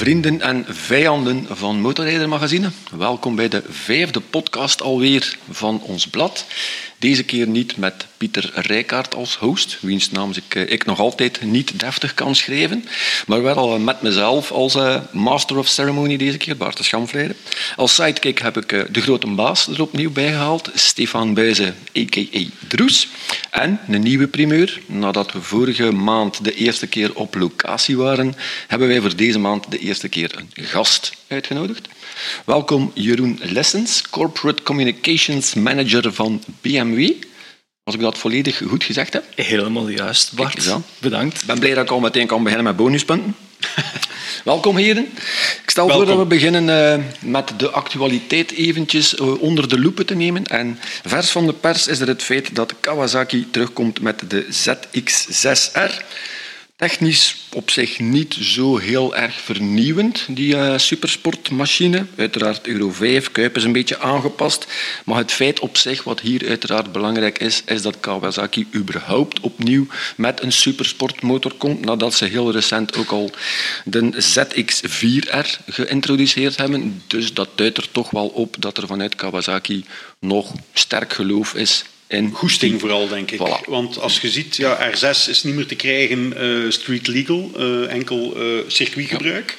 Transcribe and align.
Vrienden 0.00 0.40
en 0.40 0.64
vijanden 0.68 1.46
van 1.48 1.80
Motorrijder 1.80 2.28
Magazine, 2.28 2.70
welkom 2.96 3.36
bij 3.36 3.48
de 3.48 3.62
vijfde 3.68 4.20
podcast 4.20 4.82
alweer 4.82 5.38
van 5.50 5.82
ons 5.82 6.06
blad. 6.06 6.46
Deze 7.00 7.22
keer 7.22 7.46
niet 7.46 7.76
met 7.76 8.06
Pieter 8.16 8.50
Rijkaard 8.54 9.14
als 9.14 9.36
host, 9.36 9.78
wiens 9.80 10.10
naam 10.10 10.30
ik, 10.30 10.54
eh, 10.54 10.72
ik 10.72 10.84
nog 10.84 10.98
altijd 10.98 11.42
niet 11.42 11.80
deftig 11.80 12.14
kan 12.14 12.34
schrijven, 12.34 12.84
maar 13.26 13.42
wel 13.42 13.78
met 13.78 14.02
mezelf 14.02 14.50
als 14.50 14.74
uh, 14.74 14.96
master 15.12 15.58
of 15.58 15.68
ceremony 15.68 16.16
deze 16.16 16.36
keer, 16.36 16.56
Bart 16.56 16.78
de. 16.84 17.36
Als 17.76 17.94
sidekick 17.94 18.38
heb 18.38 18.56
ik 18.56 18.94
de 18.94 19.00
grote 19.00 19.26
baas 19.26 19.66
er 19.66 19.82
opnieuw 19.82 20.10
bijgehaald, 20.10 20.70
Stefan 20.74 21.34
Buizen, 21.34 21.76
a.k.a. 21.98 22.40
Droes. 22.68 23.08
En 23.50 23.80
een 23.88 24.02
nieuwe 24.02 24.26
primeur, 24.26 24.80
nadat 24.86 25.32
we 25.32 25.42
vorige 25.42 25.92
maand 25.92 26.44
de 26.44 26.54
eerste 26.54 26.86
keer 26.86 27.14
op 27.14 27.34
locatie 27.34 27.96
waren, 27.96 28.34
hebben 28.66 28.88
wij 28.88 29.00
voor 29.00 29.16
deze 29.16 29.38
maand 29.38 29.70
de 29.70 29.78
eerste 29.78 30.08
keer 30.08 30.30
een 30.36 30.64
gast 30.64 31.12
uitgenodigd. 31.28 31.88
Welkom 32.44 32.90
Jeroen 32.94 33.38
Lessens, 33.42 34.02
Corporate 34.10 34.62
Communications 34.62 35.54
Manager 35.54 36.12
van 36.12 36.42
BMW. 36.60 37.10
Als 37.84 37.94
ik 37.94 38.00
dat 38.00 38.18
volledig 38.18 38.62
goed 38.68 38.84
gezegd 38.84 39.12
heb. 39.12 39.24
Helemaal 39.34 39.88
juist, 39.88 40.32
Bart. 40.32 40.76
Bedankt. 40.98 41.40
Ik 41.40 41.46
ben 41.46 41.58
blij 41.58 41.74
dat 41.74 41.84
ik 41.84 41.90
al 41.90 42.00
meteen 42.00 42.26
kan 42.26 42.42
beginnen 42.42 42.66
met 42.66 42.76
bonuspunten. 42.76 43.34
Welkom 44.44 44.76
heren. 44.76 45.04
Ik 45.62 45.70
stel 45.70 45.88
voor 45.88 46.06
dat 46.06 46.18
we 46.18 46.24
beginnen 46.24 46.98
uh, 46.98 47.04
met 47.20 47.52
de 47.56 47.70
actualiteit 47.70 48.50
eventjes 48.52 49.14
uh, 49.14 49.40
onder 49.40 49.68
de 49.68 49.80
loepen 49.80 50.06
te 50.06 50.14
nemen. 50.14 50.44
En 50.44 50.78
vers 51.04 51.30
van 51.30 51.46
de 51.46 51.52
pers 51.52 51.86
is 51.86 52.00
er 52.00 52.08
het 52.08 52.22
feit 52.22 52.54
dat 52.54 52.74
Kawasaki 52.80 53.50
terugkomt 53.50 54.00
met 54.00 54.22
de 54.30 54.46
ZX6R. 54.46 56.04
Technisch 56.80 57.36
op 57.52 57.70
zich 57.70 57.98
niet 57.98 58.36
zo 58.40 58.76
heel 58.76 59.16
erg 59.16 59.40
vernieuwend, 59.40 60.26
die 60.28 60.54
uh, 60.54 60.78
supersportmachine. 60.78 62.06
Uiteraard 62.16 62.66
Euro 62.66 62.90
5, 62.90 63.30
Kuip 63.30 63.56
is 63.56 63.64
een 63.64 63.72
beetje 63.72 63.98
aangepast. 63.98 64.66
Maar 65.04 65.16
het 65.16 65.32
feit 65.32 65.60
op 65.60 65.76
zich, 65.76 66.04
wat 66.04 66.20
hier 66.20 66.48
uiteraard 66.48 66.92
belangrijk 66.92 67.38
is, 67.38 67.62
is 67.66 67.82
dat 67.82 68.00
Kawasaki 68.00 68.66
überhaupt 68.74 69.40
opnieuw 69.40 69.86
met 70.16 70.42
een 70.42 70.52
supersportmotor 70.52 71.54
komt, 71.54 71.84
nadat 71.84 72.14
ze 72.14 72.24
heel 72.24 72.52
recent 72.52 72.96
ook 72.96 73.10
al 73.10 73.30
de 73.84 74.12
ZX4R 74.12 75.64
geïntroduceerd 75.66 76.56
hebben. 76.56 77.02
Dus 77.06 77.34
dat 77.34 77.48
duidt 77.54 77.76
er 77.76 77.90
toch 77.92 78.10
wel 78.10 78.26
op 78.26 78.56
dat 78.58 78.76
er 78.76 78.86
vanuit 78.86 79.14
Kawasaki 79.14 79.84
nog 80.18 80.52
sterk 80.72 81.12
geloof 81.12 81.54
is 81.54 81.84
en 82.10 82.30
goesting 82.32 82.80
vooral, 82.80 83.08
denk 83.08 83.30
ik. 83.30 83.40
Want 83.66 83.98
als 83.98 84.20
je 84.20 84.30
ziet, 84.30 84.56
ja, 84.56 84.92
R6 84.92 85.28
is 85.28 85.42
niet 85.42 85.54
meer 85.54 85.66
te 85.66 85.74
krijgen 85.74 86.42
uh, 86.42 86.70
street 86.70 87.06
legal, 87.06 87.50
uh, 87.58 87.92
enkel 87.92 88.42
uh, 88.42 88.60
circuitgebruik. 88.66 89.56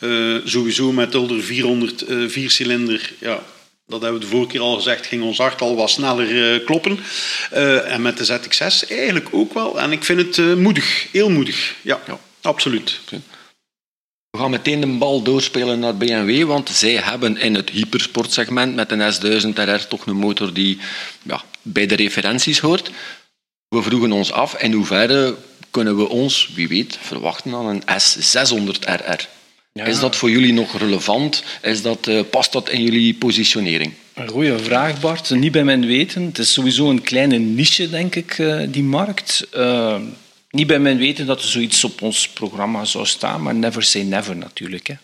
Ja. 0.00 0.40
sowieso 0.44 0.92
met 0.92 1.14
Ulder 1.14 1.42
400 1.42 2.04
viercilinder, 2.26 3.12
ja, 3.18 3.42
dat 3.86 4.02
hebben 4.02 4.20
we 4.20 4.26
de 4.26 4.30
vorige 4.30 4.50
keer 4.50 4.60
al 4.60 4.74
gezegd, 4.74 5.06
ging 5.06 5.22
ons 5.22 5.38
hart 5.38 5.60
al 5.60 5.76
wat 5.76 5.90
sneller 5.90 6.60
kloppen. 6.60 6.98
en 7.86 8.02
met 8.02 8.16
de 8.16 8.24
ZX6 8.26 8.88
eigenlijk 8.88 9.28
ook 9.30 9.54
wel. 9.54 9.80
En 9.80 9.92
ik 9.92 10.04
vind 10.04 10.36
het 10.36 10.58
moedig, 10.58 11.06
heel 11.12 11.30
moedig. 11.30 11.74
Ja, 11.82 12.00
ja. 12.06 12.18
absoluut. 12.40 13.00
We 14.32 14.38
gaan 14.38 14.50
meteen 14.50 14.80
de 14.80 14.86
bal 14.86 15.22
doorspelen 15.22 15.78
naar 15.78 15.96
BMW, 15.96 16.44
want 16.44 16.68
zij 16.68 16.94
hebben 16.94 17.36
in 17.36 17.54
het 17.54 17.70
hypersportsegment 17.70 18.74
met 18.74 18.90
een 18.90 19.12
S1000 19.12 19.48
RR 19.54 19.86
toch 19.88 20.06
een 20.06 20.16
motor 20.16 20.52
die 20.52 20.78
ja, 21.22 21.42
bij 21.62 21.86
de 21.86 21.94
referenties 21.94 22.58
hoort. 22.58 22.90
We 23.68 23.82
vroegen 23.82 24.12
ons 24.12 24.32
af 24.32 24.62
in 24.62 24.72
hoeverre 24.72 25.36
kunnen 25.70 25.96
we 25.96 26.08
ons, 26.08 26.50
wie 26.54 26.68
weet, 26.68 26.98
verwachten 27.00 27.54
aan 27.54 27.66
een 27.66 27.82
S600RR. 27.82 29.20
Is 29.72 30.00
dat 30.00 30.16
voor 30.16 30.30
jullie 30.30 30.52
nog 30.52 30.78
relevant? 30.78 31.42
Is 31.62 31.82
dat, 31.82 32.06
uh, 32.06 32.20
past 32.30 32.52
dat 32.52 32.68
in 32.68 32.82
jullie 32.82 33.14
positionering? 33.14 33.92
Een 34.14 34.28
goede 34.28 34.58
vraag, 34.58 35.00
Bart. 35.00 35.30
Niet 35.30 35.52
bij 35.52 35.64
mijn 35.64 35.86
weten. 35.86 36.22
Het 36.22 36.38
is 36.38 36.52
sowieso 36.52 36.90
een 36.90 37.02
kleine 37.02 37.38
niche, 37.38 37.90
denk 37.90 38.14
ik, 38.14 38.38
uh, 38.38 38.62
die 38.68 38.82
markt. 38.82 39.46
Uh, 39.56 39.96
niet 40.52 40.66
bij 40.66 40.78
mijn 40.78 40.98
weten 40.98 41.26
dat 41.26 41.42
er 41.42 41.48
zoiets 41.48 41.84
op 41.84 42.02
ons 42.02 42.28
programma 42.28 42.84
zou 42.84 43.06
staan, 43.06 43.42
maar 43.42 43.54
never 43.54 43.82
say 43.82 44.02
never 44.02 44.36
natuurlijk. 44.36 44.86
Hè. 44.86 44.94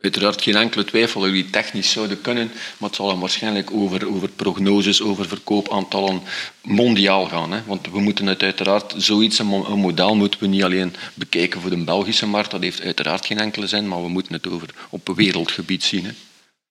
Uiteraard 0.00 0.42
geen 0.42 0.54
enkele 0.56 0.84
twijfel 0.84 1.20
dat 1.20 1.30
jullie 1.30 1.50
technisch 1.50 1.90
zouden 1.90 2.20
kunnen, 2.20 2.50
maar 2.78 2.88
het 2.88 2.98
zal 2.98 3.06
dan 3.06 3.20
waarschijnlijk 3.20 3.70
over, 3.70 4.08
over 4.14 4.28
prognoses, 4.28 5.02
over 5.02 5.28
verkoopaantallen 5.28 6.22
mondiaal 6.62 7.26
gaan. 7.26 7.52
Hè. 7.52 7.60
Want 7.66 7.90
we 7.90 8.00
moeten 8.00 8.26
het 8.26 8.42
uiteraard, 8.42 8.94
zoiets, 8.96 9.38
een 9.38 9.78
model 9.78 10.16
moeten 10.16 10.40
we 10.40 10.46
niet 10.46 10.64
alleen 10.64 10.94
bekijken 11.14 11.60
voor 11.60 11.70
de 11.70 11.84
Belgische 11.84 12.26
markt, 12.26 12.50
dat 12.50 12.62
heeft 12.62 12.82
uiteraard 12.82 13.26
geen 13.26 13.38
enkele 13.38 13.66
zin, 13.66 13.88
maar 13.88 14.02
we 14.02 14.08
moeten 14.08 14.32
het 14.32 14.48
over 14.48 14.68
op 14.90 15.12
wereldgebied 15.14 15.84
zien. 15.84 16.04
Hè. 16.04 16.10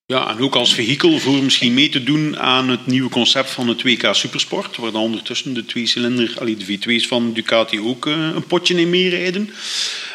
Ja, 0.07 0.29
en 0.29 0.39
ook 0.39 0.55
als 0.55 0.73
vehikel 0.73 1.19
voor 1.19 1.43
misschien 1.43 1.73
mee 1.73 1.89
te 1.89 2.03
doen 2.03 2.39
aan 2.39 2.69
het 2.69 2.87
nieuwe 2.87 3.09
concept 3.09 3.49
van 3.49 3.67
het 3.67 3.83
WK 3.83 4.09
Supersport, 4.11 4.77
waar 4.77 4.91
dan 4.91 5.01
ondertussen 5.01 5.53
de 5.53 5.65
twee 5.65 5.85
cilinder, 5.85 6.33
allee, 6.39 6.57
de 6.57 6.65
V2's 6.65 7.07
van 7.07 7.33
Ducati 7.33 7.79
ook 7.79 8.05
uh, 8.05 8.13
een 8.13 8.47
potje 8.47 8.79
in 8.79 8.89
meerijden. 8.89 9.53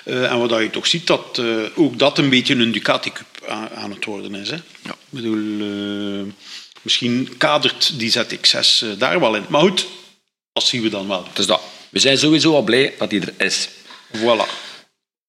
Uh, 0.04 0.32
en 0.32 0.38
wat 0.38 0.60
je 0.60 0.70
toch 0.70 0.86
ziet, 0.86 1.06
dat 1.06 1.38
uh, 1.40 1.62
ook 1.74 1.98
dat 1.98 2.18
een 2.18 2.30
beetje 2.30 2.54
een 2.54 2.72
Ducati 2.72 3.12
Cup 3.12 3.48
aan, 3.74 3.90
het 3.90 4.04
worden 4.04 4.34
is. 4.34 4.50
Hè. 4.50 4.56
Ja. 4.82 4.90
Ik 4.90 4.96
bedoel, 5.08 6.32
misschien 6.82 7.36
kadert 7.36 7.98
die 7.98 8.12
ZX6 8.12 8.98
daar 8.98 9.20
wel 9.20 9.36
in. 9.36 9.44
Maar 9.48 9.60
goed, 9.60 9.86
dat 10.52 10.64
zien 10.64 10.82
we 10.82 10.88
dan 10.88 11.08
wel. 11.08 11.26
Dus 11.32 11.46
dat. 11.46 11.62
We 11.88 11.98
zijn 11.98 12.18
sowieso 12.18 12.54
al 12.54 12.62
blij 12.62 12.94
dat 12.98 13.10
hij 13.10 13.20
er 13.20 13.46
is. 13.46 13.68
Voilà. 14.16 14.50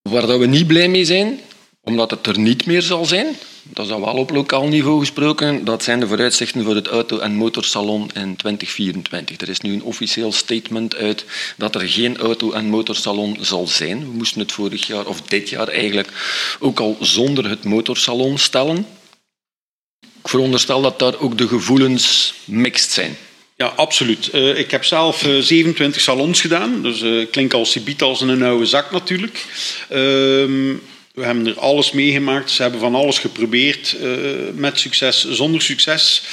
Waar 0.02 0.28
dat 0.28 0.40
we 0.40 0.46
niet 0.46 0.68
blij 0.68 0.88
mee 0.88 1.06
zijn, 1.06 1.40
omdat 1.82 2.12
het 2.12 2.28
er 2.28 2.40
niet 2.40 2.66
meer 2.66 2.82
zal 2.82 3.06
zijn, 3.06 3.36
dat 3.74 3.86
is 3.86 3.92
wel 3.92 4.02
op 4.02 4.30
lokaal 4.30 4.68
niveau 4.68 5.00
gesproken, 5.00 5.66
dat 5.66 5.84
zijn 5.84 6.00
de 6.00 6.08
vooruitzichten 6.08 6.64
voor 6.64 6.76
het 6.76 6.88
auto- 6.88 7.20
en 7.20 7.36
motorsalon 7.36 8.10
in 8.14 8.36
2024. 8.36 9.42
Er 9.42 9.50
is 9.50 9.60
nu 9.60 9.74
een 9.74 9.84
officieel 9.84 10.32
statement 10.32 10.96
uit 10.96 11.26
dat 11.58 11.76
er 11.76 11.90
geen 11.90 12.18
auto- 12.18 12.52
en 12.52 12.66
motorsalon 12.66 13.38
zal 13.42 13.68
zijn. 13.68 14.00
We 14.00 14.18
moesten 14.18 14.42
het 14.42 14.52
vorig 14.52 14.88
jaar, 14.88 15.06
of 15.06 15.22
dit 15.22 15.50
jaar 15.50 15.68
eigenlijk, 15.68 16.08
ook 16.60 16.80
al 16.80 16.98
zonder 17.00 17.50
het 17.50 17.64
motorsalon 17.64 18.38
stellen. 18.38 18.86
Ik 20.00 20.30
veronderstel 20.30 20.82
dat 20.82 21.00
daar 21.00 21.20
ook 21.20 21.38
de 21.38 21.48
gevoelens 21.48 22.34
mixed 22.46 22.92
zijn. 22.92 23.18
Ja, 23.56 23.68
absoluut. 23.68 24.30
Uh, 24.34 24.58
ik 24.58 24.72
heb 24.72 24.84
zelf 24.84 25.26
uh, 25.26 25.42
27 25.42 26.02
salons 26.02 26.42
gedaan. 26.42 26.82
Dus 26.82 27.02
uh, 27.02 27.26
klinkt 27.32 27.54
als 27.54 27.72
Sibiet 27.72 28.02
als 28.02 28.22
een 28.22 28.44
oude 28.44 28.66
zak 28.66 28.92
natuurlijk. 28.92 29.46
We 31.14 31.24
hebben 31.24 31.48
er 31.48 31.60
alles 31.60 31.92
meegemaakt. 31.92 32.52
Ze 32.52 32.62
hebben 32.62 32.80
van 32.80 32.96
alles 32.96 33.20
geprobeerd 33.20 33.96
uh, 34.02 34.10
met 34.54 34.80
succes, 34.80 35.30
zonder 35.30 35.62
succes. 35.62 36.24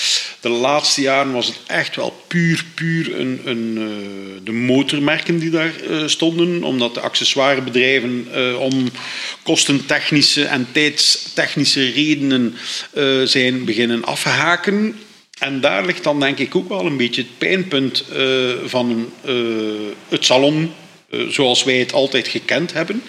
De 0.41 0.49
laatste 0.49 1.01
jaren 1.01 1.33
was 1.33 1.47
het 1.47 1.57
echt 1.67 1.97
wel 1.97 2.23
puur, 2.27 2.65
puur 2.75 3.21
een, 3.21 3.41
een, 3.45 3.77
uh, 3.77 4.45
de 4.45 4.53
motormerken 4.53 5.39
die 5.39 5.51
daar 5.51 5.73
uh, 5.91 6.07
stonden. 6.07 6.63
Omdat 6.63 6.95
de 6.95 7.01
accessoirebedrijven 7.01 8.27
om 8.59 8.91
kostentechnische 9.43 10.45
en 10.45 10.69
tijdstechnische 10.73 11.91
redenen 11.91 12.55
zijn 13.25 13.65
beginnen 13.65 14.05
afhaken. 14.05 14.99
En 15.39 15.61
daar 15.61 15.87
ligt 15.87 16.05
dan 16.05 16.21
denk 16.21 16.39
ik 16.39 16.55
ook 16.55 16.69
wel 16.69 16.87
een 16.87 16.97
beetje 16.97 17.23
het 17.23 17.39
pijnpunt 17.39 18.05
van 18.65 19.13
het 20.09 20.25
salon 20.25 20.73
zoals 21.29 21.65
wij 21.65 21.77
het 21.77 21.93
altijd 21.93 22.29
gekend 22.29 22.73
hebben. 22.73 23.03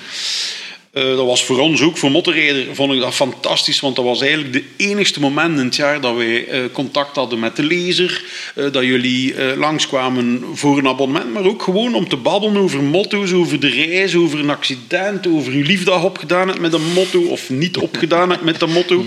Uh, 0.93 1.03
dat 1.03 1.25
was 1.25 1.43
voor 1.43 1.59
ons 1.59 1.81
ook, 1.81 1.97
voor 1.97 2.11
motorrijder, 2.11 2.75
vond 2.75 2.93
ik 2.93 2.99
dat 2.99 3.13
fantastisch. 3.13 3.79
Want 3.79 3.95
dat 3.95 4.05
was 4.05 4.21
eigenlijk 4.21 4.53
de 4.53 4.63
enigste 4.77 5.19
moment 5.19 5.59
in 5.59 5.65
het 5.65 5.75
jaar 5.75 6.01
dat 6.01 6.15
wij 6.15 6.47
uh, 6.47 6.71
contact 6.71 7.15
hadden 7.15 7.39
met 7.39 7.55
de 7.55 7.63
lezer. 7.63 8.23
Uh, 8.55 8.71
dat 8.71 8.83
jullie 8.83 9.55
langskwamen 9.57 10.43
voor 10.53 10.77
een 10.77 10.87
abonnement. 10.87 11.33
Maar 11.33 11.43
ook 11.45 11.61
gewoon 11.61 11.95
om 11.95 12.09
te 12.09 12.17
babbelen 12.17 12.61
over 12.61 12.83
motto's, 12.83 13.31
over 13.31 13.59
de 13.59 13.69
reis, 13.69 14.15
over 14.15 14.39
een 14.39 14.49
accident. 14.49 15.27
Over 15.27 15.53
uw 15.53 15.63
liefdag 15.63 16.03
opgedaan 16.03 16.47
hebt 16.47 16.59
met 16.59 16.73
een 16.73 16.93
motto. 16.93 17.21
Of 17.21 17.49
niet 17.49 17.77
opgedaan 17.87 18.29
hebt 18.29 18.43
met 18.43 18.61
een 18.61 18.71
motto. 18.71 19.03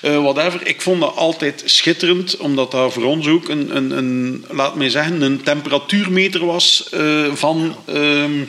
whatever. 0.00 0.66
Ik 0.66 0.82
vond 0.82 1.00
dat 1.00 1.16
altijd 1.16 1.62
schitterend. 1.64 2.36
Omdat 2.36 2.70
dat 2.70 2.92
voor 2.92 3.04
ons 3.04 3.26
ook 3.26 3.48
een, 3.48 3.76
een, 3.76 3.90
een 3.90 4.44
laat 4.50 4.74
mij 4.74 4.88
zeggen, 4.88 5.22
een 5.22 5.42
temperatuurmeter 5.42 6.46
was 6.46 6.90
van... 7.34 7.76
Ehm, 7.86 8.40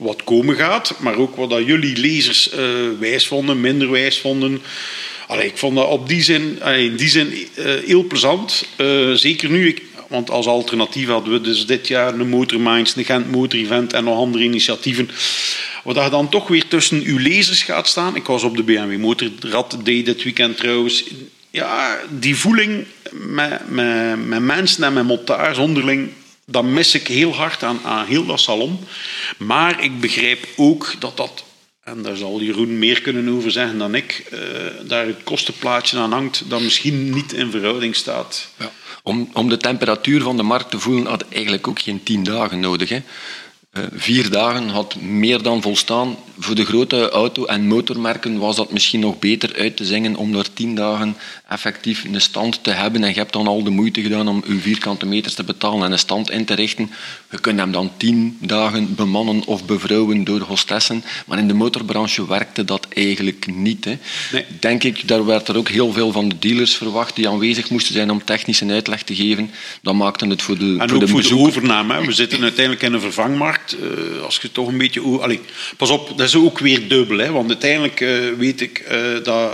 wat 0.00 0.24
komen 0.24 0.56
gaat, 0.56 0.94
maar 0.98 1.16
ook 1.16 1.36
wat 1.36 1.50
dat 1.50 1.66
jullie 1.66 1.96
lezers 1.96 2.52
uh, 2.52 2.58
wijs 2.98 3.26
vonden, 3.26 3.60
minder 3.60 3.90
wijs 3.90 4.18
vonden. 4.18 4.62
Allee, 5.26 5.46
ik 5.46 5.58
vond 5.58 5.76
dat 5.76 5.88
op 5.88 6.08
die 6.08 6.22
zin, 6.22 6.62
in 6.62 6.96
die 6.96 7.08
zin 7.08 7.32
uh, 7.32 7.66
heel 7.86 8.04
plezant. 8.04 8.66
Uh, 8.76 9.12
zeker 9.12 9.50
nu, 9.50 9.68
ik, 9.68 9.82
want 10.08 10.30
als 10.30 10.46
alternatief 10.46 11.08
hadden 11.08 11.32
we 11.32 11.40
dus 11.40 11.66
dit 11.66 11.88
jaar 11.88 12.14
een 12.14 12.28
Motorminds, 12.28 12.96
een 12.96 13.04
Gent 13.04 13.30
Motor 13.30 13.60
Event 13.60 13.92
en 13.92 14.04
nog 14.04 14.16
andere 14.16 14.44
initiatieven. 14.44 15.10
Wat 15.84 15.96
je 15.96 16.10
dan 16.10 16.28
toch 16.28 16.48
weer 16.48 16.68
tussen 16.68 17.02
uw 17.04 17.18
lezers 17.18 17.62
gaat 17.62 17.88
staan. 17.88 18.16
Ik 18.16 18.26
was 18.26 18.42
op 18.42 18.56
de 18.56 18.62
BMW 18.62 18.98
Motorrad 18.98 19.76
Day 19.84 20.02
dit 20.02 20.22
weekend 20.22 20.56
trouwens. 20.56 21.04
Ja, 21.50 21.98
die 22.08 22.36
voeling 22.36 22.84
met, 23.12 23.70
met, 23.70 24.26
met 24.26 24.42
mensen 24.42 24.84
en 24.84 24.92
met 24.92 25.06
motards 25.06 25.58
onderling 25.58 26.10
dat 26.50 26.64
mis 26.64 26.94
ik 26.94 27.06
heel 27.06 27.34
hard 27.34 27.62
aan, 27.62 27.80
aan 27.84 28.06
heel 28.06 28.26
dat 28.26 28.40
salon. 28.40 28.78
Maar 29.38 29.82
ik 29.82 30.00
begrijp 30.00 30.48
ook 30.56 30.94
dat 30.98 31.16
dat 31.16 31.44
en 31.90 32.02
daar 32.02 32.16
zal 32.16 32.40
Jeroen 32.40 32.78
meer 32.78 33.00
kunnen 33.00 33.28
over 33.28 33.50
zeggen 33.50 33.78
dan 33.78 33.94
ik, 33.94 34.24
uh, 34.32 34.40
daar 34.88 35.06
het 35.06 35.22
kostenplaatje 35.24 35.98
aan 35.98 36.12
hangt 36.12 36.42
dat 36.48 36.60
misschien 36.60 37.10
niet 37.10 37.32
in 37.32 37.50
verhouding 37.50 37.96
staat. 37.96 38.48
Ja. 38.58 38.72
Om, 39.02 39.30
om 39.32 39.48
de 39.48 39.56
temperatuur 39.56 40.22
van 40.22 40.36
de 40.36 40.42
markt 40.42 40.70
te 40.70 40.78
voelen 40.78 41.06
had 41.06 41.24
eigenlijk 41.28 41.68
ook 41.68 41.80
geen 41.80 42.02
tien 42.02 42.22
dagen 42.22 42.60
nodig. 42.60 42.88
Hè. 42.88 43.02
Vier 43.94 44.30
dagen 44.30 44.68
had 44.68 45.00
meer 45.00 45.42
dan 45.42 45.62
volstaan. 45.62 46.16
Voor 46.38 46.54
de 46.54 46.64
grote 46.64 47.08
auto- 47.08 47.44
en 47.44 47.66
motormerken 47.66 48.38
was 48.38 48.56
dat 48.56 48.72
misschien 48.72 49.00
nog 49.00 49.18
beter 49.18 49.56
uit 49.56 49.76
te 49.76 49.84
zingen 49.84 50.16
om 50.16 50.32
daar 50.32 50.52
tien 50.52 50.74
dagen 50.74 51.16
effectief 51.48 52.04
een 52.04 52.20
stand 52.20 52.64
te 52.64 52.70
hebben. 52.70 53.02
En 53.02 53.08
je 53.08 53.14
hebt 53.14 53.32
dan 53.32 53.46
al 53.46 53.62
de 53.62 53.70
moeite 53.70 54.02
gedaan 54.02 54.28
om 54.28 54.44
je 54.46 54.58
vierkante 54.58 55.06
meters 55.06 55.34
te 55.34 55.44
betalen 55.44 55.84
en 55.84 55.92
een 55.92 55.98
stand 55.98 56.30
in 56.30 56.44
te 56.44 56.54
richten. 56.54 56.90
Je 57.30 57.40
kunt 57.40 57.58
hem 57.58 57.72
dan 57.72 57.92
tien 57.96 58.36
dagen 58.40 58.94
bemannen 58.94 59.44
of 59.46 59.64
bevrouwen 59.64 60.24
door 60.24 60.40
hostessen. 60.40 61.04
Maar 61.26 61.38
in 61.38 61.48
de 61.48 61.54
motorbranche 61.54 62.26
werkte 62.26 62.64
dat 62.64 62.86
eigenlijk 62.88 63.46
niet. 63.54 63.84
Hè. 63.84 63.98
Nee. 64.32 64.44
Denk 64.60 64.84
ik, 64.84 65.08
daar 65.08 65.24
werd 65.24 65.48
er 65.48 65.56
ook 65.56 65.68
heel 65.68 65.92
veel 65.92 66.12
van 66.12 66.28
de 66.28 66.38
dealers 66.38 66.76
verwacht 66.76 67.16
die 67.16 67.28
aanwezig 67.28 67.70
moesten 67.70 67.94
zijn 67.94 68.10
om 68.10 68.24
technische 68.24 68.66
uitleg 68.66 69.02
te 69.02 69.14
geven. 69.14 69.50
Dat 69.82 69.94
maakte 69.94 70.26
het 70.26 70.42
voor 70.42 70.58
de 70.58 70.76
En 70.78 70.88
voor 70.88 70.98
ook 70.98 71.06
de 71.06 71.08
voor 71.08 71.22
de 71.22 71.36
overname. 71.36 72.06
We 72.06 72.12
zitten 72.12 72.42
uiteindelijk 72.42 72.84
in 72.84 72.92
een 72.92 73.00
vervangmarkt. 73.00 73.59
Uh, 73.80 74.22
als 74.22 74.38
je 74.42 74.52
toch 74.52 74.68
een 74.68 74.78
beetje... 74.78 75.00
Allee, 75.00 75.40
pas 75.76 75.90
op, 75.90 76.08
dat 76.16 76.26
is 76.26 76.36
ook 76.36 76.58
weer 76.58 76.88
dubbel. 76.88 77.18
Hè, 77.18 77.30
want 77.30 77.48
uiteindelijk 77.48 78.00
uh, 78.00 78.32
weet 78.38 78.60
ik 78.60 78.84
uh, 78.90 79.24
dat 79.24 79.52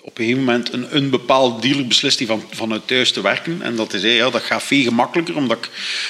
op 0.00 0.18
een 0.18 0.24
gegeven 0.24 0.44
moment 0.44 0.72
een, 0.72 0.96
een 0.96 1.10
bepaalde 1.10 1.60
dealer 1.60 1.86
beslist 1.86 2.18
die 2.18 2.26
van, 2.26 2.44
vanuit 2.50 2.86
thuis 2.86 3.12
te 3.12 3.20
werken. 3.20 3.62
En 3.62 3.76
dat, 3.76 3.92
is, 3.92 4.02
ja, 4.02 4.30
dat 4.30 4.42
gaat 4.42 4.62
veel 4.62 4.82
gemakkelijker, 4.82 5.36
omdat 5.36 5.68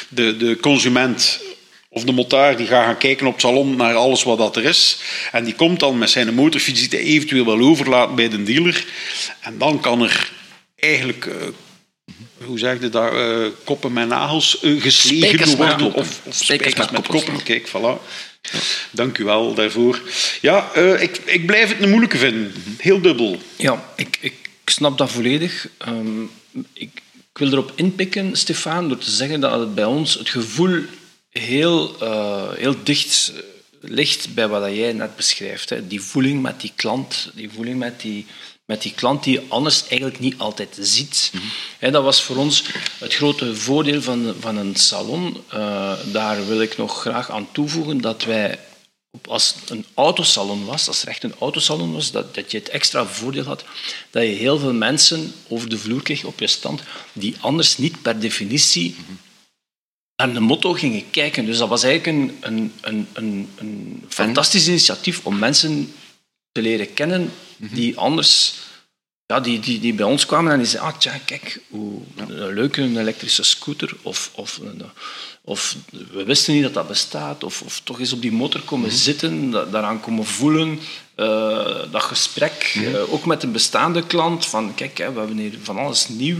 de, 0.08 0.36
de 0.36 0.58
consument 0.60 1.40
of 1.88 2.04
de 2.04 2.12
motaar 2.12 2.56
die 2.56 2.66
gaat 2.66 2.84
gaan 2.84 2.98
kijken 2.98 3.26
op 3.26 3.32
het 3.32 3.42
salon 3.42 3.76
naar 3.76 3.94
alles 3.94 4.22
wat 4.22 4.38
dat 4.38 4.56
er 4.56 4.64
is. 4.64 4.98
En 5.32 5.44
die 5.44 5.54
komt 5.54 5.80
dan 5.80 5.98
met 5.98 6.10
zijn 6.10 6.34
motorfiets 6.34 6.88
die 6.88 6.98
eventueel 6.98 7.44
wel 7.44 7.60
overlaat 7.60 8.14
bij 8.14 8.28
de 8.28 8.42
dealer. 8.42 8.84
En 9.40 9.58
dan 9.58 9.80
kan 9.80 10.02
er 10.02 10.30
eigenlijk... 10.76 11.28
Hoe 12.44 12.58
zeg 12.58 12.80
je 12.80 12.88
dat? 12.88 13.12
Uh, 13.12 13.46
koppen 13.64 13.92
met 13.92 14.08
nagels 14.08 14.58
uh, 14.62 14.82
geslegen 14.82 15.56
worden. 15.56 15.92
Of, 15.92 16.20
of 16.24 16.34
spijkers 16.34 16.74
met, 16.74 16.90
met 16.90 17.06
koppen. 17.06 17.42
Kijk, 17.42 17.68
voilà. 17.68 17.72
Ja. 18.42 18.58
Dank 18.90 19.18
u 19.18 19.24
wel 19.24 19.54
daarvoor. 19.54 20.00
Ja, 20.40 20.70
uh, 20.76 21.02
ik, 21.02 21.16
ik 21.24 21.46
blijf 21.46 21.68
het 21.68 21.82
een 21.82 21.88
moeilijke 21.88 22.18
vinden. 22.18 22.52
Heel 22.78 23.00
dubbel. 23.00 23.38
Ja, 23.56 23.92
ik, 23.96 24.18
ik 24.20 24.34
snap 24.64 24.98
dat 24.98 25.10
volledig. 25.10 25.68
Um, 25.88 26.30
ik, 26.72 26.90
ik, 27.32 27.38
wil 27.38 27.52
erop 27.52 27.72
inpikken, 27.74 28.36
Stefan, 28.36 28.88
door 28.88 28.98
te 28.98 29.10
zeggen 29.10 29.40
dat 29.40 29.60
het 29.60 29.74
bij 29.74 29.84
ons 29.84 30.14
het 30.14 30.28
gevoel 30.28 30.80
heel, 31.30 31.96
uh, 32.02 32.52
heel 32.52 32.74
dicht 32.82 33.32
ligt 33.80 34.34
bij 34.34 34.48
wat 34.48 34.74
jij 34.74 34.92
net 34.92 35.16
beschrijft. 35.16 35.70
Hè. 35.70 35.86
Die 35.86 36.00
voeling 36.00 36.42
met 36.42 36.60
die 36.60 36.72
klant, 36.76 37.30
die 37.34 37.50
voeling 37.50 37.78
met 37.78 38.00
die, 38.00 38.26
met 38.68 38.82
die 38.82 38.92
klant 38.94 39.24
die 39.24 39.32
je 39.32 39.46
anders 39.48 39.86
eigenlijk 39.86 40.18
niet 40.18 40.38
altijd 40.38 40.76
ziet. 40.80 41.30
Mm 41.32 41.40
-hmm. 41.78 41.92
dat 41.92 42.02
was 42.02 42.22
voor 42.22 42.36
ons 42.36 42.64
het 42.98 43.14
grote 43.14 43.56
voordeel 43.56 44.02
van, 44.02 44.34
van 44.40 44.56
een 44.56 44.76
salon. 44.76 45.36
Uh, 45.54 45.92
daar 46.12 46.46
wil 46.46 46.60
ik 46.60 46.76
nog 46.76 47.00
graag 47.00 47.30
aan 47.30 47.48
toevoegen 47.52 48.00
dat 48.00 48.24
wij, 48.24 48.58
als 49.28 49.54
een 49.68 49.84
autosalon 49.94 50.64
was, 50.64 50.88
als 50.88 51.02
er 51.02 51.08
echt 51.08 51.22
een 51.22 51.34
autosalon 51.38 51.92
was, 51.92 52.10
dat, 52.10 52.34
dat 52.34 52.50
je 52.50 52.58
het 52.58 52.68
extra 52.68 53.06
voordeel 53.06 53.44
had 53.44 53.64
dat 54.10 54.22
je 54.22 54.28
heel 54.28 54.58
veel 54.58 54.72
mensen 54.72 55.34
over 55.48 55.68
de 55.68 55.78
vloer 55.78 56.02
kreeg 56.02 56.24
op 56.24 56.40
je 56.40 56.46
stand 56.46 56.82
die 57.12 57.36
anders 57.40 57.78
niet 57.78 58.02
per 58.02 58.20
definitie 58.20 58.94
mm 58.98 59.04
-hmm. 59.06 59.18
naar 60.16 60.32
de 60.32 60.40
motto 60.40 60.72
gingen 60.72 61.10
kijken. 61.10 61.46
Dus 61.46 61.58
dat 61.58 61.68
was 61.68 61.82
eigenlijk 61.82 62.16
een, 62.40 62.72
een, 62.80 63.08
een, 63.12 63.48
een 63.56 64.04
fantastisch 64.08 64.68
initiatief 64.68 65.24
om 65.24 65.38
mensen 65.38 65.94
te 66.52 66.62
leren 66.62 66.94
kennen 66.94 67.32
die 67.58 67.98
anders 67.98 68.54
ja, 69.32 69.40
die, 69.40 69.60
die, 69.60 69.80
die 69.80 69.94
bij 69.94 70.06
ons 70.06 70.26
kwamen 70.26 70.52
en 70.52 70.58
die 70.58 70.66
zeiden, 70.66 70.92
ah, 70.92 70.98
tja, 70.98 71.18
kijk, 71.24 71.60
hoe 71.68 72.00
een 72.16 72.52
leuke 72.52 72.82
een 72.82 72.98
elektrische 72.98 73.42
scooter, 73.42 73.96
of, 74.02 74.30
of, 74.34 74.60
of 75.42 75.76
we 76.12 76.24
wisten 76.24 76.54
niet 76.54 76.62
dat 76.62 76.74
dat 76.74 76.88
bestaat, 76.88 77.44
of, 77.44 77.62
of 77.62 77.80
toch 77.84 78.00
eens 78.00 78.12
op 78.12 78.22
die 78.22 78.32
motor 78.32 78.60
komen 78.60 78.84
mm 78.84 78.90
-hmm. 78.90 79.00
zitten, 79.00 79.50
daaraan 79.50 80.00
komen 80.00 80.24
voelen, 80.24 80.80
uh, 81.16 81.82
dat 81.90 82.02
gesprek, 82.02 82.72
mm 82.74 82.84
-hmm. 82.84 82.94
uh, 82.94 83.12
ook 83.12 83.26
met 83.26 83.42
een 83.42 83.52
bestaande 83.52 84.06
klant, 84.06 84.46
van 84.46 84.74
kijk, 84.74 84.98
hè, 84.98 85.12
we 85.12 85.18
hebben 85.18 85.38
hier 85.38 85.58
van 85.62 85.78
alles 85.78 86.08
nieuw. 86.08 86.38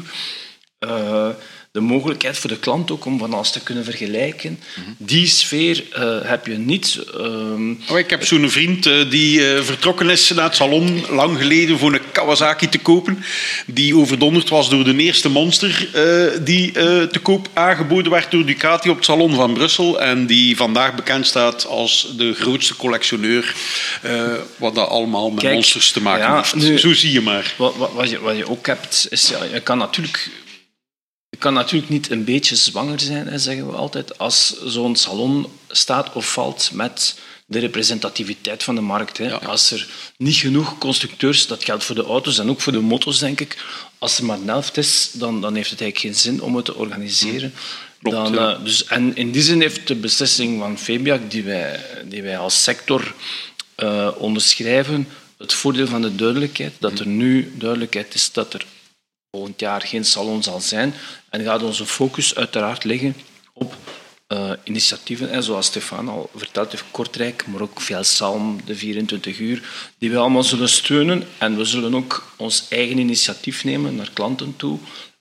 Uh, 0.80 1.28
de 1.72 1.80
mogelijkheid 1.80 2.38
voor 2.38 2.50
de 2.50 2.58
klant 2.58 2.90
ook 2.90 3.04
om 3.04 3.18
van 3.18 3.34
alles 3.34 3.50
te 3.50 3.60
kunnen 3.60 3.84
vergelijken. 3.84 4.50
Mm 4.50 4.84
-hmm. 4.84 4.96
Die 4.98 5.26
sfeer 5.26 5.84
uh, 5.98 6.18
heb 6.22 6.46
je 6.46 6.58
niet. 6.58 6.98
Um, 7.14 7.80
oh, 7.90 7.98
ik 7.98 8.10
heb 8.10 8.24
zo'n 8.24 8.50
vriend 8.50 8.86
uh, 8.86 9.10
die 9.10 9.40
uh, 9.40 9.62
vertrokken 9.62 10.10
is 10.10 10.30
naar 10.30 10.44
het 10.44 10.56
salon 10.56 11.04
lang 11.10 11.38
geleden 11.38 11.78
voor 11.78 11.92
een 11.92 12.10
Kawasaki 12.12 12.68
te 12.68 12.78
kopen. 12.78 13.24
Die 13.66 13.96
overdonderd 13.96 14.48
was 14.48 14.70
door 14.70 14.84
de 14.84 14.96
eerste 14.96 15.28
monster 15.28 15.88
die 16.42 16.72
te 16.72 17.18
koop 17.22 17.48
aangeboden 17.52 18.12
werd 18.12 18.30
door 18.30 18.46
Ducati 18.46 18.90
op 18.90 18.96
het 18.96 19.04
salon 19.04 19.34
van 19.34 19.52
Brussel. 19.52 20.00
En 20.00 20.26
die 20.26 20.56
vandaag 20.56 20.94
bekend 20.94 21.26
staat 21.26 21.66
als 21.66 22.12
de 22.16 22.34
grootste 22.34 22.76
collectioneur. 22.76 23.54
wat 24.56 24.74
dat 24.74 24.88
allemaal 24.88 25.30
met 25.30 25.40
Kijk, 25.40 25.54
monsters 25.54 25.92
te 25.92 26.02
maken 26.02 26.26
ja, 26.26 26.36
heeft. 26.36 26.54
Nu, 26.54 26.78
Zo 26.78 26.92
zie 26.92 27.12
je 27.12 27.20
maar. 27.20 27.54
Wat, 27.56 27.76
wat, 27.76 27.92
wat, 27.92 28.10
je, 28.10 28.20
wat 28.20 28.36
je 28.36 28.48
ook 28.48 28.66
hebt, 28.66 29.06
is 29.10 29.28
ja, 29.28 29.44
je 29.52 29.60
kan 29.60 29.78
natuurlijk 29.78 30.30
je 31.38 31.44
kan 31.44 31.54
natuurlijk 31.54 31.90
niet 31.90 32.10
een 32.10 32.24
beetje 32.24 32.56
zwanger 32.56 33.00
zijn, 33.00 33.26
hè, 33.26 33.38
zeggen 33.38 33.66
we 33.66 33.76
altijd, 33.76 34.18
als 34.18 34.54
zo'n 34.64 34.96
salon 34.96 35.46
staat 35.68 36.12
of 36.12 36.32
valt 36.32 36.70
met 36.72 37.18
de 37.46 37.58
representativiteit 37.58 38.62
van 38.62 38.74
de 38.74 38.80
markt. 38.80 39.18
Hè. 39.18 39.24
Ja. 39.24 39.36
Als 39.36 39.70
er 39.70 39.88
niet 40.16 40.36
genoeg 40.36 40.78
constructeurs, 40.78 41.46
dat 41.46 41.64
geldt 41.64 41.84
voor 41.84 41.94
de 41.94 42.04
auto's 42.04 42.38
en 42.38 42.50
ook 42.50 42.60
voor 42.60 42.72
de 42.72 42.80
motos, 42.80 43.18
denk 43.18 43.40
ik, 43.40 43.56
als 43.98 44.18
er 44.18 44.24
maar 44.24 44.38
een 44.38 44.48
helft 44.48 44.76
is, 44.76 45.10
dan, 45.12 45.40
dan 45.40 45.54
heeft 45.54 45.70
het 45.70 45.80
eigenlijk 45.80 46.14
geen 46.14 46.32
zin 46.32 46.42
om 46.42 46.56
het 46.56 46.64
te 46.64 46.74
organiseren. 46.74 47.52
Klopt, 48.02 48.16
dan, 48.16 48.32
ja. 48.32 48.56
uh, 48.58 48.64
dus, 48.64 48.84
en 48.84 49.16
in 49.16 49.30
die 49.30 49.42
zin 49.42 49.60
heeft 49.60 49.86
de 49.86 49.94
beslissing 49.94 50.60
van 50.60 50.78
Febiak, 50.78 51.30
die 51.30 51.42
wij, 51.42 51.84
die 52.04 52.22
wij 52.22 52.38
als 52.38 52.62
sector 52.62 53.14
uh, 53.76 54.08
onderschrijven, 54.16 55.08
het 55.38 55.52
voordeel 55.52 55.86
van 55.86 56.02
de 56.02 56.14
duidelijkheid, 56.14 56.72
dat 56.78 56.98
er 56.98 57.06
nu 57.06 57.52
duidelijkheid 57.54 58.14
is 58.14 58.32
dat 58.32 58.54
er 58.54 58.66
volgend 59.30 59.60
jaar 59.60 59.80
geen 59.80 60.04
salon 60.04 60.42
zal 60.42 60.60
zijn. 60.60 60.94
En 61.28 61.42
gaat 61.42 61.62
onze 61.62 61.86
focus 61.86 62.34
uiteraard 62.34 62.84
liggen 62.84 63.16
op 63.52 63.76
uh, 64.28 64.50
initiatieven, 64.64 65.30
en 65.30 65.42
zoals 65.42 65.66
Stefan 65.66 66.08
al 66.08 66.30
verteld 66.34 66.70
heeft, 66.70 66.84
Kortrijk, 66.90 67.46
maar 67.46 67.60
ook 67.60 67.80
Velsalm, 67.80 68.60
de 68.64 68.74
24 68.74 69.38
uur, 69.38 69.62
die 69.98 70.10
we 70.10 70.16
allemaal 70.16 70.42
zullen 70.42 70.68
steunen. 70.68 71.28
En 71.38 71.56
we 71.56 71.64
zullen 71.64 71.94
ook 71.94 72.32
ons 72.36 72.66
eigen 72.68 72.98
initiatief 72.98 73.64
nemen 73.64 73.94
naar 73.94 74.10
klanten 74.12 74.56
toe. 74.56 74.78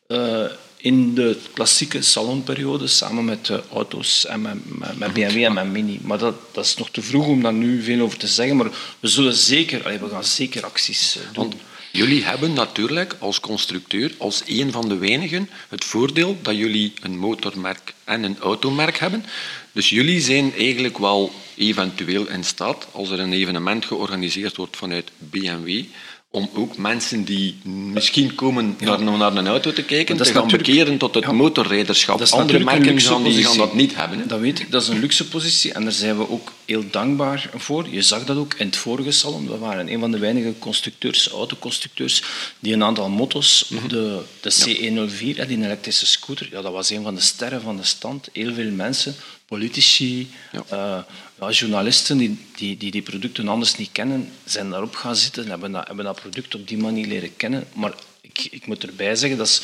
Uh, 0.08 0.46
in 0.78 1.14
de 1.14 1.40
klassieke 1.54 2.02
salonperiode, 2.02 2.88
samen 2.88 3.26
met 3.26 3.46
de 3.46 3.64
auto's 3.74 4.26
en 4.26 4.42
met, 4.42 5.14
BMW 5.14 5.44
en 5.44 5.54
met 5.54 5.72
Mini. 5.72 6.00
Maar 6.02 6.18
dat, 6.18 6.36
dat, 6.52 6.66
is 6.66 6.76
nog 6.76 6.90
te 6.90 7.02
vroeg 7.02 7.28
om 7.28 7.42
daar 7.42 7.54
nu 7.54 7.84
veel 7.84 8.02
over 8.02 8.18
te 8.18 8.28
zeggen. 8.28 8.56
Maar 8.58 8.70
we 9.00 9.08
zullen 9.08 9.34
zeker, 9.34 10.00
we 10.00 10.10
gaan 10.10 10.24
zeker 10.24 10.66
acties 10.66 11.18
doen. 11.34 11.54
Jullie 11.92 12.24
hebben 12.24 12.54
natuurlijk 12.54 13.16
als 13.20 13.40
constructeur, 13.40 14.12
als 14.18 14.42
een 14.46 14.72
van 14.72 14.90
de 14.90 14.98
weinigen, 14.98 15.50
het 15.70 15.86
voordeel 15.86 16.38
dat 16.42 16.56
jullie 16.56 16.94
een 17.02 17.18
motormerk 17.18 17.94
en 18.04 18.24
een 18.24 18.40
automerk 18.40 18.98
hebben. 18.98 19.26
Dus 19.72 19.90
jullie 19.90 20.22
zijn 20.22 20.54
eigenlijk 20.56 20.98
wel 20.98 21.32
eventueel 21.56 22.28
in 22.28 22.44
staat, 22.44 22.88
als 22.92 23.10
er 23.10 23.20
een 23.20 23.34
evenement 23.34 23.86
georganiseerd 23.86 24.56
wordt 24.56 24.78
vanuit 24.78 25.12
BMW, 25.18 25.84
om 26.32 26.50
ook 26.54 26.78
mensen 26.78 27.24
die 27.24 27.56
misschien 27.64 28.36
komen 28.36 28.76
ja. 28.80 28.98
naar, 28.98 29.18
naar, 29.18 29.36
een 29.36 29.48
auto 29.48 29.74
te 29.74 29.84
kijken, 29.84 30.18
te 30.18 30.26
gaan 30.26 30.48
bekeren 30.48 30.98
tot 30.98 31.16
het 31.16 31.24
ja, 31.24 31.32
motorrijderschap. 31.32 32.22
Andere 32.22 32.64
merken 32.64 33.02
gaan, 33.02 33.24
die 33.24 33.44
gaan 33.44 33.58
dat 33.58 33.74
niet 33.74 33.96
hebben. 33.96 34.20
Hè? 34.20 34.26
Dat 34.26 34.40
weet 34.40 34.60
ik, 34.60 34.72
dat 34.72 34.82
is 34.82 34.88
een 34.88 35.00
luxe 35.00 35.28
positie 35.28 35.74
en 35.74 35.84
daar 35.84 35.92
zijn 35.92 36.18
we 36.18 36.30
ook 36.30 36.54
heel 36.66 36.84
dankbaar 36.92 37.50
voor. 37.56 37.88
Je 37.90 38.02
zag 38.02 38.26
dat 38.26 38.38
ook 38.38 38.54
in 38.54 38.66
het 38.66 38.76
vorige 38.76 39.12
salon. 39.12 39.48
We 39.48 39.58
waren 39.58 39.92
een 39.94 40.00
van 40.00 40.12
de 40.12 40.18
weinige 40.18 40.54
constructeurs, 40.60 41.28
autoconstructeurs, 41.28 42.24
die 42.60 42.74
een 42.74 42.84
aantal 42.84 43.10
motto's, 43.10 43.66
mm 43.70 43.78
-hmm. 43.78 43.88
de, 43.88 44.22
de 44.42 44.54
C104, 44.54 45.48
die 45.48 45.64
elektrische 45.64 46.06
scooter, 46.06 46.48
ja, 46.52 46.62
dat 46.62 46.72
was 46.72 46.90
een 46.90 47.04
van 47.04 47.16
de 47.16 47.22
sterren 47.22 47.62
van 47.62 47.78
de 47.78 47.84
stand. 47.84 48.30
Heel 48.34 48.54
veel 48.54 48.72
mensen, 48.72 49.16
politici, 49.48 50.30
ja. 50.52 50.64
Uh, 50.72 51.04
ja, 51.40 51.50
journalisten 51.50 52.18
die, 52.18 52.38
die, 52.56 52.78
die 52.78 52.92
die 52.92 53.02
producten 53.02 53.48
anders 53.48 53.78
niet 53.78 53.92
kennen, 53.92 54.32
zijn 54.46 54.70
daarop 54.70 54.96
gaan 54.96 55.16
zitten 55.16 55.44
en 55.44 55.50
hebben 55.50 55.72
dat, 55.72 55.88
hebben 55.88 56.06
dat 56.06 56.22
product 56.22 56.56
op 56.56 56.68
die 56.68 56.78
manier 56.78 57.08
leren 57.08 57.36
kennen. 57.36 57.68
Maar 57.74 57.94
ik, 58.22 58.48
ik 58.52 58.68
moet 58.68 58.84
erbij 58.84 59.16
zeggen, 59.16 59.38
dat 59.38 59.48
is 59.48 59.62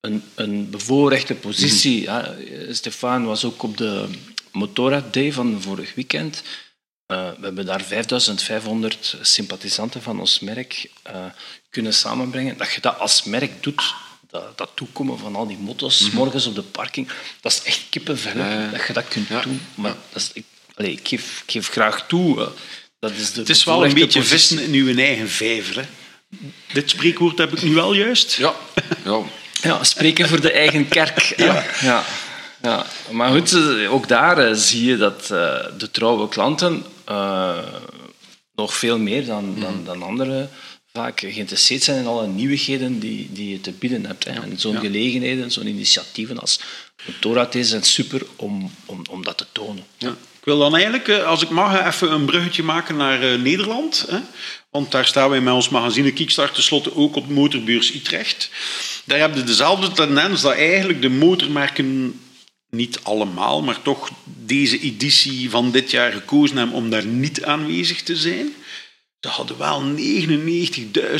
een, 0.00 0.22
een 0.34 0.70
bevoorrechte 0.70 1.34
positie. 1.34 1.98
Mm. 1.98 2.04
Ja, 2.04 2.34
Stefan 2.70 3.24
was 3.24 3.44
ook 3.44 3.62
op 3.62 3.76
de 3.76 4.08
Motorrad 4.52 5.12
Day 5.12 5.32
van 5.32 5.62
vorig 5.62 5.94
weekend. 5.94 6.42
Uh, 7.06 7.30
we 7.38 7.44
hebben 7.44 7.66
daar 7.66 7.82
5500 7.82 9.16
sympathisanten 9.22 10.02
van 10.02 10.20
ons 10.20 10.40
merk 10.40 10.90
uh, 11.06 11.24
kunnen 11.70 11.94
samenbrengen. 11.94 12.56
Dat 12.56 12.72
je 12.72 12.80
dat 12.80 12.98
als 12.98 13.22
merk 13.22 13.62
doet, 13.62 13.94
dat, 14.32 14.58
dat 14.58 14.70
toekomen 14.74 15.18
van 15.18 15.36
al 15.36 15.46
die 15.46 15.58
motto's, 15.58 16.00
mm 16.00 16.06
-hmm. 16.06 16.16
morgens 16.16 16.46
op 16.46 16.54
de 16.54 16.62
parking, 16.62 17.08
dat 17.40 17.52
is 17.52 17.62
echt 17.62 17.80
kippenvel, 17.90 18.34
dat 18.72 18.86
je 18.86 18.92
dat 18.92 19.08
kunt 19.08 19.28
ja. 19.28 19.40
doen. 19.40 19.60
Maar 19.74 19.94
dat 20.12 20.22
is, 20.22 20.30
ik, 20.32 20.44
ik, 20.76 21.08
geef, 21.08 21.42
ik, 21.46 21.50
geef, 21.52 21.68
graag 21.68 22.06
toe, 22.06 22.48
Dat 22.98 23.10
is 23.10 23.32
de 23.32 23.40
Het 23.40 23.48
is 23.48 23.64
wel 23.64 23.84
een 23.84 23.94
beetje 23.94 24.20
positie. 24.20 24.22
vissen 24.22 24.58
in 24.58 24.72
uw 24.72 24.96
eigen 24.96 25.28
vijver. 25.28 25.76
Hè? 25.76 25.86
Dit 26.72 26.90
spreekwoord 26.90 27.38
heb 27.38 27.52
ik 27.52 27.62
nu 27.62 27.74
wel 27.74 27.92
juist. 27.92 28.32
Ja, 28.32 28.54
ja. 29.04 29.20
Ja, 29.62 29.84
spreken 29.84 30.28
voor 30.28 30.40
de 30.40 30.52
eigen 30.52 30.88
kerk. 30.88 31.34
Ja. 31.36 31.64
Ja. 31.80 32.04
Ja. 32.62 32.86
Maar 33.10 33.30
goed, 33.30 33.52
eh, 33.52 33.92
ook 33.92 34.08
daar 34.08 34.38
eh, 34.38 34.54
zie 34.54 34.84
je 34.84 34.96
dat 34.96 35.22
eh, 35.22 35.66
de 35.78 35.90
trouwe 35.90 36.28
klanten 36.28 36.84
nog 38.54 38.74
veel 38.74 38.98
meer 38.98 39.26
dan, 39.26 39.60
dan, 39.60 39.84
dan 39.84 40.02
anderen 40.02 40.50
vaak 40.92 41.20
geïnteresseerd 41.20 41.82
zijn 41.82 41.98
in 41.98 42.06
alle 42.06 42.26
nieuwigheden 42.26 42.98
die, 42.98 43.28
die 43.32 43.50
je 43.50 43.60
te 43.60 43.72
bieden 43.72 44.06
hebt. 44.06 44.24
Hè. 44.24 44.30
En 44.30 44.58
zo'n 44.58 44.76
gelegenheden, 44.76 45.50
zo'n 45.50 45.66
initiatieven 45.66 46.38
als 46.38 46.60
Motorrad 47.06 47.54
is 47.54 47.68
zijn 47.68 47.82
super 47.82 48.22
om, 48.36 48.70
om, 48.86 49.02
om 49.10 49.24
dat 49.24 49.38
te 49.38 49.46
tonen. 49.52 49.84
Ja. 49.98 50.08
Ik 50.08 50.48
wil 50.48 50.58
dan 50.58 50.74
eigenlijk, 50.74 51.08
eh, 51.08 51.24
als 51.24 51.42
ik 51.42 51.50
mag, 51.50 51.86
even 51.86 52.12
een 52.12 52.24
bruggetje 52.24 52.62
maken 52.62 52.96
naar 52.96 53.22
eh, 53.22 53.38
Nederland. 53.38 54.06
Hè? 54.08 54.18
Want 54.70 54.90
daar 54.90 55.06
staan 55.06 55.30
wij 55.30 55.40
met 55.40 55.54
ons 55.54 55.68
magazine 55.68 56.12
Kickstart 56.12 56.54
tenslotte 56.54 56.96
ook 56.96 57.16
op 57.16 57.28
Motorbeurs 57.28 57.94
Utrecht. 57.94 58.50
Daar 59.04 59.18
heb 59.18 59.34
je 59.34 59.44
dezelfde 59.44 59.92
tendens 59.92 60.40
dat 60.40 60.54
eigenlijk 60.54 61.02
de 61.02 61.08
motormerken, 61.08 62.20
niet 62.70 62.98
allemaal, 63.02 63.62
maar 63.62 63.82
toch 63.82 64.10
deze 64.24 64.80
editie 64.80 65.50
van 65.50 65.70
dit 65.70 65.90
jaar 65.90 66.12
gekozen 66.12 66.56
hebben 66.56 66.76
om 66.76 66.90
daar 66.90 67.06
niet 67.06 67.44
aanwezig 67.44 68.02
te 68.02 68.16
zijn. 68.16 68.54
Ze 69.22 69.28
hadden 69.28 69.58
wel 69.58 69.82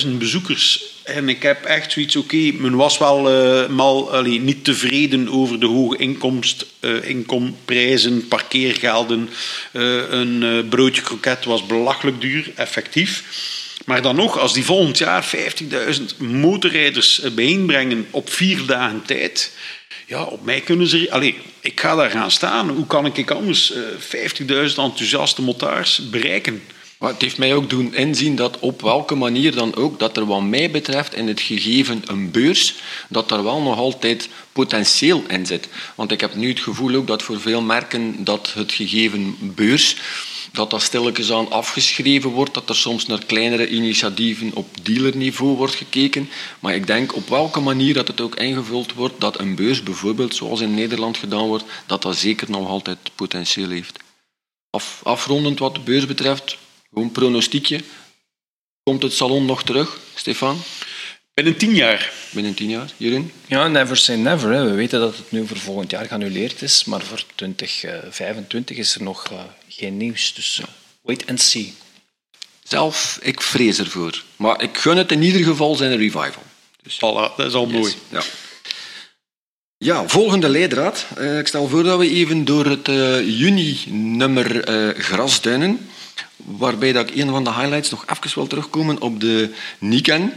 99.000 0.04 0.08
bezoekers. 0.18 0.84
En 1.02 1.28
ik 1.28 1.42
heb 1.42 1.64
echt 1.64 1.92
zoiets, 1.92 2.16
oké, 2.16 2.52
men 2.52 2.74
was 2.74 2.98
wel 2.98 3.30
eh, 3.30 3.68
mal, 3.68 4.12
allee, 4.12 4.40
niet 4.40 4.64
tevreden 4.64 5.28
over 5.28 5.60
de 5.60 5.66
hoge 5.66 5.96
inkomst, 5.96 6.66
eh, 6.80 7.08
inkomprijzen, 7.08 8.28
parkeergelden. 8.28 9.28
Eh, 9.72 10.10
een 10.10 10.66
broodje 10.68 11.02
kroket 11.02 11.44
was 11.44 11.66
belachelijk 11.66 12.20
duur, 12.20 12.52
effectief. 12.54 13.24
Maar 13.86 14.02
dan 14.02 14.16
nog, 14.16 14.38
als 14.38 14.52
die 14.52 14.64
volgend 14.64 14.98
jaar 14.98 15.24
50.000 15.24 16.16
motorrijders 16.18 17.22
bijeenbrengen 17.34 18.06
op 18.10 18.30
vier 18.32 18.66
dagen 18.66 19.02
tijd... 19.06 19.52
Ja, 20.06 20.22
op 20.22 20.44
mij 20.44 20.60
kunnen 20.60 20.86
ze... 20.86 21.10
Allee, 21.10 21.34
ik 21.60 21.80
ga 21.80 21.94
daar 21.94 22.10
gaan 22.10 22.30
staan. 22.30 22.68
Hoe 22.68 22.86
kan 22.86 23.06
ik 23.06 23.30
anders 23.30 23.72
eh 23.72 23.82
50.000 24.40 24.46
enthousiaste 24.76 25.42
motards 25.42 26.10
bereiken? 26.10 26.62
Maar 27.02 27.10
het 27.10 27.22
heeft 27.22 27.38
mij 27.38 27.54
ook 27.54 27.70
doen 27.70 27.94
inzien 27.94 28.36
dat 28.36 28.58
op 28.58 28.82
welke 28.82 29.14
manier 29.14 29.54
dan 29.54 29.74
ook, 29.74 29.98
dat 29.98 30.16
er 30.16 30.26
wat 30.26 30.42
mij 30.42 30.70
betreft 30.70 31.14
in 31.14 31.28
het 31.28 31.40
gegeven 31.40 32.02
een 32.06 32.30
beurs, 32.30 32.74
dat 33.08 33.30
er 33.30 33.42
wel 33.42 33.62
nog 33.62 33.78
altijd 33.78 34.28
potentieel 34.52 35.22
in 35.28 35.46
zit. 35.46 35.68
Want 35.94 36.12
ik 36.12 36.20
heb 36.20 36.34
nu 36.34 36.48
het 36.48 36.60
gevoel 36.60 36.94
ook 36.94 37.06
dat 37.06 37.22
voor 37.22 37.40
veel 37.40 37.62
merken 37.62 38.24
dat 38.24 38.52
het 38.54 38.72
gegeven 38.72 39.36
beurs, 39.40 39.96
dat 40.52 40.70
dat 40.70 40.82
stilletjes 40.82 41.32
aan 41.32 41.50
afgeschreven 41.50 42.30
wordt, 42.30 42.54
dat 42.54 42.68
er 42.68 42.76
soms 42.76 43.06
naar 43.06 43.24
kleinere 43.24 43.68
initiatieven 43.68 44.50
op 44.54 44.66
dealerniveau 44.82 45.56
wordt 45.56 45.74
gekeken. 45.74 46.28
Maar 46.60 46.74
ik 46.74 46.86
denk 46.86 47.16
op 47.16 47.28
welke 47.28 47.60
manier 47.60 47.94
dat 47.94 48.08
het 48.08 48.20
ook 48.20 48.34
ingevuld 48.34 48.94
wordt, 48.94 49.20
dat 49.20 49.38
een 49.38 49.54
beurs 49.54 49.82
bijvoorbeeld, 49.82 50.34
zoals 50.34 50.60
in 50.60 50.74
Nederland 50.74 51.16
gedaan 51.16 51.46
wordt, 51.46 51.64
dat 51.86 52.02
dat 52.02 52.16
zeker 52.16 52.50
nog 52.50 52.68
altijd 52.68 52.98
potentieel 53.14 53.70
heeft. 53.70 53.98
Af, 54.70 55.00
afrondend 55.02 55.58
wat 55.58 55.74
de 55.74 55.80
beurs 55.80 56.06
betreft, 56.06 56.60
gewoon 56.92 57.12
pronostiekje. 57.12 57.80
Komt 58.82 59.02
het 59.02 59.12
salon 59.12 59.44
nog 59.44 59.64
terug, 59.64 59.98
Stefan? 60.14 60.58
Binnen 61.34 61.56
tien 61.56 61.74
jaar. 61.74 62.12
Binnen 62.30 62.54
tien 62.54 62.68
jaar, 62.68 62.90
Jeroen? 62.96 63.32
Ja, 63.46 63.68
never 63.68 63.96
say 63.96 64.16
never. 64.16 64.50
Hè. 64.50 64.64
We 64.64 64.74
weten 64.74 65.00
dat 65.00 65.16
het 65.16 65.30
nu 65.30 65.46
voor 65.46 65.56
volgend 65.56 65.90
jaar 65.90 66.06
geannuleerd 66.06 66.62
is, 66.62 66.84
maar 66.84 67.02
voor 67.02 67.24
2025 67.34 68.76
is 68.76 68.94
er 68.94 69.02
nog 69.02 69.30
eh, 69.30 69.40
geen 69.68 69.96
nieuws. 69.96 70.34
Dus 70.34 70.60
eh, 70.60 70.66
wait 71.02 71.26
and 71.26 71.40
see. 71.40 71.74
Zelf, 72.62 73.18
ik 73.22 73.40
vrees 73.40 73.78
ervoor. 73.78 74.22
Maar 74.36 74.62
ik 74.62 74.78
gun 74.78 74.96
het 74.96 75.12
in 75.12 75.22
ieder 75.22 75.44
geval 75.44 75.74
zijn 75.74 75.96
revival. 75.96 76.42
Dus, 76.82 76.96
Voilà, 76.96 77.36
dat 77.36 77.46
is 77.46 77.54
al 77.54 77.66
mooi. 77.66 77.92
Ja. 78.08 78.22
Ja, 79.82 80.08
volgende 80.08 80.48
leidraad. 80.48 81.06
Eh, 81.16 81.38
ik 81.38 81.46
stel 81.46 81.68
voor 81.68 81.82
dat 81.82 81.98
we 81.98 82.08
even 82.08 82.44
door 82.44 82.66
het 82.66 82.88
eh, 82.88 83.38
juni-nummer 83.38 84.64
eh, 84.64 85.02
Grasduinen, 85.02 85.90
waarbij 86.44 86.92
dat 86.92 87.08
ik 87.08 87.16
een 87.16 87.30
van 87.30 87.44
de 87.44 87.52
highlights 87.52 87.90
nog 87.90 88.06
even 88.06 88.34
wil 88.34 88.46
terugkomen 88.46 89.00
op 89.00 89.20
de 89.20 89.54
Niken, 89.78 90.32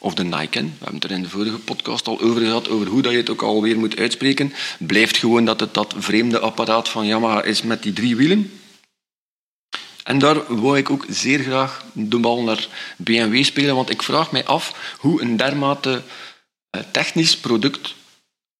of 0.00 0.14
de 0.14 0.24
Niken. 0.24 0.64
We 0.64 0.84
hebben 0.84 0.94
het 0.94 1.04
er 1.04 1.10
in 1.10 1.22
de 1.22 1.28
vorige 1.28 1.58
podcast 1.58 2.06
al 2.06 2.20
over 2.20 2.40
gehad, 2.40 2.68
over 2.68 2.86
hoe 2.86 3.02
dat 3.02 3.12
je 3.12 3.18
het 3.18 3.30
ook 3.30 3.42
alweer 3.42 3.78
moet 3.78 3.96
uitspreken. 3.96 4.52
Blijft 4.78 5.16
gewoon 5.16 5.44
dat 5.44 5.60
het 5.60 5.74
dat 5.74 5.94
vreemde 5.98 6.38
apparaat 6.38 6.88
van 6.88 7.06
Yamaha 7.06 7.42
is 7.42 7.62
met 7.62 7.82
die 7.82 7.92
drie 7.92 8.16
wielen. 8.16 8.60
En 10.04 10.18
daar 10.18 10.60
wou 10.60 10.78
ik 10.78 10.90
ook 10.90 11.06
zeer 11.08 11.38
graag 11.38 11.84
de 11.92 12.18
bal 12.18 12.42
naar 12.42 12.68
BMW 12.96 13.44
spelen, 13.44 13.74
want 13.74 13.90
ik 13.90 14.02
vraag 14.02 14.32
mij 14.32 14.44
af 14.44 14.96
hoe 14.98 15.22
een 15.22 15.36
dermate 15.36 16.02
eh, 16.70 16.82
technisch 16.92 17.36
product 17.36 17.94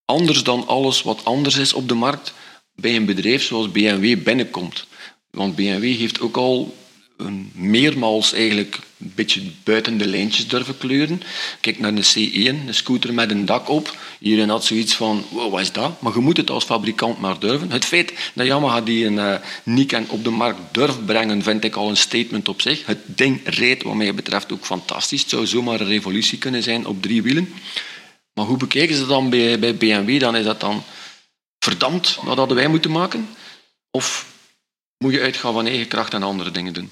anders 0.04 0.42
dan 0.42 0.66
alles 0.66 1.02
wat 1.02 1.24
anders 1.24 1.56
is 1.56 1.72
op 1.72 1.88
de 1.88 1.94
markt 1.94 2.32
bij 2.74 2.96
een 2.96 3.04
bedrijf 3.04 3.42
zoals 3.42 3.70
BMW 3.70 4.22
binnenkomt. 4.22 4.86
Want 5.30 5.56
BMW 5.56 5.96
heeft 5.96 6.20
ook 6.20 6.36
al 6.36 6.76
meermaals 7.52 8.32
eigenlijk 8.32 8.78
een 8.98 9.12
beetje 9.14 9.42
buiten 9.64 9.98
de 9.98 10.06
lijntjes 10.06 10.48
durven 10.48 10.78
kleuren. 10.78 11.22
Kijk 11.60 11.78
naar 11.78 11.94
de 11.94 12.04
C1, 12.04 12.66
een 12.66 12.74
scooter 12.74 13.14
met 13.14 13.30
een 13.30 13.44
dak 13.44 13.68
op. 13.68 13.96
Iedereen 14.20 14.48
had 14.48 14.64
zoiets 14.64 14.94
van, 14.94 15.24
wat 15.30 15.60
is 15.60 15.72
dat? 15.72 16.00
Maar 16.00 16.12
je 16.12 16.18
moet 16.18 16.36
het 16.36 16.50
als 16.50 16.64
fabrikant 16.64 17.20
maar 17.20 17.38
durven. 17.38 17.70
Het 17.70 17.84
feit 17.84 18.12
dat 18.34 18.46
Yamaha 18.46 18.80
die 18.80 19.06
een 19.06 19.14
uh, 19.14 19.34
Niken 19.62 20.06
op 20.08 20.24
de 20.24 20.30
markt 20.30 20.60
durft 20.72 21.06
brengen, 21.06 21.42
vind 21.42 21.64
ik 21.64 21.74
al 21.76 21.88
een 21.88 21.96
statement 21.96 22.48
op 22.48 22.60
zich. 22.60 22.86
Het 22.86 22.98
ding 23.04 23.40
rijdt 23.44 23.82
wat 23.82 23.94
mij 23.94 24.14
betreft 24.14 24.52
ook 24.52 24.64
fantastisch. 24.64 25.20
Het 25.20 25.30
zou 25.30 25.46
zomaar 25.46 25.80
een 25.80 25.86
revolutie 25.86 26.38
kunnen 26.38 26.62
zijn 26.62 26.86
op 26.86 27.02
drie 27.02 27.22
wielen. 27.22 27.54
Maar 28.34 28.46
hoe 28.46 28.56
bekijken 28.56 28.96
ze 28.96 29.06
dan 29.06 29.30
bij, 29.30 29.58
bij 29.58 29.76
BMW? 29.76 30.20
Dan 30.20 30.36
is 30.36 30.44
dat 30.44 30.60
dan 30.60 30.82
verdampt, 31.58 32.18
dat 32.24 32.36
hadden 32.36 32.56
wij 32.56 32.68
moeten 32.68 32.90
maken? 32.90 33.28
Of 33.90 34.26
moet 34.98 35.12
je 35.12 35.20
uitgaan 35.20 35.52
van 35.52 35.66
eigen 35.66 35.88
kracht 35.88 36.14
en 36.14 36.22
andere 36.22 36.50
dingen 36.50 36.72
doen? 36.72 36.90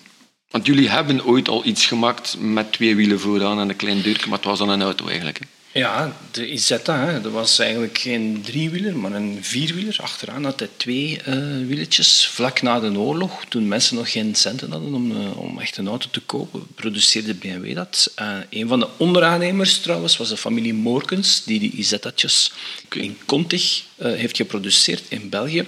Want 0.50 0.66
jullie 0.66 0.88
hebben 0.88 1.24
ooit 1.24 1.48
al 1.48 1.64
iets 1.64 1.86
gemaakt 1.86 2.36
met 2.38 2.72
twee 2.72 2.96
wielen 2.96 3.20
vooraan 3.20 3.60
en 3.60 3.68
een 3.68 3.76
klein 3.76 4.02
deurtje, 4.02 4.28
maar 4.28 4.38
het 4.38 4.46
was 4.46 4.58
dan 4.58 4.68
een 4.68 4.82
auto 4.82 5.06
eigenlijk. 5.06 5.38
Hè? 5.38 5.46
Ja, 5.78 6.16
de 6.30 6.50
Isetta, 6.50 7.06
hè, 7.06 7.20
dat 7.20 7.32
was 7.32 7.58
eigenlijk 7.58 7.98
geen 7.98 8.40
driewieler, 8.42 8.96
maar 8.96 9.12
een 9.12 9.38
vierwieler. 9.40 9.96
Achteraan 10.02 10.44
had 10.44 10.58
hij 10.58 10.68
twee 10.76 11.20
uh, 11.28 11.34
wieletjes. 11.66 12.26
Vlak 12.26 12.62
na 12.62 12.80
de 12.80 12.98
oorlog, 12.98 13.44
toen 13.48 13.68
mensen 13.68 13.96
nog 13.96 14.10
geen 14.10 14.34
centen 14.34 14.70
hadden 14.70 14.94
om, 14.94 15.10
uh, 15.10 15.38
om 15.38 15.58
echt 15.60 15.76
een 15.76 15.88
auto 15.88 16.08
te 16.10 16.20
kopen, 16.20 16.66
produceerde 16.74 17.34
BMW 17.34 17.74
dat. 17.74 18.12
Uh, 18.20 18.36
een 18.50 18.68
van 18.68 18.80
de 18.80 18.88
onderaannemers 18.96 19.80
trouwens 19.80 20.16
was 20.16 20.28
de 20.28 20.36
familie 20.36 20.74
Moorkens, 20.74 21.44
die 21.44 21.58
die 21.58 21.70
Isettatjes 21.70 22.52
okay. 22.84 22.85
In 22.94 23.18
Contig 23.26 23.82
heeft 23.96 24.36
geproduceerd 24.36 25.02
in 25.08 25.28
België 25.28 25.66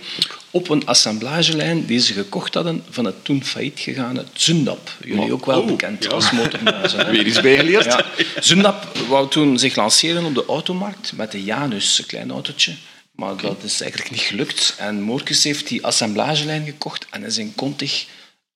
op 0.51 0.69
een 0.69 0.87
assemblagelijn 0.87 1.87
die 1.87 2.01
ze 2.01 2.13
gekocht 2.13 2.55
hadden 2.55 2.85
van 2.91 3.05
het 3.05 3.25
toen 3.25 3.45
failliet 3.45 3.81
gegane 3.81 4.25
Zundap. 4.33 4.97
Jullie 5.05 5.33
ook 5.33 5.47
wel 5.47 5.61
oh, 5.61 5.67
bekend 5.67 6.05
ja. 6.05 6.11
als 6.11 6.31
motormuizen. 6.31 7.07
Weer 7.11 7.27
iets 7.27 7.41
bijgeleerd. 7.41 7.85
Ja. 7.85 8.05
Zundap 8.41 8.97
wou 9.09 9.31
toen 9.31 9.59
zich 9.59 9.77
lanceren 9.77 10.25
op 10.25 10.35
de 10.35 10.45
automarkt 10.47 11.13
met 11.17 11.33
de 11.33 11.45
Janus, 11.45 11.99
een 11.99 12.07
klein 12.07 12.31
autootje. 12.31 12.75
Maar 13.15 13.33
okay. 13.33 13.51
dat 13.51 13.63
is 13.63 13.81
eigenlijk 13.81 14.11
niet 14.11 14.21
gelukt. 14.21 14.75
En 14.79 15.01
Moorkes 15.01 15.45
heeft 15.45 15.69
die 15.69 15.85
assemblagelijn 15.85 16.65
gekocht 16.65 17.07
en 17.11 17.25
is 17.25 17.39
in 17.39 17.55
Contig 17.55 18.07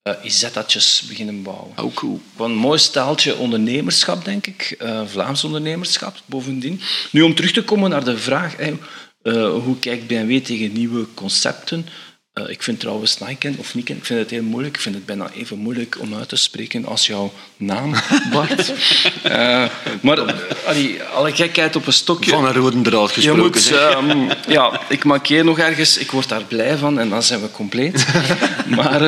uh, 0.08 0.14
Izettatjes 0.22 1.02
beginnen 1.08 1.42
bouwen. 1.42 1.78
Oh, 1.78 1.94
cool. 1.94 2.20
Een 2.38 2.54
mooi 2.54 2.78
staaltje 2.78 3.36
ondernemerschap, 3.36 4.24
denk 4.24 4.46
ik. 4.46 4.76
Uh, 4.78 5.00
Vlaams 5.06 5.44
ondernemerschap, 5.44 6.16
bovendien. 6.26 6.80
Nu, 7.10 7.22
om 7.22 7.34
terug 7.34 7.52
te 7.52 7.64
komen 7.64 7.90
naar 7.90 8.04
de 8.04 8.18
vraag... 8.18 8.56
Hey, 8.56 8.78
uh, 9.22 9.54
hoe 9.64 9.78
kijkt 9.78 10.06
BMW 10.06 10.38
tegen 10.38 10.72
nieuwe 10.72 11.06
concepten? 11.14 11.86
Uh, 12.34 12.48
ik 12.48 12.62
vind 12.62 12.80
trouwens 12.80 13.18
Niken 13.18 13.54
of 13.58 13.74
Niken, 13.74 13.96
ik 13.96 14.04
vind 14.04 14.18
het 14.20 14.30
heel 14.30 14.42
moeilijk. 14.42 14.74
Ik 14.74 14.80
vind 14.80 14.94
het 14.94 15.06
bijna 15.06 15.30
even 15.30 15.58
moeilijk 15.58 15.96
om 16.00 16.14
uit 16.14 16.28
te 16.28 16.36
spreken 16.36 16.86
als 16.86 17.06
jouw 17.06 17.32
naam, 17.56 17.94
Bart. 18.32 18.72
uh, 19.26 19.64
maar 20.00 20.20
allee, 20.66 21.02
alle 21.02 21.34
gekheid 21.34 21.76
op 21.76 21.86
een 21.86 21.92
stokje. 21.92 22.30
Van 22.30 22.44
een 22.44 22.52
rode 22.52 22.80
draad 22.80 23.10
gesproken. 23.10 23.62
Je 23.62 23.98
moet, 24.04 24.10
um, 24.10 24.30
ja, 24.48 24.80
ik 24.88 25.04
markeer 25.04 25.44
nog 25.44 25.58
ergens, 25.58 25.98
ik 25.98 26.10
word 26.10 26.28
daar 26.28 26.44
blij 26.44 26.76
van 26.76 26.98
en 26.98 27.08
dan 27.08 27.22
zijn 27.22 27.40
we 27.40 27.50
compleet. 27.50 28.06
maar 28.78 29.00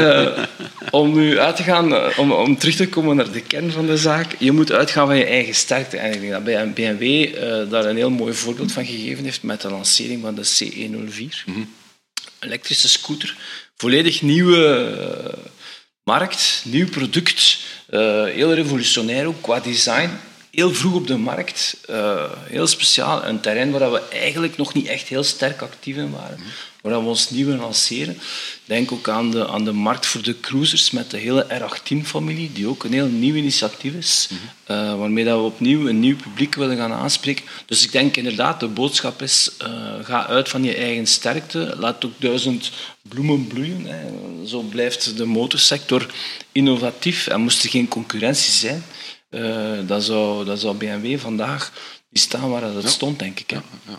om 0.94 1.14
nu 1.14 1.38
uit 1.38 1.56
te 1.56 1.62
gaan, 1.62 2.16
om, 2.16 2.32
om 2.32 2.58
terug 2.58 2.76
te 2.76 2.88
komen 2.88 3.16
naar 3.16 3.32
de 3.32 3.40
kern 3.40 3.72
van 3.72 3.86
de 3.86 3.96
zaak, 3.96 4.34
je 4.38 4.52
moet 4.52 4.72
uitgaan 4.72 5.06
van 5.06 5.16
je 5.16 5.24
eigen 5.24 5.54
sterkte. 5.54 5.96
En 5.96 6.12
ik 6.12 6.20
denk 6.20 6.32
dat 6.32 6.74
BMW 6.74 7.02
uh, 7.02 7.70
daar 7.70 7.84
een 7.84 7.96
heel 7.96 8.10
mooi 8.10 8.34
voorbeeld 8.34 8.72
van 8.72 8.86
gegeven 8.86 9.24
heeft 9.24 9.42
met 9.42 9.60
de 9.60 9.70
lancering 9.70 10.22
van 10.22 10.34
de 10.34 10.46
C104. 10.46 11.44
Mm 11.46 11.54
-hmm. 11.54 11.74
Elektrische 12.38 12.88
scooter. 12.88 13.36
Volledig 13.76 14.22
nieuwe 14.22 14.96
uh, 15.26 15.42
markt, 16.02 16.62
nieuw 16.64 16.88
product. 16.88 17.58
Heel 18.34 18.54
revolutionair 18.54 19.26
ook 19.26 19.42
qua 19.42 19.60
design. 19.60 20.10
heel 20.50 20.74
vroeg 20.74 20.94
op 20.94 21.06
de 21.06 21.16
markt. 21.16 21.76
Heel 22.44 22.66
speciaal. 22.66 23.24
Een 23.24 23.40
terrein 23.40 23.70
waar 23.70 23.92
we 23.92 24.02
eigenlijk 24.08 24.56
nog 24.56 24.74
niet 24.74 24.86
echt 24.86 25.08
heel 25.08 25.22
sterk 25.22 25.62
actief 25.62 25.96
in 25.96 26.10
waren. 26.10 26.38
Waar 26.84 27.02
we 27.02 27.08
ons 27.08 27.30
nieuw 27.30 27.56
lanceren. 27.56 28.18
Denk 28.64 28.92
ook 28.92 29.08
aan 29.08 29.30
de, 29.30 29.48
aan 29.48 29.64
de 29.64 29.72
markt 29.72 30.06
voor 30.06 30.22
de 30.22 30.40
cruisers 30.40 30.90
met 30.90 31.10
de 31.10 31.16
hele 31.16 31.46
R18-familie, 31.60 32.52
die 32.52 32.66
ook 32.66 32.84
een 32.84 32.92
heel 32.92 33.06
nieuw 33.06 33.34
initiatief 33.34 33.94
is. 33.94 34.28
Mm 34.30 34.38
-hmm. 34.66 34.98
waarmee 34.98 35.24
dat 35.24 35.38
we 35.38 35.44
opnieuw 35.44 35.88
een 35.88 36.00
nieuw 36.00 36.16
publiek 36.16 36.54
willen 36.54 36.76
gaan 36.76 36.92
aanspreken. 36.92 37.44
Dus 37.66 37.84
ik 37.84 37.92
denk 37.92 38.16
inderdaad, 38.16 38.60
de 38.60 38.68
boodschap 38.68 39.22
is, 39.22 39.50
uh, 39.62 39.68
ga 40.02 40.26
uit 40.26 40.48
van 40.48 40.64
je 40.64 40.74
eigen 40.74 41.06
sterkte. 41.06 41.74
Laat 41.78 42.04
ook 42.04 42.12
duizend 42.18 42.70
bloemen 43.02 43.46
bloeien. 43.46 43.86
Hè. 43.86 44.02
Zo 44.46 44.60
blijft 44.60 45.16
de 45.16 45.24
motorsector 45.24 46.06
innovatief. 46.52 47.26
En 47.26 47.40
moest 47.40 47.64
er 47.64 47.70
geen 47.70 47.88
concurrentie 47.88 48.52
zijn, 48.52 48.84
uh, 49.30 49.78
dan, 49.86 50.02
zou, 50.02 50.44
dan 50.44 50.58
zou 50.58 50.76
BMW 50.76 51.18
vandaag 51.18 51.72
niet 52.10 52.22
staan 52.22 52.50
waar 52.50 52.62
het 52.62 52.88
stond, 52.88 53.18
denk 53.18 53.40
ik. 53.40 53.50
Hè. 53.50 53.56
Ja, 53.56 53.62
ja. 53.88 53.98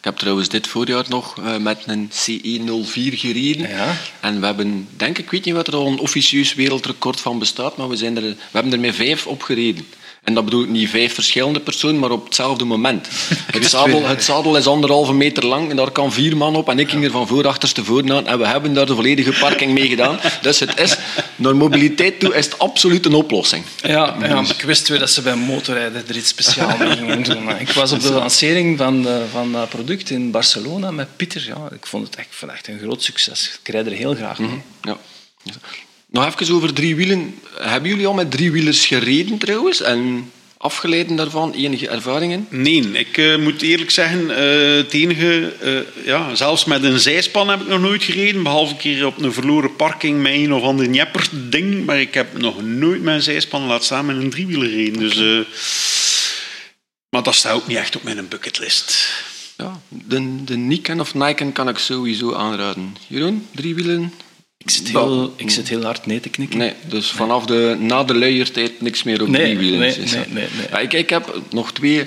Ik 0.00 0.06
heb 0.06 0.16
trouwens 0.16 0.48
dit 0.48 0.66
voorjaar 0.66 1.04
nog 1.08 1.36
uh, 1.38 1.56
met 1.56 1.82
een 1.86 2.10
CE04 2.10 3.18
gereden. 3.18 3.68
Ja. 3.68 3.96
En 4.20 4.40
we 4.40 4.46
hebben, 4.46 4.88
denk 4.96 5.18
ik, 5.18 5.30
weet 5.30 5.44
niet 5.44 5.54
wat 5.54 5.66
er 5.66 5.74
al 5.74 5.86
een 5.86 5.98
officieus 5.98 6.54
wereldrecord 6.54 7.20
van 7.20 7.38
bestaat, 7.38 7.76
maar 7.76 7.88
we, 7.88 7.96
zijn 7.96 8.16
er, 8.16 8.22
we 8.22 8.36
hebben 8.50 8.72
er 8.72 8.80
met 8.80 8.94
vijf 8.94 9.26
op 9.26 9.42
gereden. 9.42 9.86
En 10.24 10.34
dat 10.34 10.44
bedoel 10.44 10.62
ik 10.62 10.68
niet 10.68 10.88
vijf 10.88 11.14
verschillende 11.14 11.60
personen, 11.60 11.98
maar 11.98 12.10
op 12.10 12.24
hetzelfde 12.24 12.64
moment. 12.64 13.08
Het 13.52 13.66
zadel, 13.66 14.04
het 14.04 14.24
zadel 14.24 14.56
is 14.56 14.66
anderhalve 14.66 15.12
meter 15.12 15.46
lang 15.46 15.70
en 15.70 15.76
daar 15.76 15.90
kan 15.90 16.12
vier 16.12 16.36
man 16.36 16.56
op. 16.56 16.68
En 16.68 16.78
ik 16.78 16.90
ging 16.90 17.04
er 17.04 17.10
van 17.10 17.26
voor 17.26 17.46
achterstevoren 17.46 18.12
aan. 18.12 18.26
En 18.26 18.38
we 18.38 18.46
hebben 18.46 18.74
daar 18.74 18.86
de 18.86 18.94
volledige 18.94 19.32
parking 19.40 19.72
mee 19.72 19.88
gedaan. 19.88 20.18
Dus 20.42 20.60
het 20.60 20.80
is, 20.80 20.96
naar 21.40 21.56
mobiliteit 21.56 22.20
toe 22.20 22.34
is 22.34 22.44
het 22.44 22.58
absoluut 22.58 23.06
een 23.06 23.14
oplossing. 23.14 23.64
Ja, 23.82 24.16
ja 24.20 24.40
ik 24.40 24.62
wist 24.62 24.88
weer 24.88 24.98
dat 24.98 25.10
ze 25.10 25.22
bij 25.22 25.34
motorrijden 25.34 26.08
er 26.08 26.16
iets 26.16 26.28
speciaals 26.28 26.78
mee 26.78 26.96
gingen 26.96 27.22
doen. 27.22 27.48
Ik 27.58 27.70
was 27.70 27.92
op 27.92 28.00
de 28.00 28.12
lancering 28.12 28.78
van, 28.78 29.08
eh, 29.08 29.16
van 29.30 29.52
dat 29.52 29.68
product 29.68 30.10
in 30.10 30.30
Barcelona 30.30 30.90
met 30.90 31.16
Pieter. 31.16 31.44
Ja, 31.46 31.68
ik 31.72 31.86
vond 31.86 32.06
het 32.06 32.16
echt, 32.16 32.50
echt 32.50 32.68
een 32.68 32.78
groot 32.78 33.02
succes. 33.02 33.58
Ik 33.62 33.68
rijd 33.68 33.86
er 33.86 33.92
heel 33.92 34.14
graag 34.14 34.38
mee. 34.38 34.48
Mm 34.48 34.62
-hmm. 34.80 34.98
ja. 35.42 35.52
Nog 36.06 36.40
even 36.40 36.54
over 36.54 36.72
driewielen. 36.72 37.38
Hebben 37.58 37.90
jullie 37.90 38.06
al 38.06 38.14
met 38.14 38.30
driewielers 38.30 38.86
gereden 38.86 39.38
trouwens? 39.38 39.82
En 39.82 40.30
afgeleiden 40.62 41.16
daarvan, 41.16 41.52
enige 41.52 41.88
ervaringen? 41.88 42.46
Nee, 42.50 42.92
ik 42.92 43.16
uh, 43.16 43.36
moet 43.36 43.62
eerlijk 43.62 43.90
zeggen, 43.90 44.20
uh, 44.20 44.76
het 44.76 44.92
enige, 44.92 45.52
uh, 45.62 46.06
ja, 46.06 46.34
zelfs 46.34 46.64
met 46.64 46.84
een 46.84 47.00
zijspan 47.00 47.48
heb 47.48 47.60
ik 47.60 47.66
nog 47.66 47.80
nooit 47.80 48.02
gereden, 48.02 48.42
behalve 48.42 48.72
een 48.72 48.78
keer 48.78 49.06
op 49.06 49.22
een 49.22 49.32
verloren 49.32 49.76
parking 49.76 50.22
met 50.22 50.32
een 50.32 50.52
of 50.52 50.62
ander 50.62 50.88
njepper 50.88 51.28
ding, 51.32 51.84
maar 51.84 52.00
ik 52.00 52.14
heb 52.14 52.38
nog 52.38 52.62
nooit 52.62 53.02
mijn 53.02 53.22
zijspan 53.22 53.66
laten 53.66 53.84
staan 53.84 54.06
met 54.06 54.16
een 54.16 54.30
driewieler 54.30 54.68
gereden. 54.68 54.98
Dus, 54.98 55.46
maar 57.08 57.22
dat 57.22 57.34
staat 57.34 57.54
ook 57.54 57.66
niet 57.66 57.76
echt 57.76 57.96
op 57.96 58.02
mijn 58.02 58.28
bucketlist. 58.28 59.08
Ja, 59.56 59.80
de, 59.88 60.44
de 60.44 60.56
Nikon 60.56 61.00
of 61.00 61.14
Nikon 61.14 61.52
kan 61.52 61.68
ik 61.68 61.78
sowieso 61.78 62.34
aanraden. 62.34 62.96
Jeroen, 63.06 63.46
driewielen? 63.54 64.12
Ik 64.64 64.70
zit, 64.70 64.88
heel, 64.88 65.34
ik 65.36 65.50
zit 65.50 65.68
heel 65.68 65.82
hard 65.82 66.06
nee 66.06 66.20
te 66.20 66.28
knikken. 66.28 66.58
Nee, 66.58 66.74
dus 66.88 67.10
vanaf 67.10 67.46
de, 67.46 67.76
na 67.78 68.04
de 68.04 68.14
luiertijd 68.14 68.80
niks 68.80 69.02
meer 69.02 69.22
op 69.22 69.28
nee, 69.28 69.42
drie 69.42 69.58
wielen. 69.58 69.78
Nee, 69.78 69.96
nee, 69.96 70.26
nee, 70.28 70.48
nee. 70.72 70.82
ik, 70.82 70.92
ik 70.92 71.10
heb 71.10 71.40
nog 71.50 71.72
twee 71.72 72.06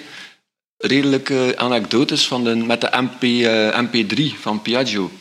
redelijke 0.77 1.53
anekdotes 1.57 2.27
van 2.27 2.43
de, 2.43 2.55
met 2.55 2.81
de 2.81 2.89
MP, 2.91 3.23
uh, 3.23 3.67
eh, 3.67 3.85
MP3 3.85 4.39
van 4.39 4.61
Piaggio. 4.61 5.11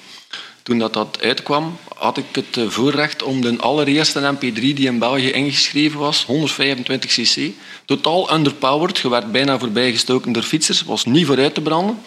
Toen 0.63 0.79
dat, 0.79 0.93
dat 0.93 1.19
uitkwam, 1.23 1.79
had 2.03 2.17
ik 2.17 2.25
het 2.33 2.57
eh, 2.57 2.69
voorrecht 2.69 3.23
om 3.23 3.41
de 3.41 3.57
allereerste 3.59 4.35
MP3 4.35 4.61
die 4.61 4.87
in 4.87 4.99
België 4.99 5.31
ingeschreven 5.31 5.99
was, 5.99 6.25
125 6.25 7.11
cc, 7.11 7.51
totaal 7.85 8.35
underpowered, 8.35 8.99
je 8.99 9.09
werd 9.09 9.33
bijna 9.33 9.59
voorbijgestoken 9.59 10.33
door 10.33 10.43
fietsers, 10.43 10.83
was 10.83 11.05
niet 11.05 11.27
vooruit 11.27 11.55
te 11.55 11.61
branden 11.61 11.99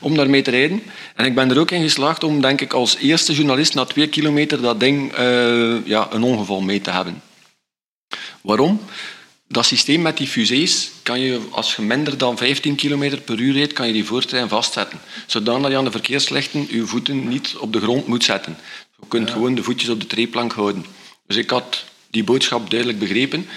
om 0.00 0.16
daarmee 0.16 0.42
te 0.42 0.50
rijden. 0.50 0.82
En 1.14 1.24
ik 1.24 1.34
ben 1.34 1.50
er 1.50 1.58
ook 1.58 1.70
in 1.70 1.82
geslaagd 1.82 2.24
om, 2.24 2.40
denk 2.40 2.60
ik, 2.60 2.72
als 2.72 2.96
eerste 2.96 3.34
journalist 3.34 3.74
na 3.74 3.84
twee 3.84 4.08
kilometer 4.08 4.60
dat 4.60 4.80
ding 4.80 5.18
uh, 5.18 5.86
ja, 5.86 6.08
een 6.10 6.22
ongeval 6.22 6.60
mee 6.60 6.80
te 6.80 6.90
hebben. 6.90 7.22
Waarom? 8.40 8.80
Dat 9.48 9.66
systeem 9.66 10.02
met 10.02 10.16
die 10.16 10.26
fusées 10.26 10.90
kan 11.02 11.20
je, 11.20 11.40
als 11.50 11.76
je 11.76 11.82
minder 11.82 12.18
dan 12.18 12.36
15 12.36 12.74
km 12.74 13.18
per 13.24 13.38
uur 13.38 13.52
rijdt, 13.52 13.72
kan 13.72 13.86
je 13.86 13.92
die 13.92 14.04
voortrein 14.04 14.48
vastzetten. 14.48 15.00
Zodat 15.26 15.66
je 15.66 15.76
aan 15.76 15.84
de 15.84 15.90
verkeerslichten 15.90 16.66
je 16.70 16.86
voeten 16.86 17.28
niet 17.28 17.56
op 17.58 17.72
de 17.72 17.80
grond 17.80 18.06
moet 18.06 18.24
zetten. 18.24 18.56
Je 19.00 19.06
kunt 19.08 19.30
gewoon 19.30 19.54
de 19.54 19.62
voetjes 19.62 19.88
op 19.88 20.00
de 20.00 20.06
treeplank 20.06 20.52
houden. 20.52 20.86
Dus 21.26 21.36
ik 21.36 21.50
had 21.50 21.84
die 22.10 22.24
boodschap 22.24 22.70
duidelijk 22.70 22.98
begrepen. 22.98 23.48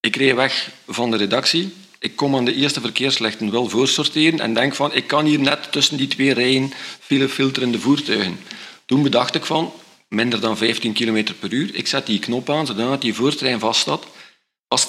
Ik 0.00 0.16
reed 0.16 0.34
weg 0.34 0.70
van 0.86 1.10
de 1.10 1.16
redactie 1.16 1.72
ik 2.02 2.16
kom 2.16 2.36
aan 2.36 2.44
de 2.44 2.54
eerste 2.54 2.80
verkeerslichten 2.80 3.50
wel 3.50 3.68
voorsorteren 3.68 4.40
en 4.40 4.54
denk 4.54 4.74
van, 4.74 4.94
ik 4.94 5.06
kan 5.06 5.24
hier 5.24 5.38
net 5.38 5.72
tussen 5.72 5.96
die 5.96 6.08
twee 6.08 6.32
rijen 6.32 6.72
file 7.00 7.28
filterende 7.28 7.78
voertuigen. 7.78 8.38
Toen 8.86 9.02
bedacht 9.02 9.34
ik 9.34 9.46
van, 9.46 9.72
minder 10.08 10.40
dan 10.40 10.56
15 10.56 10.92
km 10.92 11.24
per 11.40 11.52
uur, 11.52 11.74
ik 11.74 11.86
zet 11.86 12.06
die 12.06 12.18
knop 12.18 12.50
aan, 12.50 12.66
zodat 12.66 13.00
die 13.00 13.14
voertrein 13.14 13.58
vast 13.60 13.88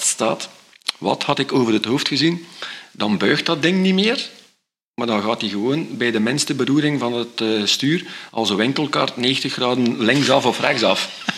staat. 0.02 0.50
Wat 0.98 1.24
had 1.24 1.40
ik 1.40 1.54
over 1.54 1.74
het 1.74 1.86
hoofd 1.86 2.08
gezien? 2.08 2.46
Dan 2.92 3.18
buigt 3.18 3.46
dat 3.46 3.62
ding 3.62 3.82
niet 3.82 3.94
meer, 3.94 4.30
maar 4.96 5.08
dan 5.08 5.22
gaat 5.22 5.42
hij 5.42 5.50
gewoon 5.50 5.88
bij 5.98 6.12
de 6.12 6.20
minste 6.20 6.54
beroering 6.54 7.00
van 7.00 7.14
het 7.14 7.42
eh, 7.42 7.48
stuur 7.64 8.06
als 8.32 8.50
een 8.50 8.56
winkelkaart 8.56 9.18
90 9.18 9.54
graden 9.54 10.04
linksaf 10.04 10.46
of 10.46 10.60
rechtsaf. 10.60 11.10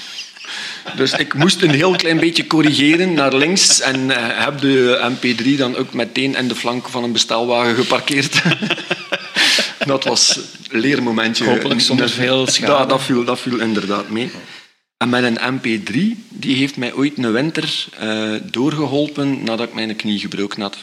Dus 0.96 1.12
ik 1.12 1.34
moest 1.34 1.62
een 1.62 1.70
heel 1.70 1.96
klein 1.96 2.20
beetje 2.20 2.48
corrigeren 2.48 3.14
naar 3.14 3.36
links 3.36 3.82
en 3.82 4.00
uh, 4.00 4.16
heb 4.18 4.60
de 4.60 5.12
MP3 5.12 5.58
dan 5.58 5.76
ook 5.76 5.94
meteen 5.94 6.36
in 6.36 6.48
de 6.48 6.56
flank 6.56 6.90
van 6.90 7.04
een 7.04 7.12
bestelwagen 7.12 7.76
geparkeerd. 7.76 8.42
dat 9.86 10.04
was 10.04 10.40
een 10.70 10.80
leermomentje. 10.80 11.46
Hopelijk 11.46 11.82
zonder 11.82 12.10
veel 12.10 12.48
schade. 12.48 12.72
Dat, 12.72 12.90
dat, 12.90 13.04
viel, 13.04 13.24
dat 13.24 13.40
viel 13.40 13.60
inderdaad 13.60 14.10
mee. 14.10 14.32
En 14.98 15.10
met 15.10 15.24
een 15.24 15.60
MP3, 15.60 16.20
die 16.30 16.56
heeft 16.56 16.78
mij 16.78 16.94
ooit 16.94 17.18
een 17.18 17.32
winter 17.32 17.86
uh, 18.04 18.36
doorgeholpen 18.44 19.44
nadat 19.44 19.68
ik 19.68 19.74
mijn 19.74 19.96
knie 19.96 20.20
gebroken 20.20 20.62
had. 20.62 20.78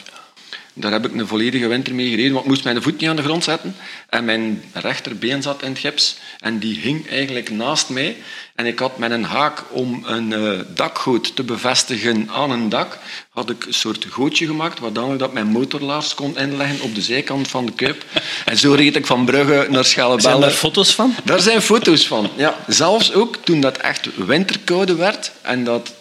Daar 0.73 0.91
heb 0.91 1.05
ik 1.05 1.13
een 1.13 1.27
volledige 1.27 1.67
winter 1.67 1.95
mee 1.95 2.09
gereden, 2.09 2.31
want 2.31 2.43
ik 2.43 2.49
moest 2.49 2.63
mijn 2.63 2.81
voet 2.81 2.99
niet 2.99 3.09
aan 3.09 3.15
de 3.15 3.23
grond 3.23 3.43
zetten. 3.43 3.75
En 4.09 4.25
mijn 4.25 4.63
rechterbeen 4.73 5.41
zat 5.41 5.61
in 5.61 5.69
het 5.69 5.79
gips 5.79 6.17
en 6.39 6.59
die 6.59 6.79
hing 6.79 7.09
eigenlijk 7.09 7.49
naast 7.49 7.89
mij. 7.89 8.15
En 8.55 8.65
ik 8.65 8.79
had 8.79 8.97
met 8.97 9.11
een 9.11 9.23
haak 9.23 9.63
om 9.69 10.03
een 10.05 10.31
uh, 10.31 10.59
dakgoot 10.75 11.35
te 11.35 11.43
bevestigen 11.43 12.29
aan 12.29 12.51
een 12.51 12.69
dak, 12.69 12.97
had 13.29 13.49
ik 13.49 13.65
een 13.65 13.73
soort 13.73 14.05
gootje 14.09 14.45
gemaakt, 14.45 14.79
waardoor 14.79 15.13
ik 15.13 15.19
dat 15.19 15.33
mijn 15.33 15.47
motorlaars 15.47 16.15
kon 16.15 16.37
inleggen 16.37 16.81
op 16.81 16.95
de 16.95 17.01
zijkant 17.01 17.47
van 17.47 17.65
de 17.65 17.73
kuip. 17.73 18.05
En 18.45 18.57
zo 18.57 18.73
reed 18.73 18.95
ik 18.95 19.05
van 19.05 19.25
Brugge 19.25 19.67
naar 19.69 19.85
Schellebelle. 19.85 20.21
Zijn 20.21 20.39
daar 20.39 20.51
foto's 20.51 20.93
van? 20.93 21.15
Daar 21.23 21.41
zijn 21.41 21.61
foto's 21.61 22.07
van, 22.07 22.29
ja. 22.35 22.55
Zelfs 22.67 23.13
ook 23.13 23.35
toen 23.35 23.61
dat 23.61 23.77
echt 23.77 24.25
winterkoude 24.25 24.95
werd 24.95 25.31
en 25.41 25.63
dat 25.63 25.93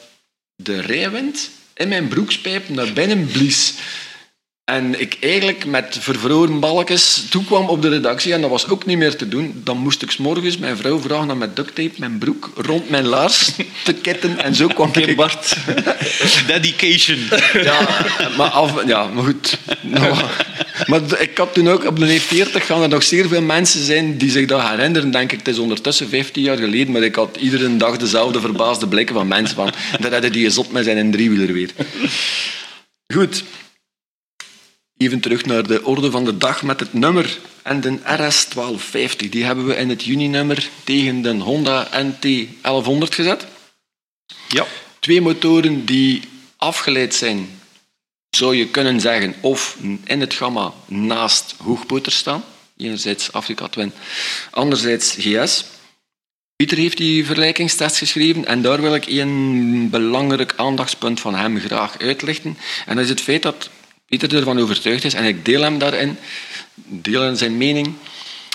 de 0.55 0.81
rijwind 0.81 1.51
in 1.75 1.89
mijn 1.89 2.09
broekspijp 2.09 2.69
naar 2.69 2.93
binnen 2.93 3.27
blies. 3.27 3.75
En 4.65 5.01
ik 5.01 5.17
eigenlijk 5.21 5.65
met 5.65 5.97
vervroren 6.01 6.61
balkjes 6.61 7.27
toekwam 7.31 7.69
op 7.69 7.83
de 7.83 7.89
redactie 7.89 8.33
en 8.33 8.41
dat 8.41 8.51
was 8.51 8.69
ook 8.69 8.87
niet 8.87 8.99
meer 8.99 9.17
te 9.17 9.29
doen. 9.29 9.61
Dan 9.65 9.77
moest 9.77 10.03
ik 10.03 10.11
s 10.11 10.17
morgens 10.17 10.59
mijn 10.59 10.77
vrouw 10.77 11.01
vragen 11.01 11.31
om 11.31 11.39
met 11.39 11.57
duct 11.57 11.75
tape 11.75 11.93
mijn 11.97 12.19
broek 12.19 12.51
rond 12.57 12.91
mijn 12.91 13.07
laars 13.07 13.51
te 13.85 13.93
ketten 13.93 14.39
en 14.39 14.55
zo 14.55 14.67
kwam 14.67 14.91
ik... 14.93 15.17
Bart. 15.17 15.57
Dedication. 16.47 17.19
Ja, 17.53 18.07
maar, 18.37 18.49
af, 18.49 18.87
ja, 18.87 19.07
maar 19.07 19.25
goed. 19.25 19.59
Nou, 19.81 20.17
maar 20.87 21.01
ik 21.19 21.39
had 21.39 21.55
toen 21.55 21.69
ook, 21.69 21.85
op 21.85 21.99
de 21.99 22.21
40 22.21 22.67
gaan 22.67 22.83
er 22.83 22.89
nog 22.89 23.03
zeer 23.03 23.29
veel 23.29 23.43
mensen 23.43 23.85
zijn 23.85 24.19
die 24.19 24.31
zich 24.31 24.47
dat 24.47 24.69
herinneren. 24.69 25.11
Denk 25.11 25.33
ik, 25.33 25.39
het 25.39 25.49
is 25.49 25.59
ondertussen 25.59 26.09
15 26.09 26.43
jaar 26.43 26.57
geleden, 26.57 26.93
maar 26.93 27.03
ik 27.03 27.15
had 27.15 27.37
iedere 27.41 27.77
dag 27.77 27.97
dezelfde 27.97 28.41
verbaasde 28.41 28.89
blikken 28.89 29.15
van 29.15 29.29
mensen 29.29 29.57
van, 29.57 29.73
dat 30.01 30.13
hadden 30.13 30.33
die 30.33 30.51
zot 30.51 30.73
met 30.73 30.85
zijn 30.85 31.11
driewieler 31.11 31.53
weer. 31.53 31.71
Goed. 33.15 33.45
Even 35.03 35.21
terug 35.21 35.45
naar 35.45 35.67
de 35.67 35.85
orde 35.85 36.11
van 36.11 36.25
de 36.25 36.37
dag 36.37 36.63
met 36.63 36.81
het 36.81 36.93
nummer 36.93 37.39
en 37.63 37.81
de 37.81 37.99
RS1250. 37.99 39.29
Die 39.31 39.45
hebben 39.45 39.67
we 39.67 39.77
in 39.77 39.89
het 39.89 40.05
juni-nummer 40.05 40.69
tegen 40.85 41.23
de 41.23 41.31
Honda 41.31 41.89
NT 41.93 42.23
1100 42.61 43.15
gezet. 43.15 43.47
Ja. 44.49 44.67
Twee 44.99 45.21
motoren 45.21 45.85
die 45.85 46.23
afgeleid 46.57 47.15
zijn, 47.15 47.49
zou 48.31 48.57
je 48.57 48.69
kunnen 48.69 49.01
zeggen, 49.01 49.35
of 49.41 49.77
in 50.05 50.21
het 50.21 50.35
gamma 50.35 50.73
naast 50.87 51.55
hoogpoter 51.59 52.13
staan. 52.13 52.45
Enerzijds 52.77 53.33
Afrika 53.33 53.69
Twin, 53.69 53.93
anderzijds 54.51 55.17
GS. 55.19 55.65
Pieter 56.57 56.79
heeft 56.79 56.97
die 56.97 57.27
vergelijkingstest 57.27 57.97
geschreven 57.97 58.47
en 58.47 58.63
daar 58.63 58.81
wil 58.81 58.95
ik 58.95 59.07
een 59.07 59.91
belangrijk 59.91 60.53
aandachtspunt 60.57 61.21
van 61.21 61.35
hem 61.35 61.59
graag 61.59 61.99
uitlichten. 61.99 62.59
En 62.87 62.95
dat 62.95 63.05
is 63.05 63.11
het 63.11 63.21
feit 63.21 63.43
dat 63.43 63.71
Pieter 64.13 64.35
ervan 64.35 64.59
overtuigd 64.59 65.05
is, 65.05 65.15
en 65.15 65.25
ik 65.25 65.45
deel 65.45 65.63
hem 65.63 65.79
daarin, 65.79 66.19
deel 66.75 67.27
in 67.27 67.37
zijn 67.37 67.57
mening, 67.57 67.95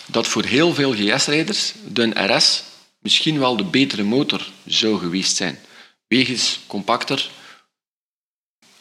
dat 0.06 0.28
voor 0.28 0.44
heel 0.44 0.74
veel 0.74 0.94
GS-rijders 0.94 1.74
de 1.88 2.34
RS 2.36 2.64
misschien 3.00 3.40
wel 3.40 3.58
de 3.58 3.64
betere 3.64 4.04
motor 4.04 4.48
zou 4.66 5.00
geweest 5.00 5.36
zijn. 5.36 5.60
Wegens 6.08 6.60
compacter, 6.68 7.30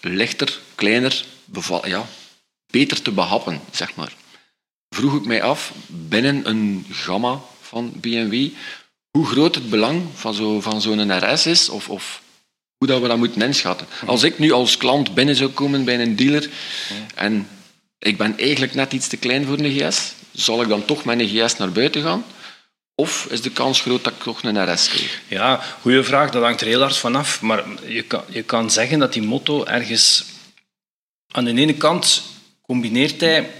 lichter, 0.00 0.58
kleiner, 0.74 1.24
ja, 1.84 2.06
beter 2.70 3.02
te 3.02 3.10
behappen, 3.10 3.60
zeg 3.72 3.94
maar. 3.94 4.12
Vroeg 4.88 5.14
ik 5.14 5.24
mij 5.24 5.42
af, 5.42 5.72
binnen 5.86 6.48
een 6.48 6.86
gamma 6.90 7.40
van 7.60 7.92
BMW, 8.00 8.48
hoe 9.10 9.26
groot 9.26 9.54
het 9.54 9.70
belang 9.70 10.02
van 10.14 10.34
zo'n 10.34 10.62
van 10.62 10.80
zo'n 10.80 11.32
RS 11.32 11.46
is, 11.46 11.68
of, 11.68 11.88
of 11.88 12.22
hoe 12.78 12.88
dat 12.88 13.00
we 13.00 13.08
dat 13.08 13.16
moeten 13.16 13.42
inschatten. 13.42 13.86
Als 14.06 14.22
ik 14.22 14.38
nu 14.38 14.52
als 14.52 14.76
klant 14.76 15.14
binnen 15.14 15.36
zou 15.36 15.50
komen 15.50 15.84
bij 15.84 16.00
een 16.00 16.16
dealer 16.16 16.48
en 17.14 17.48
ik 17.98 18.16
ben 18.16 18.38
eigenlijk 18.38 18.74
net 18.74 18.92
iets 18.92 19.08
te 19.08 19.16
klein 19.16 19.44
voor 19.44 19.58
een 19.58 19.90
GS, 19.90 20.12
zal 20.32 20.62
ik 20.62 20.68
dan 20.68 20.84
toch 20.84 21.04
met 21.04 21.20
een 21.20 21.28
GS 21.28 21.56
naar 21.56 21.72
buiten 21.72 22.02
gaan? 22.02 22.24
Of 22.94 23.26
is 23.30 23.40
de 23.40 23.50
kans 23.50 23.80
groot 23.80 24.04
dat 24.04 24.12
ik 24.12 24.22
toch 24.22 24.42
een 24.42 24.72
RS 24.72 24.88
krijg? 24.88 25.20
Ja, 25.28 25.62
goede 25.80 26.04
vraag. 26.04 26.30
Dat 26.30 26.42
hangt 26.42 26.60
er 26.60 26.66
heel 26.66 26.80
hard 26.80 26.96
vanaf. 26.96 27.42
Maar 27.42 27.64
je 27.86 28.02
kan, 28.02 28.22
je 28.28 28.42
kan 28.42 28.70
zeggen 28.70 28.98
dat 28.98 29.12
die 29.12 29.22
motto 29.22 29.64
ergens... 29.64 30.24
Aan 31.30 31.44
de 31.44 31.54
ene 31.54 31.74
kant 31.74 32.22
combineert 32.62 33.20
hij 33.20 33.50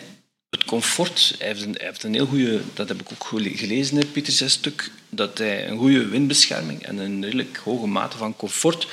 het 0.57 0.65
comfort. 0.65 1.35
Hij 1.39 1.47
heeft 1.47 1.63
een, 1.63 1.75
hij 1.79 1.87
heeft 1.87 2.03
een 2.03 2.15
heel 2.15 2.27
goede... 2.27 2.61
Dat 2.75 2.89
heb 2.89 3.01
ik 3.01 3.09
ook 3.13 3.41
gelezen 3.55 4.01
in 4.01 4.11
Pieter's 4.11 4.53
stuk. 4.53 4.91
Dat 5.09 5.39
hij 5.39 5.69
een 5.69 5.79
goede 5.79 6.07
windbescherming 6.07 6.83
en 6.83 6.99
een 6.99 7.25
redelijk 7.25 7.61
hoge 7.65 7.87
mate 7.87 8.17
van 8.17 8.37
comfort 8.37 8.87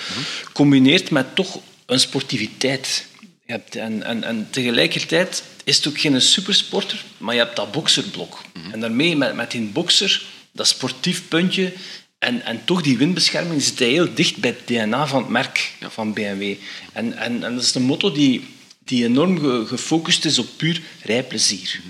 combineert 0.53 1.11
met 1.11 1.35
toch 1.35 1.59
een 1.85 1.99
sportiviteit. 1.99 3.05
Je 3.45 3.51
hebt, 3.51 3.75
en, 3.75 4.03
en, 4.03 4.23
en 4.23 4.47
tegelijkertijd 4.49 5.43
is 5.63 5.77
het 5.77 5.87
ook 5.87 5.99
geen 5.99 6.21
supersporter, 6.21 7.03
maar 7.17 7.33
je 7.33 7.39
hebt 7.39 7.55
dat 7.55 7.71
bokserblok. 7.71 8.41
En 8.71 8.79
daarmee, 8.79 9.15
met, 9.17 9.35
met 9.35 9.51
die 9.51 9.61
bokser, 9.61 10.21
dat 10.51 10.67
sportief 10.67 11.27
puntje, 11.27 11.73
en, 12.23 12.45
en 12.45 12.65
toch 12.65 12.81
die 12.81 12.97
windbescherming 12.97 13.61
zit 13.61 13.79
heel 13.79 14.13
dicht 14.13 14.37
bij 14.37 14.49
het 14.49 14.67
DNA 14.67 15.07
van 15.07 15.21
het 15.21 15.29
merk 15.29 15.71
van 15.79 16.13
BMW. 16.13 16.55
En, 16.93 17.17
en, 17.17 17.43
en 17.43 17.55
dat 17.55 17.63
is 17.63 17.75
een 17.75 17.81
motto 17.81 18.11
die, 18.11 18.45
die 18.85 19.05
enorm 19.05 19.65
gefocust 19.65 20.25
is 20.25 20.39
op 20.39 20.47
puur 20.57 20.81
rijplezier. 21.01 21.81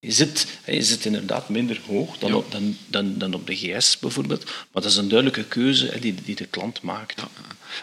Je 0.00 0.12
zit, 0.12 0.46
je 0.66 0.82
zit 0.82 1.04
inderdaad 1.04 1.48
minder 1.48 1.80
hoog 1.86 2.18
dan, 2.18 2.34
op, 2.34 2.50
dan, 2.52 2.76
dan, 2.86 3.18
dan 3.18 3.34
op 3.34 3.46
de 3.46 3.56
GS 3.56 3.98
bijvoorbeeld, 3.98 4.44
maar 4.44 4.82
dat 4.82 4.84
is 4.84 4.96
een 4.96 5.08
duidelijke 5.08 5.44
keuze 5.44 5.96
die, 6.00 6.14
die 6.24 6.36
de 6.36 6.46
klant 6.46 6.82
maakt. 6.82 7.22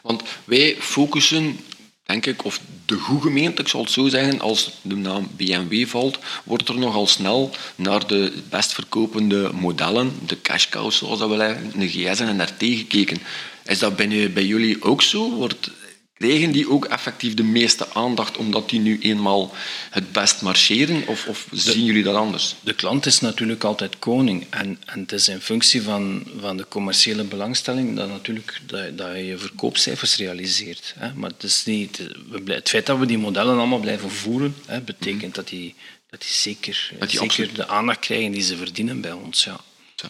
Want 0.01 0.23
wij 0.45 0.75
focussen 0.79 1.59
denk 2.05 2.25
ik, 2.25 2.45
of 2.45 2.59
de 2.85 2.95
goede 2.95 3.21
gemeente, 3.21 3.61
ik 3.61 3.67
zal 3.67 3.81
het 3.81 3.91
zo 3.91 4.07
zeggen, 4.07 4.39
als 4.39 4.71
de 4.81 4.95
naam 4.95 5.29
BMW 5.35 5.85
valt, 5.87 6.19
wordt 6.43 6.69
er 6.69 6.77
nogal 6.77 7.07
snel 7.07 7.51
naar 7.75 8.07
de 8.07 8.33
best 8.49 8.73
verkopende 8.73 9.51
modellen, 9.53 10.11
de 10.25 10.41
cash 10.41 10.69
cows 10.69 10.97
zoals 10.97 11.19
dat 11.19 11.29
we 11.29 11.37
zeggen, 11.37 11.79
de 11.79 11.87
GS 11.87 12.19
en 12.19 12.43
RT 12.43 12.55
gekeken. 12.57 13.17
Is 13.65 13.79
dat 13.79 13.95
bij, 13.95 14.31
bij 14.31 14.45
jullie 14.45 14.83
ook 14.83 15.01
zo? 15.01 15.31
Wordt, 15.35 15.71
Krijgen 16.17 16.51
die 16.51 16.69
ook 16.69 16.85
effectief 16.85 17.33
de 17.33 17.43
meeste 17.43 17.93
aandacht 17.93 18.37
omdat 18.37 18.69
die 18.69 18.79
nu 18.79 18.99
eenmaal 18.99 19.53
het 19.89 20.11
best 20.11 20.41
marcheren? 20.41 21.07
Of, 21.07 21.27
of 21.27 21.47
zien 21.51 21.85
jullie 21.85 22.03
dat 22.03 22.15
anders? 22.15 22.55
De 22.61 22.73
klant 22.73 23.05
is 23.05 23.19
natuurlijk 23.19 23.63
altijd 23.63 23.99
koning. 23.99 24.45
En, 24.49 24.79
en 24.85 24.99
het 24.99 25.11
is 25.11 25.27
in 25.27 25.41
functie 25.41 25.81
van, 25.81 26.23
van 26.39 26.57
de 26.57 26.65
commerciële 26.67 27.23
belangstelling 27.23 27.95
dat, 27.95 28.07
natuurlijk, 28.07 28.61
dat, 28.65 28.97
dat 28.97 29.15
je 29.15 29.37
verkoopcijfers 29.37 30.15
realiseert. 30.15 30.93
Hè. 30.97 31.13
Maar 31.13 31.29
het, 31.29 31.43
is 31.43 31.65
niet, 31.65 32.01
het 32.45 32.69
feit 32.69 32.85
dat 32.85 32.97
we 32.97 33.05
die 33.05 33.17
modellen 33.17 33.57
allemaal 33.57 33.79
blijven 33.79 34.11
voeren, 34.11 34.55
hè, 34.65 34.81
betekent 34.81 35.21
mhm. 35.21 35.31
dat 35.31 35.47
die, 35.47 35.75
dat 36.09 36.21
die 36.21 36.29
zeker, 36.29 36.91
dat 36.99 37.09
die 37.09 37.19
zeker 37.19 37.53
de 37.53 37.67
aandacht 37.67 37.99
krijgen 37.99 38.31
die 38.31 38.41
ze 38.41 38.57
verdienen 38.57 39.01
bij 39.01 39.11
ons. 39.11 39.43
Ja. 39.43 39.59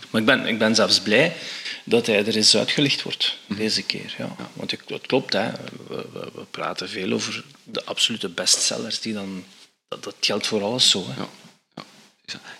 Maar 0.09 0.21
ik 0.21 0.27
ben, 0.27 0.45
ik 0.45 0.57
ben 0.57 0.75
zelfs 0.75 0.99
blij 0.99 1.35
dat 1.83 2.05
hij 2.05 2.25
er 2.25 2.35
eens 2.35 2.57
uitgelicht 2.57 3.01
wordt 3.01 3.37
mhm. 3.45 3.59
deze 3.59 3.83
keer. 3.83 4.13
Ja. 4.17 4.35
Want 4.53 4.71
het 4.71 5.01
klopt, 5.07 5.33
hè. 5.33 5.51
We, 5.87 6.05
we, 6.13 6.29
we, 6.33 6.45
praten 6.51 6.89
veel 6.89 7.11
over 7.11 7.43
de 7.63 7.83
absolute 7.83 8.29
bestsellers. 8.29 8.99
Die 8.99 9.13
dan, 9.13 9.45
dat, 9.87 10.03
dat 10.03 10.15
geldt 10.19 10.47
voor 10.47 10.63
alles 10.63 10.89
zo. 10.89 11.05
Hè. 11.07 11.21
Ja. 11.21 11.29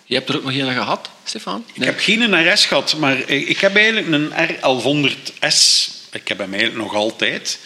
Je 0.04 0.14
hebt 0.14 0.28
er 0.28 0.36
ook 0.36 0.42
nog 0.42 0.54
een 0.54 0.72
gehad, 0.72 1.10
Stefan? 1.24 1.64
Ik 1.72 1.82
heb 1.82 1.98
geen 1.98 2.52
RS 2.52 2.64
gehad, 2.64 2.96
maar 2.96 3.18
ik 3.28 3.58
heb 3.58 3.76
eigenlijk 3.76 4.06
een 4.06 4.30
R1100S. 4.30 5.90
Ik 6.12 6.28
heb 6.28 6.38
hem 6.38 6.54
eigenlijk 6.54 6.82
nog 6.82 6.94
altijd. 6.94 7.58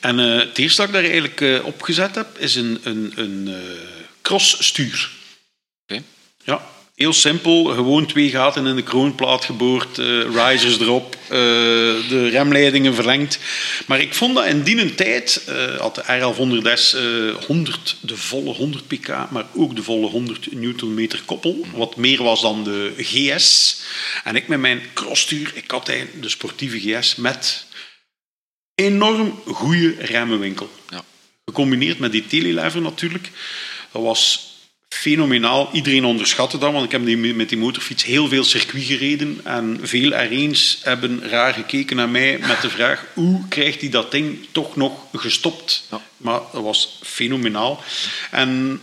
En 0.00 0.18
uh, 0.18 0.38
het 0.38 0.58
eerste 0.58 0.80
dat 0.80 0.86
ik 0.86 0.94
daar 0.94 1.02
eigenlijk 1.02 1.40
uh, 1.40 1.64
opgezet 1.64 2.14
heb, 2.14 2.38
is 2.38 2.54
een, 2.54 2.80
een, 2.82 3.12
een 3.16 3.46
uh, 3.48 3.56
crossstuur. 4.22 5.10
Oké. 5.82 6.02
Ja, 6.44 6.66
Heel 6.96 7.12
simpel, 7.12 7.64
gewoon 7.64 8.06
twee 8.06 8.30
gaten 8.30 8.66
in 8.66 8.76
de 8.76 8.82
kroonplaat 8.82 9.44
geboord, 9.44 9.98
uh, 9.98 10.22
risers 10.22 10.80
erop, 10.80 11.16
uh, 11.24 11.28
de 12.08 12.28
remleidingen 12.30 12.94
verlengd. 12.94 13.38
Maar 13.86 14.00
ik 14.00 14.14
vond 14.14 14.34
dat 14.34 14.46
in 14.46 14.62
die 14.62 14.94
tijd, 14.94 15.46
uh, 15.48 15.76
had 15.76 15.94
de 15.94 16.02
RL100S 16.02 16.96
100, 17.46 17.96
de 18.00 18.16
volle 18.16 18.52
100 18.54 18.86
pk, 18.86 19.30
maar 19.30 19.46
ook 19.54 19.76
de 19.76 19.82
volle 19.82 20.06
100 20.06 20.52
newtonmeter 20.52 21.22
koppel, 21.24 21.66
wat 21.74 21.96
meer 21.96 22.22
was 22.22 22.40
dan 22.40 22.64
de 22.64 22.94
GS. 22.96 23.80
En 24.24 24.36
ik 24.36 24.48
met 24.48 24.60
mijn 24.60 24.82
crossstuur, 24.94 25.50
ik 25.54 25.70
had 25.70 25.86
de 25.86 26.28
sportieve 26.28 26.80
GS 26.80 27.16
met 27.16 27.64
enorm 28.74 29.40
goede 29.46 29.94
remmenwinkel. 29.98 30.70
Ja. 30.90 31.04
Gecombineerd 31.44 31.98
met 31.98 32.12
die 32.12 32.26
telelever 32.26 32.80
natuurlijk. 32.80 33.30
Dat 33.92 34.02
was 34.02 34.54
fenomenaal. 34.88 35.68
Iedereen 35.72 36.04
onderschatte 36.04 36.58
dat, 36.58 36.72
want 36.72 36.84
ik 36.84 36.90
heb 36.92 37.34
met 37.34 37.48
die 37.48 37.58
motorfiets 37.58 38.04
heel 38.04 38.28
veel 38.28 38.44
circuit 38.44 38.84
gereden. 38.84 39.40
En 39.44 39.78
veel 39.82 40.10
R1's 40.12 40.78
hebben 40.82 41.28
raar 41.28 41.52
gekeken 41.52 41.96
naar 41.96 42.08
mij 42.08 42.38
met 42.38 42.60
de 42.60 42.70
vraag 42.70 43.06
hoe 43.14 43.48
krijgt 43.48 43.80
hij 43.80 43.90
dat 43.90 44.10
ding 44.10 44.46
toch 44.52 44.76
nog 44.76 44.92
gestopt? 45.12 45.84
Ja. 45.90 46.00
Maar 46.16 46.40
dat 46.52 46.62
was 46.62 46.98
fenomenaal. 47.02 47.82
En 48.30 48.80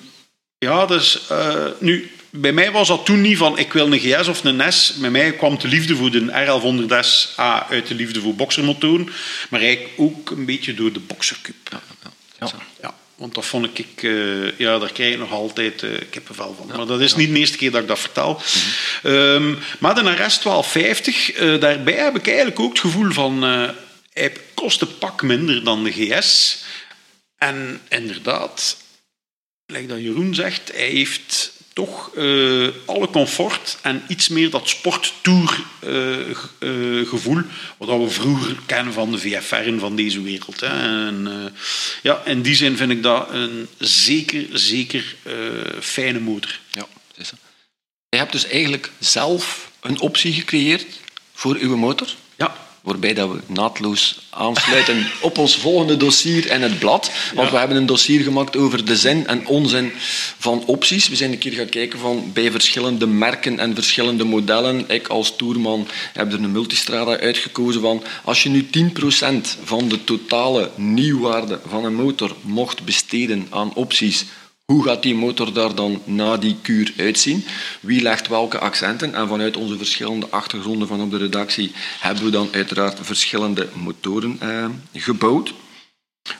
ja, 0.57 0.85
dus 0.85 1.19
uh, 1.31 1.65
nu... 1.79 2.11
Bij 2.35 2.53
mij 2.53 2.71
was 2.71 2.87
dat 2.87 3.05
toen 3.05 3.21
niet 3.21 3.37
van 3.37 3.57
ik 3.57 3.73
wil 3.73 3.91
een 3.91 3.99
GS 3.99 4.27
of 4.27 4.43
een 4.43 4.73
S. 4.73 4.93
Bij 4.93 5.09
mij 5.09 5.33
kwam 5.33 5.59
de 5.59 5.67
liefde 5.67 5.95
voor 5.95 6.11
de 6.11 6.21
R1100S 6.21 7.39
A 7.39 7.67
uit 7.69 7.87
de 7.87 7.95
liefde 7.95 8.21
voor 8.21 8.35
boxermotoren, 8.35 9.09
maar 9.49 9.61
eigenlijk 9.61 9.93
ook 9.97 10.29
een 10.29 10.45
beetje 10.45 10.73
door 10.73 10.93
de 10.93 10.99
boxercup. 10.99 11.55
Ja, 11.71 11.81
ja. 12.39 12.51
ja. 12.81 12.95
Want 13.15 13.35
dat 13.35 13.45
vond 13.45 13.79
ik, 13.79 14.01
uh, 14.01 14.57
ja, 14.57 14.79
daar 14.79 14.91
krijg 14.91 15.13
ik 15.13 15.19
nog 15.19 15.31
altijd 15.31 15.81
uh, 15.81 15.91
kippenvel 16.09 16.55
van. 16.57 16.77
maar 16.77 16.85
dat 16.85 17.01
is 17.01 17.15
niet 17.15 17.33
de 17.33 17.39
eerste 17.39 17.57
keer 17.57 17.71
dat 17.71 17.81
ik 17.81 17.87
dat 17.87 17.99
vertel. 17.99 18.41
um, 19.03 19.59
maar 19.79 19.95
de 19.95 20.01
RS 20.01 20.41
1250, 20.41 21.39
uh, 21.39 21.59
daarbij 21.59 21.93
heb 21.93 22.15
ik 22.15 22.27
eigenlijk 22.27 22.59
ook 22.59 22.69
het 22.69 22.79
gevoel 22.79 23.11
van... 23.11 23.43
Hij 24.13 24.33
kost 24.53 24.81
een 24.81 24.97
pak 24.97 25.21
minder 25.21 25.63
dan 25.63 25.83
de 25.83 25.91
GS. 25.91 26.63
En 27.37 27.81
inderdaad, 27.89 28.77
like 29.65 29.87
dat 29.87 30.01
Jeroen 30.01 30.35
zegt, 30.35 30.71
hij 30.73 30.87
heeft 30.87 31.52
toch 31.73 32.15
uh, 32.15 32.69
alle 32.85 33.09
comfort 33.09 33.77
en 33.81 34.03
iets 34.07 34.27
meer 34.27 34.49
dat 34.49 34.69
sporttour-gevoel, 34.69 37.37
uh, 37.37 37.43
uh, 37.43 37.49
wat 37.77 37.99
we 37.99 38.09
vroeger 38.09 38.55
kennen 38.65 38.93
van 38.93 39.11
de 39.11 39.17
VFR'en 39.17 39.79
van 39.79 39.95
deze 39.95 40.21
wereld. 40.21 40.59
Hè. 40.59 41.07
En, 41.07 41.53
ja, 42.01 42.21
in 42.25 42.41
die 42.41 42.55
zin 42.55 42.77
vind 42.77 42.91
ik 42.91 43.03
dat 43.03 43.29
een 43.31 43.67
zeker, 43.77 44.45
zeker 44.51 45.15
fijne 45.79 46.19
motor. 46.19 46.59
Ja, 46.71 46.87
is. 47.15 47.31
Je 48.09 48.17
hebt 48.17 48.31
dus 48.31 48.45
eigenlijk 48.45 48.91
zelf 48.99 49.71
een 49.81 49.99
optie 49.99 50.33
gecreëerd 50.33 50.85
voor 51.33 51.55
uw 51.55 51.75
motor? 51.75 52.07
Waarbij 52.83 53.13
dat 53.13 53.31
we 53.31 53.39
naadloos 53.47 54.19
aansluiten 54.29 55.07
op 55.21 55.37
ons 55.37 55.55
volgende 55.55 55.97
dossier 55.97 56.49
en 56.49 56.61
het 56.61 56.79
blad. 56.79 57.11
Want 57.33 57.49
we 57.49 57.57
hebben 57.57 57.77
een 57.77 57.85
dossier 57.85 58.23
gemaakt 58.23 58.57
over 58.57 58.85
de 58.85 58.97
zin 58.97 59.27
en 59.27 59.47
onzin 59.47 59.91
van 60.37 60.63
opties. 60.65 61.07
We 61.07 61.15
zijn 61.15 61.31
een 61.31 61.37
keer 61.37 61.51
gaan 61.51 61.69
kijken 61.69 61.99
van 61.99 62.31
bij 62.33 62.51
verschillende 62.51 63.07
merken 63.07 63.59
en 63.59 63.75
verschillende 63.75 64.23
modellen. 64.23 64.89
Ik 64.89 65.07
als 65.07 65.35
toerman 65.35 65.87
heb 66.13 66.33
er 66.33 66.43
een 66.43 66.51
multistrada 66.51 67.17
uitgekozen 67.17 67.81
van 67.81 68.03
als 68.23 68.43
je 68.43 68.49
nu 68.49 68.67
10% 68.67 68.69
van 69.63 69.87
de 69.87 70.03
totale 70.03 70.71
nieuwwaarde 70.75 71.59
van 71.67 71.85
een 71.85 71.95
motor 71.95 72.35
mocht 72.41 72.85
besteden 72.85 73.47
aan 73.49 73.73
opties 73.73 74.25
hoe 74.73 74.83
gaat 74.83 75.03
die 75.03 75.15
motor 75.15 75.53
daar 75.53 75.75
dan 75.75 76.01
na 76.05 76.37
die 76.37 76.55
kuur 76.61 76.93
uitzien? 76.97 77.45
Wie 77.81 78.01
legt 78.01 78.27
welke 78.27 78.59
accenten? 78.59 79.15
En 79.15 79.27
vanuit 79.27 79.57
onze 79.57 79.77
verschillende 79.77 80.29
achtergronden 80.29 80.87
van 80.87 81.01
op 81.01 81.11
de 81.11 81.17
redactie 81.17 81.71
hebben 81.99 82.23
we 82.23 82.29
dan 82.29 82.49
uiteraard 82.51 82.99
verschillende 83.01 83.69
motoren 83.73 84.37
eh, 84.39 84.65
gebouwd. 84.93 85.53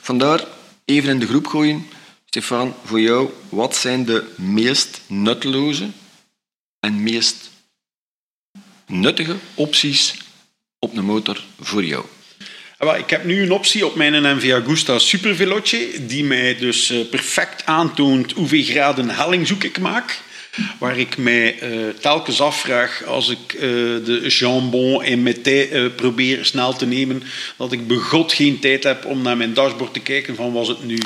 Vandaar 0.00 0.44
even 0.84 1.10
in 1.10 1.18
de 1.18 1.26
groep 1.26 1.46
gooien. 1.46 1.86
Stefan, 2.24 2.74
voor 2.84 3.00
jou, 3.00 3.30
wat 3.48 3.76
zijn 3.76 4.04
de 4.04 4.32
meest 4.36 5.00
nutteloze 5.06 5.88
en 6.80 7.02
meest 7.02 7.50
nuttige 8.86 9.36
opties 9.54 10.14
op 10.78 10.96
een 10.96 11.04
motor 11.04 11.44
voor 11.60 11.84
jou? 11.84 12.04
Ik 12.92 13.10
heb 13.10 13.24
nu 13.24 13.42
een 13.42 13.52
optie 13.52 13.86
op 13.86 13.94
mijn 13.94 14.36
NV 14.36 14.52
Agusta 14.52 14.98
Super 14.98 15.36
die 16.00 16.24
mij 16.24 16.56
dus 16.56 16.90
eh, 16.90 16.98
perfect 17.10 17.66
aantoont 17.66 18.32
hoeveel 18.32 18.62
graden 18.62 19.10
helling 19.10 19.46
zoek 19.46 19.64
ik 19.64 19.78
maak. 19.78 20.18
waar 20.78 20.98
ik 20.98 21.16
mij 21.16 21.62
uh, 21.62 21.88
telkens 22.00 22.40
afvraag 22.40 23.04
als 23.04 23.28
ik 23.28 23.54
uh, 23.54 23.60
de 24.04 24.24
jambon 24.28 25.02
en 25.02 25.22
mété 25.22 25.68
uh, 25.72 25.86
probeer 25.96 26.44
snel 26.44 26.76
te 26.76 26.86
nemen, 26.86 27.22
dat 27.56 27.72
ik 27.72 27.86
begot 27.86 28.32
geen 28.32 28.58
tijd 28.58 28.84
heb 28.84 29.04
om 29.04 29.22
naar 29.22 29.36
mijn 29.36 29.54
dashboard 29.54 29.92
te 29.92 30.00
kijken 30.00 30.36
van 30.36 30.52
was 30.52 30.68
het 30.68 30.84
nu 30.84 30.98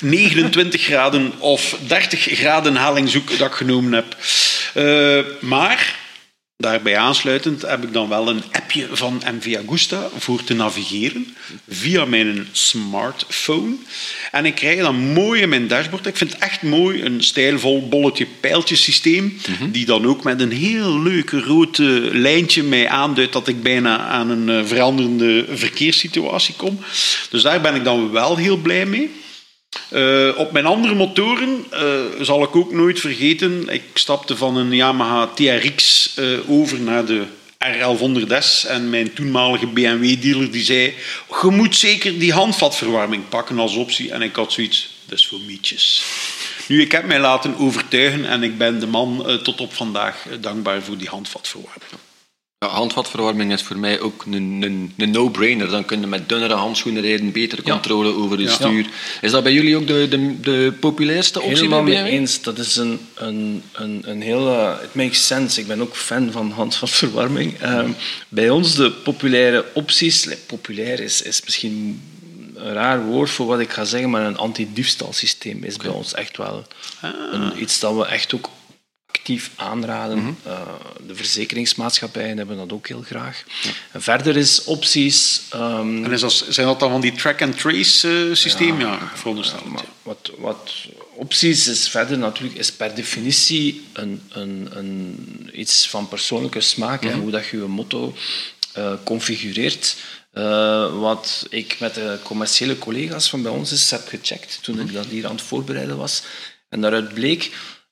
29 0.00 0.82
graden 0.82 1.32
of 1.38 1.78
30 1.86 2.20
graden 2.20 2.76
halingshoek 2.76 3.38
dat 3.38 3.48
ik 3.48 3.54
genomen 3.54 3.92
heb. 3.92 4.16
maar 5.40 6.04
Daarbij 6.58 6.96
aansluitend 6.96 7.62
heb 7.62 7.82
ik 7.82 7.92
dan 7.92 8.08
wel 8.08 8.28
een 8.28 8.42
appje 8.52 8.88
van 8.92 9.22
MV 9.34 9.58
Agusta 9.64 10.08
voor 10.18 10.44
te 10.44 10.54
navigeren 10.54 11.36
via 11.68 12.04
mijn 12.04 12.48
smartphone. 12.52 13.74
En 14.30 14.44
ik 14.44 14.54
krijg 14.54 14.80
dan 14.80 14.96
mooi 14.96 15.42
in 15.42 15.48
mijn 15.48 15.68
dashboard. 15.68 16.06
Ik 16.06 16.16
vind 16.16 16.32
het 16.32 16.42
echt 16.42 16.62
mooi, 16.62 17.02
een 17.02 17.22
stijlvol 17.22 17.88
bolletje 17.88 18.26
pijltjesysteem, 18.40 19.24
mm 19.24 19.70
die 19.72 19.86
dan 19.86 20.06
ook 20.06 20.22
met 20.22 20.40
een 20.40 20.52
heel 20.52 21.02
leuk 21.02 21.30
rood 21.30 21.78
lijntje 22.12 22.62
mij 22.62 22.88
aanduidt 22.88 23.32
dat 23.32 23.48
ik 23.48 23.62
bijna 23.62 23.98
aan 23.98 24.30
een 24.30 24.48
eh, 24.48 24.64
veranderende 24.64 25.44
verkeerssituatie 25.50 26.54
kom. 26.54 26.78
Dus 27.30 27.42
daar 27.42 27.60
ben 27.60 27.74
ik 27.74 27.84
dan 27.84 28.10
wel 28.10 28.36
heel 28.36 28.56
blij 28.56 28.86
mee. 28.86 29.10
Uh, 29.90 30.38
op 30.38 30.52
mijn 30.52 30.66
andere 30.66 30.94
motoren 30.94 31.64
uh, 31.72 31.80
zal 32.20 32.42
ik 32.42 32.56
ook 32.56 32.72
nooit 32.72 33.00
vergeten. 33.00 33.68
Ik 33.68 33.82
stapte 33.94 34.36
van 34.36 34.56
een 34.56 34.74
Yamaha 34.74 35.26
TRX 35.26 36.12
uh, 36.18 36.50
over 36.50 36.80
naar 36.80 37.04
de 37.04 37.24
R1100S 37.64 38.68
en 38.68 38.90
mijn 38.90 39.12
toenmalige 39.12 39.66
BMW-dealer 39.66 40.50
die 40.50 40.64
zei: 40.64 40.94
Je 41.42 41.50
moet 41.50 41.76
zeker 41.76 42.18
die 42.18 42.32
handvatverwarming 42.32 43.28
pakken 43.28 43.58
als 43.58 43.74
optie. 43.74 44.12
En 44.12 44.22
ik 44.22 44.36
had 44.36 44.52
zoiets: 44.52 44.90
dat 45.04 45.18
is 45.18 45.26
voor 45.26 45.40
mietjes. 45.46 46.04
Nu, 46.68 46.80
ik 46.80 46.92
heb 46.92 47.04
mij 47.04 47.20
laten 47.20 47.56
overtuigen 47.56 48.24
en 48.24 48.42
ik 48.42 48.58
ben 48.58 48.80
de 48.80 48.86
man 48.86 49.40
tot 49.42 49.60
op 49.60 49.74
vandaag 49.74 50.26
dankbaar 50.40 50.82
voor 50.82 50.96
die 50.96 51.08
handvatverwarming. 51.08 52.05
Ja, 52.58 52.68
handvatverwarming 52.68 53.52
is 53.52 53.62
voor 53.62 53.78
mij 53.78 54.00
ook 54.00 54.24
een, 54.26 54.62
een, 54.62 54.92
een 54.96 55.10
no-brainer. 55.10 55.68
Dan 55.70 55.84
kun 55.84 56.00
je 56.00 56.06
met 56.06 56.28
dunnere 56.28 56.54
handschoenen 56.54 57.02
rijden, 57.02 57.32
betere 57.32 57.62
controle 57.62 58.14
over 58.14 58.38
het 58.38 58.50
stuur. 58.50 58.86
Is 59.20 59.30
dat 59.30 59.42
bij 59.42 59.52
jullie 59.52 59.76
ook 59.76 59.86
de, 59.86 60.06
de, 60.10 60.40
de 60.40 60.72
populairste 60.80 61.40
optie? 61.40 61.56
Helemaal 61.56 61.82
mee 61.82 62.02
eens. 62.02 62.42
Dat 62.42 62.58
is 62.58 62.76
een, 62.76 63.00
een, 63.14 63.62
een, 63.72 64.02
een 64.04 64.22
hele... 64.22 64.80
It 64.82 64.94
makes 64.94 65.26
sense. 65.26 65.60
Ik 65.60 65.66
ben 65.66 65.80
ook 65.80 65.96
fan 65.96 66.32
van 66.32 66.50
handvatverwarming. 66.50 67.62
Um, 67.62 67.96
bij 68.28 68.50
ons 68.50 68.74
de 68.74 68.90
populaire 68.90 69.64
opties... 69.72 70.28
Populair 70.46 71.00
is, 71.00 71.22
is 71.22 71.40
misschien 71.44 72.02
een 72.54 72.72
raar 72.72 73.04
woord 73.04 73.30
voor 73.30 73.46
wat 73.46 73.60
ik 73.60 73.70
ga 73.70 73.84
zeggen, 73.84 74.10
maar 74.10 74.26
een 74.26 74.38
anti-diefstalsysteem 74.38 75.64
is 75.64 75.76
bij 75.76 75.90
ons 75.90 76.14
echt 76.14 76.36
wel 76.36 76.66
ah. 77.00 77.10
een, 77.32 77.62
iets 77.62 77.80
dat 77.80 77.96
we 77.96 78.06
echt 78.06 78.34
ook 78.34 78.50
actief 79.26 79.50
aanraden. 79.56 80.18
Mhm. 80.18 80.32
Eh, 80.42 80.60
de 81.06 81.14
verzekeringsmaatschappijen 81.14 82.36
hebben 82.36 82.56
dat 82.56 82.72
ook 82.72 82.88
heel 82.88 83.02
graag. 83.02 83.42
En 83.92 84.02
verder 84.02 84.36
is 84.36 84.64
opties... 84.64 85.42
Um, 85.54 86.04
en 86.04 86.12
is 86.12 86.20
dat, 86.20 86.44
zijn 86.48 86.66
dat 86.66 86.80
dan 86.80 86.90
van 86.90 87.00
die 87.00 87.12
track-and-trace 87.12 88.08
uh, 88.08 88.34
systeem? 88.34 88.80
Ja, 88.80 88.92
ja 88.92 89.10
veronderstel 89.14 89.62
wat, 90.02 90.30
wat 90.38 90.72
opties 91.14 91.68
is 91.68 91.88
verder 91.88 92.18
natuurlijk 92.18 92.58
is 92.58 92.72
per 92.72 92.94
definitie 92.94 93.86
een, 93.92 94.22
een, 94.28 94.68
een 94.70 95.50
iets 95.52 95.88
van 95.88 96.08
persoonlijke 96.08 96.60
smaak. 96.60 97.02
Mm 97.02 97.14
hoe 97.20 97.30
dat 97.30 97.46
je 97.46 97.56
je 97.56 97.62
motto 97.62 98.14
uh, 98.78 98.92
configureert. 99.04 99.96
Uh, 100.34 101.00
wat 101.00 101.46
ik 101.50 101.76
met 101.80 101.94
de 101.94 102.18
commerciële 102.22 102.78
collega's 102.78 103.28
van 103.28 103.42
bij 103.42 103.52
ons 103.52 103.90
heb 103.90 104.08
gecheckt 104.08 104.58
toen 104.62 104.80
ik 104.80 104.92
dat 104.92 105.06
hier 105.06 105.26
aan 105.26 105.36
het 105.36 105.42
voorbereiden 105.42 105.96
was. 105.96 106.22
En 106.68 106.80
daaruit 106.80 107.14
bleek 107.14 107.50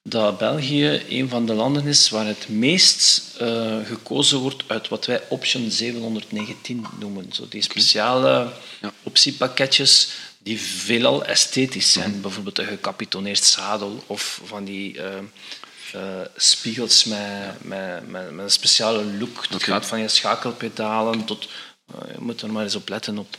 dat 0.08 0.38
België 0.38 1.02
een 1.08 1.28
van 1.28 1.46
de 1.46 1.54
landen 1.54 1.86
is 1.86 2.10
waar 2.10 2.26
het 2.26 2.48
meest 2.48 3.30
uh, 3.40 3.76
gekozen 3.86 4.38
wordt 4.38 4.62
uit 4.66 4.88
wat 4.88 5.06
wij 5.06 5.22
option 5.28 5.70
719 5.70 6.86
noemen. 6.98 7.32
Zo 7.32 7.46
die 7.48 7.62
speciale 7.62 8.52
ja. 8.80 8.92
optiepakketjes 9.02 10.08
die 10.38 10.60
veelal 10.60 11.24
esthetisch 11.24 11.92
zijn. 11.92 12.14
Mm 12.14 12.20
Bijvoorbeeld 12.20 12.58
een 12.58 12.66
gecapitoneerd 12.66 13.44
zadel 13.44 14.04
of 14.06 14.40
van 14.44 14.64
die 14.64 14.94
uh, 14.94 15.04
uh, 15.94 16.00
spiegels 16.36 17.04
met, 17.04 17.64
met, 17.64 18.08
met, 18.08 18.30
met, 18.30 18.44
een 18.44 18.50
speciale 18.50 19.04
look. 19.04 19.34
Dat 19.34 19.62
okay. 19.62 19.74
gaat 19.74 19.86
van 19.86 20.00
je 20.00 20.08
schakelpedalen 20.08 21.24
tot 21.24 21.44
eh, 21.44 21.50
je 21.86 22.20
moet 22.20 22.42
er 22.42 22.52
maar 22.52 22.62
eens 22.62 22.74
op 22.74 22.88
letten 22.88 23.18
op 23.18 23.36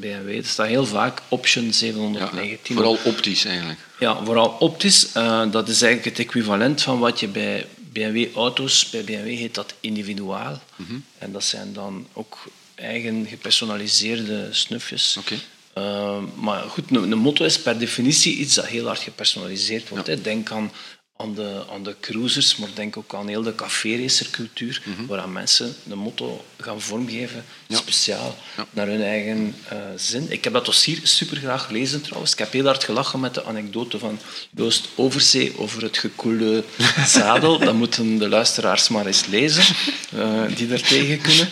BMW. 0.00 0.28
Er 0.36 0.44
staat 0.44 0.66
heel 0.66 0.86
vaak 0.86 1.22
option 1.28 1.72
719. 1.72 2.74
vooral 2.74 2.98
optisch 3.04 3.44
eigenlijk. 3.44 3.78
Ja, 3.98 4.24
vooral 4.24 4.56
optisch. 4.58 5.16
Uh, 5.16 5.50
dat 5.50 5.68
is 5.68 5.82
eigenlijk 5.82 6.16
het 6.16 6.26
equivalent 6.26 6.82
van 6.82 6.98
wat 6.98 7.20
je 7.20 7.28
bij 7.28 7.66
BMW-auto's, 7.92 8.90
bij 8.90 9.04
BMW 9.04 9.26
heet 9.26 9.54
dat 9.54 9.74
individuaal. 9.80 10.62
Mm 10.76 10.86
-hmm. 10.86 11.04
En 11.18 11.32
dat 11.32 11.44
zijn 11.44 11.72
dan 11.72 12.06
ook 12.12 12.38
eigen 12.74 13.26
gepersonaliseerde 13.26 14.48
snufjes. 14.50 15.16
Okay. 15.18 15.38
Uh, 15.78 16.18
maar 16.34 16.62
goed, 16.62 16.90
een, 16.90 17.12
een, 17.12 17.18
motto 17.18 17.44
is 17.44 17.60
per 17.60 17.78
definitie 17.78 18.36
iets 18.36 18.54
dat 18.54 18.66
heel 18.66 18.86
hard 18.86 18.98
gepersonaliseerd 18.98 19.88
wordt. 19.88 20.06
Ja. 20.06 20.16
Denk 20.16 20.50
aan 20.50 20.72
aan 21.16 21.34
de, 21.34 21.62
aan 21.72 21.82
de 21.82 21.94
cruisers, 22.00 22.56
maar 22.56 22.68
denk 22.74 22.96
ook 22.96 23.14
aan 23.14 23.28
heel 23.28 23.42
de 23.42 23.54
café-racercultuur, 23.54 24.82
mm 24.84 24.94
-hmm. 24.94 25.06
waar 25.06 25.28
mensen 25.28 25.74
de 25.82 25.94
motto 25.94 26.44
gaan 26.60 26.80
vormgeven, 26.80 27.44
speciaal, 27.68 28.36
naar 28.70 28.86
hun 28.86 29.02
eigen 29.02 29.54
uh, 29.72 29.78
zin. 29.96 30.26
Ik 30.28 30.44
heb 30.44 30.52
dat 30.52 30.64
dossier 30.64 30.98
super 31.02 31.36
graag 31.36 31.66
gelezen 31.66 32.02
trouwens. 32.02 32.32
Ik 32.32 32.38
heb 32.38 32.52
heel 32.52 32.64
hard 32.64 32.84
gelachen 32.84 33.20
met 33.20 33.34
de 33.34 33.44
anekdote 33.44 33.98
van 33.98 34.18
Joost 34.56 34.88
Overzee 34.94 35.58
over 35.58 35.82
het 35.82 35.98
gekoelde 35.98 36.64
zadel. 37.06 37.58
dat 37.58 37.74
moeten 37.74 38.18
de 38.18 38.28
luisteraars 38.28 38.88
maar 38.88 39.06
eens 39.06 39.26
lezen, 39.26 39.74
uh, 40.14 40.42
die 40.56 40.66
daar 40.66 40.80
tegen 40.80 41.20
kunnen. 41.20 41.48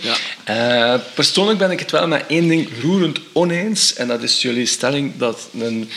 Uh, 0.48 0.94
persoonlijk 1.14 1.58
ben 1.58 1.70
ik 1.70 1.78
het 1.78 1.90
wel 1.90 2.06
met 2.06 2.24
één 2.26 2.48
ding 2.48 2.68
roerend 2.80 3.18
oneens, 3.32 3.94
en 3.94 4.08
dat 4.08 4.22
is 4.22 4.42
jullie 4.42 4.66
stelling 4.66 5.16
dat 5.16 5.48
een 5.58 5.90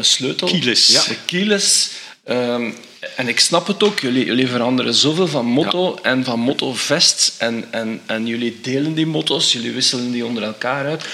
sleutel... 0.00 0.48
Kieles. 0.48 0.86
Ja, 0.86 1.02
kieles 1.26 1.90
Um, 2.28 2.74
en 3.16 3.28
ik 3.28 3.40
snap 3.40 3.66
het 3.66 3.82
ook, 3.82 4.00
jullie, 4.00 4.24
jullie 4.24 4.48
veranderen 4.48 4.94
zoveel 4.94 5.26
van 5.26 5.46
motto 5.46 5.98
en 6.02 6.24
van 6.24 6.40
motto-vest. 6.40 7.34
En, 7.38 7.64
en, 7.70 8.00
en 8.06 8.26
jullie 8.26 8.58
delen 8.62 8.94
die 8.94 9.06
motto's, 9.06 9.52
jullie 9.52 9.72
wisselen 9.72 10.10
die 10.10 10.26
onder 10.26 10.42
elkaar 10.42 10.86
uit. 10.86 11.04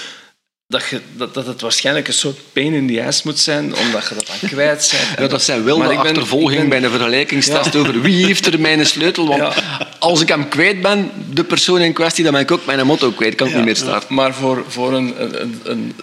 Dat, 0.67 0.83
je, 0.89 1.01
dat, 1.15 1.33
dat 1.33 1.47
het 1.47 1.61
waarschijnlijk 1.61 2.07
een 2.07 2.13
soort 2.13 2.37
pain 2.53 2.73
in 2.73 2.87
the 2.87 3.03
ass 3.03 3.23
moet 3.23 3.39
zijn, 3.39 3.75
omdat 3.75 4.07
je 4.09 4.15
dat 4.15 4.27
dan 4.27 4.49
kwijt 4.49 4.89
bent. 4.91 4.93
Ja, 5.19 5.27
dat 5.27 5.43
zijn 5.43 5.63
wel 5.63 5.77
de 5.77 5.95
achtervolging 5.95 6.69
bij 6.69 6.83
een 6.83 6.89
vergelijkingstest 6.89 7.75
over 7.75 8.01
wie 8.01 8.25
heeft 8.25 8.45
er 8.45 8.59
mijn 8.59 8.85
sleutel. 8.85 9.27
Want 9.27 9.41
ja. 9.41 9.53
als 9.99 10.21
ik 10.21 10.27
hem 10.27 10.47
kwijt 10.47 10.81
ben, 10.81 11.11
de 11.33 11.43
persoon 11.43 11.81
in 11.81 11.93
kwestie, 11.93 12.23
dan 12.23 12.33
ben 12.33 12.41
ik 12.41 12.51
ook 12.51 12.65
mijn 12.65 12.85
motto 12.85 13.11
kwijt. 13.11 13.35
Kan 13.35 13.47
ik 13.47 13.55
niet 13.55 13.65
meer 13.65 13.75
starten. 13.75 14.15
Maar 14.15 14.33
voor, 14.33 14.63
voor 14.67 14.93
een, 14.93 15.41
een, 15.41 15.61
een 15.63 15.95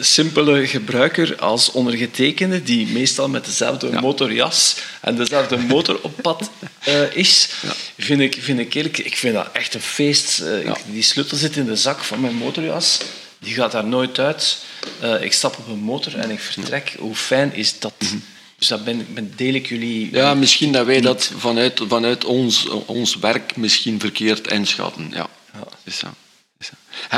simpele 0.00 0.66
gebruiker 0.66 1.36
als 1.36 1.70
ondergetekende, 1.70 2.62
die 2.62 2.86
meestal 2.86 3.28
met 3.28 3.44
dezelfde 3.44 4.00
motorjas 4.00 4.76
en 5.00 5.16
dezelfde 5.16 5.56
motor 5.56 5.98
op 6.02 6.12
pad 6.22 6.50
uh, 6.88 7.16
is, 7.16 7.48
ja. 7.62 7.72
vind, 7.98 8.20
ik, 8.20 8.36
vind 8.40 8.58
ik 8.58 8.74
eerlijk, 8.74 8.98
ik 8.98 9.16
vind 9.16 9.34
dat 9.34 9.48
echt 9.52 9.74
een 9.74 9.80
feest. 9.80 10.40
Uh, 10.40 10.64
ja. 10.64 10.76
ik, 10.76 10.82
die 10.86 11.02
sleutel 11.02 11.36
zit 11.36 11.56
in 11.56 11.66
de 11.66 11.76
zak 11.76 12.04
van 12.04 12.20
mijn 12.20 12.34
motorjas, 12.34 12.98
die 13.38 13.54
gaat 13.54 13.72
daar 13.72 13.86
nooit 13.86 14.18
uit. 14.18 14.58
Uh, 15.02 15.22
ik 15.22 15.32
stap 15.32 15.58
op 15.58 15.68
een 15.68 15.78
motor 15.78 16.18
en 16.18 16.30
ik 16.30 16.40
vertrek. 16.40 16.94
Hoe 16.98 17.14
fijn 17.14 17.54
is 17.54 17.78
dat? 17.78 17.94
Mm 17.98 18.08
-hmm. 18.08 18.22
Dus 18.58 18.68
dat 18.68 18.84
ben, 18.84 19.06
ben, 19.14 19.32
deel 19.36 19.54
ik 19.54 19.68
jullie. 19.68 20.08
Ja, 20.12 20.34
misschien 20.34 20.72
dat 20.72 20.86
wij 20.86 21.00
dat 21.00 21.30
vanuit, 21.36 21.80
vanuit 21.88 22.24
ons, 22.24 22.68
ons 22.68 23.16
werk 23.16 23.56
misschien 23.56 24.00
verkeerd 24.00 24.50
inschatten. 24.50 25.10
Ja. 25.10 25.26
ja. 25.52 25.66
Is 25.84 25.98
dat. 25.98 26.27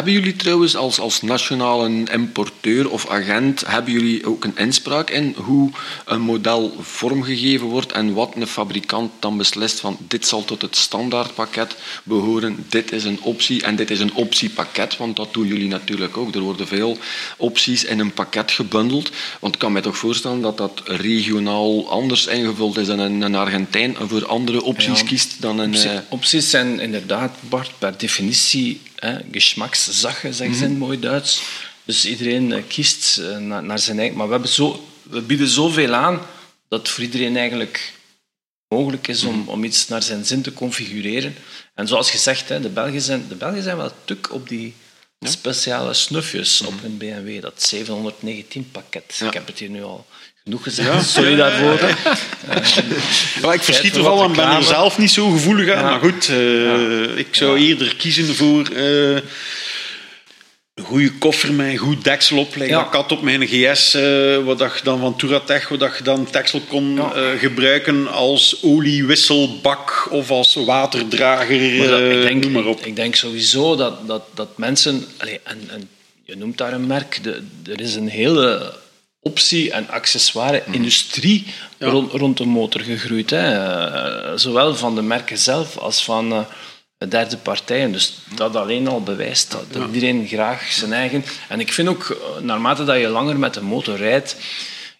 Hebben 0.01 0.19
jullie 0.19 0.37
trouwens 0.37 0.77
als, 0.77 1.01
als 1.01 1.23
nationale 1.23 2.05
importeur 2.13 2.91
of 2.91 3.09
agent, 3.09 3.67
hebben 3.67 3.93
jullie 3.93 4.27
ook 4.27 4.45
een 4.45 4.57
inspraak 4.57 5.11
in 5.11 5.35
hoe 5.37 5.71
een 6.05 6.21
model 6.21 6.77
vormgegeven 6.81 7.67
wordt 7.67 7.93
en 7.93 8.15
wat 8.15 8.33
een 8.35 8.47
fabrikant 8.47 9.11
dan 9.19 9.37
beslist 9.37 9.81
van 9.81 9.97
dit 10.09 10.27
zal 10.27 10.45
tot 10.45 10.63
het 10.63 10.77
standaardpakket 10.77 11.77
behoren, 12.03 12.65
dit 12.69 12.93
is 12.93 13.05
een 13.05 13.19
optie 13.23 13.63
en 13.63 13.77
dit 13.77 13.91
is 13.91 14.01
een 14.01 14.15
optiepakket, 14.15 14.97
want 14.97 15.17
dat 15.17 15.33
doen 15.33 15.47
jullie 15.47 15.69
natuurlijk 15.69 16.17
ook. 16.17 16.35
Er 16.35 16.41
worden 16.41 16.67
veel 16.67 16.99
opties 17.37 17.85
in 17.85 17.99
een 17.99 18.13
pakket 18.13 18.51
gebundeld, 18.51 19.11
want 19.41 19.55
ik 19.55 19.61
kan 19.61 19.73
me 19.73 19.81
toch 19.81 19.97
voorstellen 19.97 20.41
dat 20.41 20.59
dat 20.59 20.83
regionaal 20.85 21.91
anders 21.91 22.27
ingevuld 22.27 22.77
is 22.77 22.89
en 22.89 22.99
een, 22.99 23.35
Argentijn 23.35 23.97
voor 24.01 24.27
andere 24.27 24.63
opties 24.63 25.01
ja, 25.01 25.07
kiest 25.07 25.43
dan 25.43 25.59
een... 25.59 25.75
Eh, 25.75 25.99
opties 26.09 26.51
zijn 26.51 26.81
inderdaad, 26.81 27.37
Bart, 27.41 27.71
per 27.79 27.95
definitie 27.99 28.81
hè, 29.01 29.19
geschmackszache, 29.33 30.33
zeggen 30.33 30.57
ze 30.57 30.65
in 30.65 30.79
mooi 30.79 30.99
Duits. 30.99 31.43
Dus 31.85 32.05
iedereen 32.05 32.53
eh, 32.53 32.63
kiest 32.69 33.19
eh, 33.19 33.37
naar 33.39 33.79
zijn 33.79 33.99
eigen... 33.99 34.17
Maar 34.17 34.27
we, 34.27 34.33
hebben 34.33 34.51
zo, 34.51 34.89
we 35.03 35.21
bieden 35.21 35.49
zoveel 35.49 35.95
aan 35.95 36.21
dat 36.69 36.81
het 36.81 36.89
voor 36.89 37.05
iedereen 37.05 37.37
eigenlijk 37.37 37.93
mogelijk 38.69 39.09
is 39.09 39.25
om, 39.25 39.49
om 39.49 39.65
iets 39.65 39.89
naar 39.89 40.03
zijn 40.03 40.25
zin 40.25 40.43
te 40.43 40.53
configureren. 40.53 41.35
En 41.75 41.89
zoals 41.89 42.11
gezegd, 42.11 42.49
hè, 42.49 42.61
de, 42.61 42.69
Belgen 42.69 43.01
zijn, 43.01 43.29
de 43.29 43.35
Belgen 43.35 43.63
zijn 43.63 43.77
wel 43.77 43.93
tuk 44.05 44.33
op 44.33 44.49
die 44.49 44.75
speciale 45.21 45.95
snufjes 45.95 46.61
op 46.61 46.83
een 46.85 46.97
BMW. 46.97 47.43
Dat 47.43 47.63
719 47.63 48.71
pakket. 48.71 49.21
Ik 49.25 49.33
heb 49.33 49.47
het 49.47 49.59
hier 49.59 49.71
nu 49.71 49.83
al 49.83 50.07
genoeg 50.51 50.63
gezegd. 50.63 51.09
Sorry 51.11 51.37
daarvoor. 51.37 51.89
ja, 53.43 53.53
ik 53.59 53.63
verschiet 53.63 53.97
ervan 53.97 54.25
en 54.25 54.33
ben 54.33 54.51
er 54.51 54.63
zelf 54.63 54.99
niet 54.99 55.11
zo 55.11 55.31
gevoelig 55.31 55.75
aan. 55.75 55.85
Maar 55.85 56.01
goed, 56.01 56.29
uh, 56.29 57.19
ik 57.19 57.29
zou 57.31 57.59
eerder 57.59 57.97
kiezen 57.97 58.35
voor... 58.35 58.71
Uh, 58.73 59.19
een 60.75 60.87
goede 60.87 61.13
koffer 61.13 61.53
met 61.53 61.67
een 61.67 61.77
goed 61.77 62.05
deksel 62.05 62.39
op. 62.39 62.55
Like 62.55 62.71
ja. 62.71 62.89
Dat 62.91 63.13
op 63.13 63.23
mijn 63.23 63.47
GS, 63.47 63.95
uh, 63.95 64.39
wat 64.39 64.59
je 64.59 64.81
dan 64.83 65.01
van 65.01 65.17
Touratech, 65.17 65.69
wat 65.69 65.97
je 65.99 66.05
dan 66.05 66.29
deksel 66.31 66.61
kon 66.69 66.95
ja. 66.95 67.13
uh, 67.17 67.39
gebruiken 67.39 68.09
als 68.09 68.63
oliewisselbak 68.63 70.09
of 70.11 70.31
als 70.31 70.55
waterdrager. 70.55 71.79
Maar 71.79 71.89
dat, 71.89 72.01
ik, 72.01 72.23
denk, 72.23 72.49
maar 72.49 72.65
op. 72.65 72.81
Ik, 72.87 72.97
denk 72.97 73.15
sowieso 73.15 73.77
dat, 73.77 74.07
dat, 74.07 74.23
dat 74.35 74.59
mensen, 74.59 75.05
allez, 75.17 75.39
en, 75.43 75.59
en 75.71 75.89
je 76.25 76.37
noemt 76.37 76.59
daar 76.59 76.73
een 76.73 76.87
merk, 76.87 77.19
de, 77.23 77.43
er 77.65 77.81
is 77.81 77.95
een 77.95 78.09
hele 78.09 78.75
optie- 79.21 79.71
en 79.71 79.89
accessoire-industrie 79.89 81.47
ja. 81.79 81.89
rond, 81.89 82.13
rond 82.13 82.37
de 82.37 82.45
motor 82.45 82.81
gegroeid. 82.81 83.31
Hè. 83.31 83.55
Uh, 84.33 84.39
zowel 84.39 84.77
van 84.77 84.95
de 84.95 85.03
merken 85.03 85.39
zelf 85.39 85.77
als 85.77 86.05
van 86.05 86.47
derde 87.09 87.37
partijen. 87.37 87.93
Dus 87.93 88.19
dat 88.35 88.57
alleen 88.57 88.89
al 88.89 89.03
bewijst 89.03 89.51
dat, 89.51 89.73
dat 89.73 89.89
iedereen 89.93 90.27
graag 90.27 90.73
zijn 90.73 90.93
eigen... 90.93 91.25
En 91.49 91.61
ik 91.61 91.73
vind 91.73 91.89
ook, 91.89 92.17
naarmate 92.41 92.85
dat 92.85 93.01
je 93.01 93.09
langer 93.09 93.39
met 93.39 93.55
de 93.55 93.63
motor 93.63 93.97
rijdt, 93.97 94.37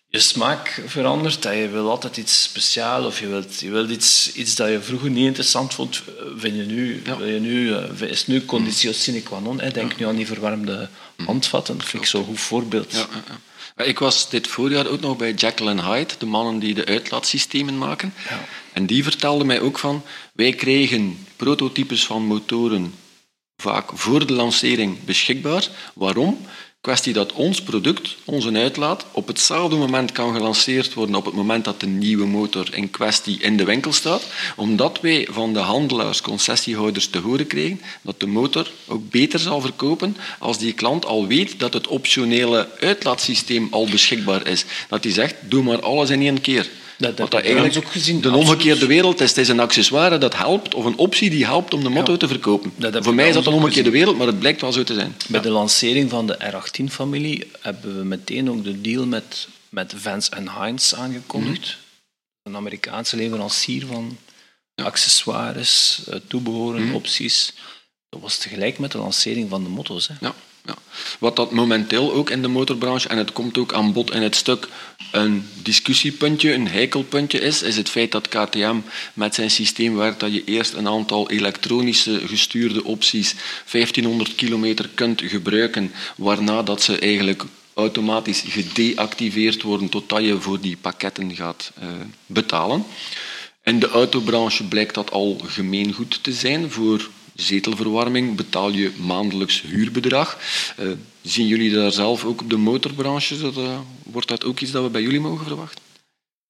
je 0.09 0.19
smaak 0.19 0.83
verandert. 0.87 1.43
Dat 1.43 1.55
je 1.55 1.69
wil 1.69 1.91
altijd 1.91 2.17
iets 2.17 2.43
speciaals 2.43 3.07
of 3.07 3.21
je 3.21 3.27
wilt, 3.27 3.61
je 3.61 3.71
wilt 3.71 3.91
iets, 3.91 4.33
iets 4.33 4.55
dat 4.55 4.69
je 4.69 4.81
vroeger 4.81 5.11
niet 5.11 5.27
interessant 5.27 5.75
vond, 5.75 6.03
vind 6.37 6.57
je 6.57 6.63
nu, 6.63 7.03
wil 7.19 7.27
je 7.27 7.41
nu, 7.41 7.75
is 8.07 8.27
nu 8.27 8.45
conditio 8.45 8.93
sine 8.93 9.23
qua 9.23 9.39
non. 9.39 9.61
Hè. 9.61 9.71
Denk 9.71 9.97
nu 9.97 10.07
aan 10.07 10.17
die 10.17 10.27
verwarmde 10.27 10.89
handvatten. 11.27 11.77
Dat 11.79 11.87
vind 11.87 12.03
ik 12.03 12.09
zo'n 12.09 12.25
goed 12.25 12.41
voorbeeld. 12.41 12.93
Ja, 12.93 13.07
ik 13.83 13.99
was 13.99 14.31
dit 14.31 14.47
voorjaar 14.47 14.87
ook 14.87 15.01
nog 15.01 15.17
bij 15.17 15.33
Jekyll 15.33 15.81
Hyde, 15.81 16.15
de 16.19 16.27
mannen 16.27 16.59
die 16.59 16.75
de 16.75 16.85
uitlaatsystemen 16.85 17.79
maken. 17.79 18.15
Ja. 18.29 18.45
En 18.73 18.87
die 18.87 19.03
vertelden 19.03 19.47
mij 19.47 19.61
ook 19.61 19.79
van, 19.79 20.03
wij 20.33 20.53
kregen 20.53 21.27
prototypes 21.37 22.07
van 22.07 22.23
motoren 22.23 22.95
vaak 23.57 23.91
voor 23.95 24.27
de 24.27 24.33
lancering 24.33 25.05
beschikbaar. 25.05 25.69
Waarom? 25.95 26.47
Kwestie 26.81 27.13
dat 27.13 27.33
ons 27.33 27.63
product, 27.63 28.17
onze 28.25 28.53
uitlaat, 28.53 29.07
op 29.13 29.27
hetzelfde 29.27 29.77
moment 29.77 30.13
kan 30.13 30.35
gelanceerd 30.35 30.95
worden 30.95 31.15
op 31.15 31.25
het 31.25 31.35
moment 31.35 31.65
dat 31.65 31.81
de 31.81 31.87
nieuwe 31.87 32.27
motor 32.27 32.75
in 32.75 32.91
kwestie 32.91 33.39
in 33.41 33.57
de 33.57 33.65
winkel 33.65 33.93
staat, 33.93 34.27
omdat 34.57 35.01
wij 35.01 35.29
van 35.31 35.53
de 35.53 35.59
handelaars, 35.59 36.21
concessiehouders 36.21 37.09
te 37.09 37.19
horen 37.19 37.47
kregen 37.47 37.81
dat 38.03 38.21
de 38.21 38.27
motor 38.27 38.71
ook 38.87 39.11
beter 39.11 39.39
zal 39.39 39.61
verkopen 39.61 40.17
als 40.39 40.59
die 40.59 40.73
klant 40.73 41.05
al 41.07 41.27
weet 41.27 41.59
dat 41.59 41.73
het 41.73 41.87
optionele 41.87 42.69
uitlaatsysteem 42.79 43.69
al 43.71 43.87
beschikbaar 43.87 44.47
is. 44.47 44.65
Dat 44.89 45.05
hij 45.05 45.13
zegt, 45.13 45.35
doe 45.41 45.63
maar 45.63 45.81
alles 45.81 46.11
in 46.11 46.23
één 46.23 46.41
keer. 46.41 46.71
Dat, 47.01 47.17
dat, 47.17 47.35
eigenlijk 47.35 47.77
ook 47.77 47.91
gezien. 47.91 48.21
De 48.21 48.37
omgekeerde 48.37 48.87
wereld 48.87 49.21
is, 49.21 49.29
het 49.29 49.39
is 49.39 49.49
een 49.49 49.61
accessoire 49.61 50.19
dat 50.19 50.37
helpt, 50.37 50.75
of 50.75 50.85
een 50.85 50.97
optie 50.97 51.31
die 51.31 51.45
helpt 51.45 51.75
om 51.75 51.83
de 51.83 51.89
motto 51.89 52.17
te 52.17 52.29
verkopen. 52.29 52.73
Voor 53.03 53.15
mij 53.15 53.29
is 53.29 53.35
dat 53.35 53.47
een 53.47 53.53
omgekeerde 53.53 53.91
wereld, 53.91 54.17
maar 54.19 54.27
het 54.27 54.39
blijkt 54.39 54.61
wel 54.61 54.73
zo 54.73 54.85
te 54.85 54.95
zijn. 54.95 55.17
Bij 55.29 55.41
de 55.41 55.51
lancering 55.51 56.11
van 56.11 56.27
de 56.27 56.39
R18-familie 56.53 57.51
hebben 57.61 57.99
we 57.99 58.05
meteen 58.05 58.51
ook 58.51 58.65
de 58.65 58.81
deal 58.81 59.07
met, 59.07 59.49
met 59.69 59.95
Vance 59.97 60.31
Heinz 60.59 60.93
aangekondigd. 60.93 61.61
Mhm. 61.61 61.69
Een 62.43 62.57
Amerikaanse 62.57 63.17
leverancier 63.17 63.87
van 63.87 64.19
accessoires, 64.75 66.01
eh, 66.09 66.19
toebehoren, 66.29 66.85
mhm. 66.85 66.95
opties. 66.95 67.53
Dat 68.11 68.21
was 68.21 68.39
tegelijk 68.39 68.79
met 68.79 68.93
de 68.93 68.99
lancering 68.99 69.51
van 69.51 69.63
de 69.63 69.69
motto's. 69.69 70.09
Hè. 70.09 70.15
Ja. 70.21 70.35
Ja. 70.67 70.75
Wat 71.19 71.37
dat 71.37 71.51
momenteel 71.51 72.13
ook 72.13 72.31
in 72.31 72.43
de 72.43 72.49
motorbranche, 72.49 73.09
en 73.09 73.17
het 73.17 73.33
komt 73.33 73.59
ook 73.59 73.73
aan 73.73 73.93
bod 73.93 74.15
in 74.15 74.23
het 74.23 74.37
stuk, 74.37 74.69
een 75.13 75.49
discussiepuntje, 75.63 76.53
een 76.53 76.69
heikelpuntje 76.69 77.41
is, 77.41 77.63
is 77.63 77.77
het 77.77 77.89
feit 77.89 78.13
dat 78.13 78.29
KTM 78.29 78.77
met 79.13 79.35
zijn 79.35 79.51
systeem 79.51 79.97
werkt 79.97 80.21
dat 80.21 80.33
je 80.33 80.45
eerst 80.45 80.73
een 80.73 80.89
aantal 80.89 81.31
elektronische 81.31 82.21
gestuurde 82.27 82.85
opties 82.85 83.35
1500 83.71 84.35
kilometer 84.35 84.89
kunt 84.95 85.23
gebruiken, 85.25 85.93
waarna 86.17 86.63
dat 86.63 86.83
ze 86.83 86.99
eigenlijk 86.99 87.45
automatisch 87.75 88.45
gedeactiveerd 88.47 89.63
worden 89.63 89.89
totdat 89.89 90.25
je 90.25 90.41
voor 90.41 90.61
die 90.61 90.77
pakketten 90.77 91.35
gaat 91.35 91.73
uh, 91.83 91.89
betalen. 92.27 92.85
In 93.65 93.79
de 93.79 93.89
autobranche 93.89 94.65
blijkt 94.65 94.95
dat 94.95 95.11
al 95.11 95.41
gemeengoed 95.47 96.23
te 96.23 96.33
zijn 96.33 96.71
voor 96.71 97.09
zetelverwarming 97.35 98.37
betaal 98.37 98.71
je 98.71 98.93
maandelijks 98.97 99.61
huurbedrag. 99.61 100.39
Uh, 100.79 100.93
zien 101.23 101.47
jullie 101.47 101.73
daar 101.73 101.93
zelf 101.93 102.25
ook 102.25 102.41
op 102.41 102.51
de 102.51 102.57
motorbranche? 102.57 103.39
Dat, 103.39 103.57
uh, 103.57 103.79
wordt 104.03 104.29
dat 104.29 104.45
ook 104.45 104.61
iets 104.61 104.71
dat 104.71 104.83
we 104.83 104.91
bij 104.91 105.03
jullie 105.03 105.21
mogen 105.21 105.47
verwachten? 105.47 105.81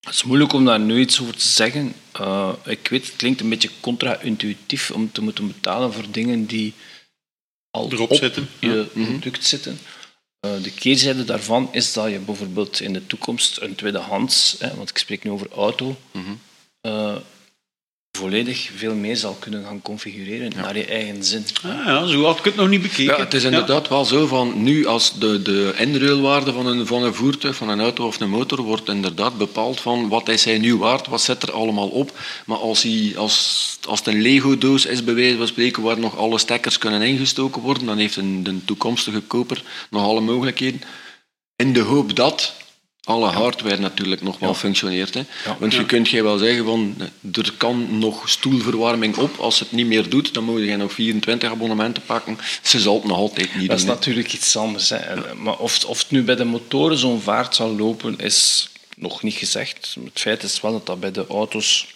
Het 0.00 0.14
is 0.14 0.24
moeilijk 0.24 0.52
om 0.52 0.64
daar 0.64 0.80
nu 0.80 1.00
iets 1.00 1.20
over 1.20 1.36
te 1.36 1.46
zeggen. 1.46 1.94
Uh, 2.20 2.52
ik 2.64 2.88
weet, 2.88 3.06
het 3.06 3.16
klinkt 3.16 3.40
een 3.40 3.48
beetje 3.48 3.70
contra-intuïtief 3.80 4.90
om 4.90 5.12
te 5.12 5.22
moeten 5.22 5.46
betalen 5.46 5.92
voor 5.92 6.04
dingen 6.10 6.46
die 6.46 6.74
al 7.70 7.92
Erop 7.92 8.10
op 8.10 8.16
zitten. 8.16 8.48
je 8.58 8.68
ja. 8.68 9.00
Mhm. 9.00 9.10
product 9.10 9.44
zitten. 9.44 9.78
de 10.40 10.72
keerzijde 10.78 11.24
daarvan 11.24 11.68
is 11.72 11.92
dat 11.92 12.10
je 12.10 12.18
bijvoorbeeld 12.18 12.80
in 12.80 12.92
de 12.92 13.06
toekomst 13.06 13.60
een 13.60 13.74
tweedehands, 13.74 14.56
hè, 14.58 14.74
want 14.74 14.90
ik 14.90 14.98
spreek 14.98 15.24
nu 15.24 15.30
over 15.30 15.48
auto, 15.50 15.96
mm 16.12 16.38
volledig 18.12 18.70
veel 18.76 18.94
meer 18.94 19.16
zal 19.16 19.36
kunnen 19.38 19.64
gaan 19.64 19.82
configureren 19.82 20.52
naar 20.56 20.76
je 20.76 20.84
eigen 20.84 21.24
zin. 21.24 21.44
Ah, 21.62 21.86
ja, 21.86 22.06
zo 22.06 22.24
had 22.24 22.38
ik 22.38 22.44
het 22.44 22.56
nog 22.56 22.68
niet 22.68 22.82
bekeken. 22.82 23.04
Ja, 23.04 23.18
het 23.18 23.34
is 23.34 23.44
inderdaad 23.44 23.88
wel 23.88 24.04
zo 24.04 24.26
van 24.26 24.62
nu 24.62 24.86
als 24.86 25.18
de, 25.18 25.42
de 25.42 25.74
inruilwaarde 25.78 26.52
van 26.52 26.66
een, 26.66 26.86
van 26.86 27.02
een 27.02 27.14
voertuig, 27.14 27.56
van 27.56 27.68
een 27.68 27.80
auto 27.80 28.06
of 28.06 28.20
een 28.20 28.28
motor, 28.28 28.60
wordt 28.62 28.88
inderdaad 28.88 29.38
bepaald 29.38 29.80
van 29.80 30.08
wat 30.08 30.28
is 30.28 30.44
hij 30.44 30.58
nu 30.58 30.76
waard, 30.76 31.06
wat 31.06 31.20
zit 31.20 31.42
er 31.42 31.52
allemaal 31.52 31.88
op. 31.88 32.18
Maar 32.46 32.58
als, 32.58 32.82
hij, 32.82 33.12
als, 33.16 33.78
als 33.88 33.98
het 33.98 34.08
een 34.08 34.22
Lego-doos 34.22 34.86
is, 34.86 35.04
bij 35.04 35.14
wijze 35.14 35.36
van 35.36 35.46
spreken, 35.46 35.82
waar 35.82 35.98
nog 35.98 36.16
alle 36.16 36.38
stekkers 36.38 36.78
kunnen 36.78 37.02
ingestoken 37.02 37.62
worden, 37.62 37.86
dan 37.86 37.98
heeft 37.98 38.16
een, 38.16 38.42
de 38.42 38.64
toekomstige 38.64 39.20
koper 39.20 39.62
nog 39.90 40.02
alle 40.02 40.20
mogelijkheden. 40.20 40.82
In 41.56 41.72
de 41.72 41.80
hoop 41.80 42.16
dat 42.16 42.54
alle 43.04 43.28
hardware 43.28 43.76
natuurlijk 43.76 44.22
nog 44.22 44.38
wel 44.38 44.54
functioneert. 44.54 45.14
Hè. 45.14 45.22
Want 45.58 45.74
je 45.74 45.86
kunt 45.86 46.08
jij 46.08 46.22
wel 46.22 46.38
zeggen 46.38 46.64
van 46.64 46.94
er 47.32 47.52
kan 47.56 47.98
nog 47.98 48.28
stoelverwarming 48.28 49.16
op. 49.16 49.38
Als 49.38 49.58
het 49.58 49.72
niet 49.72 49.86
meer 49.86 50.08
doet, 50.08 50.34
dan 50.34 50.44
moet 50.44 50.60
je 50.60 50.76
nog 50.76 50.92
24 50.92 51.50
abonnementen 51.50 52.02
pakken. 52.02 52.38
Ze 52.62 52.80
zal 52.80 52.94
het 52.94 53.04
nog 53.04 53.16
altijd 53.16 53.46
niet 53.46 53.58
doen. 53.58 53.66
Dat 53.66 53.78
is 53.78 53.84
natuurlijk 53.84 54.32
iets 54.32 54.56
anders. 54.56 54.88
Hè. 54.88 55.34
Maar 55.34 55.58
of, 55.58 55.84
of 55.84 55.98
het 55.98 56.10
nu 56.10 56.22
bij 56.22 56.36
de 56.36 56.44
motoren 56.44 56.98
zo'n 56.98 57.20
vaart 57.20 57.54
zal 57.54 57.76
lopen, 57.76 58.18
is 58.18 58.68
nog 58.96 59.22
niet 59.22 59.34
gezegd. 59.34 59.96
Het 60.04 60.20
feit 60.20 60.42
is 60.42 60.60
wel 60.60 60.72
dat 60.72 60.86
dat 60.86 61.00
bij 61.00 61.12
de 61.12 61.26
auto's 61.26 61.86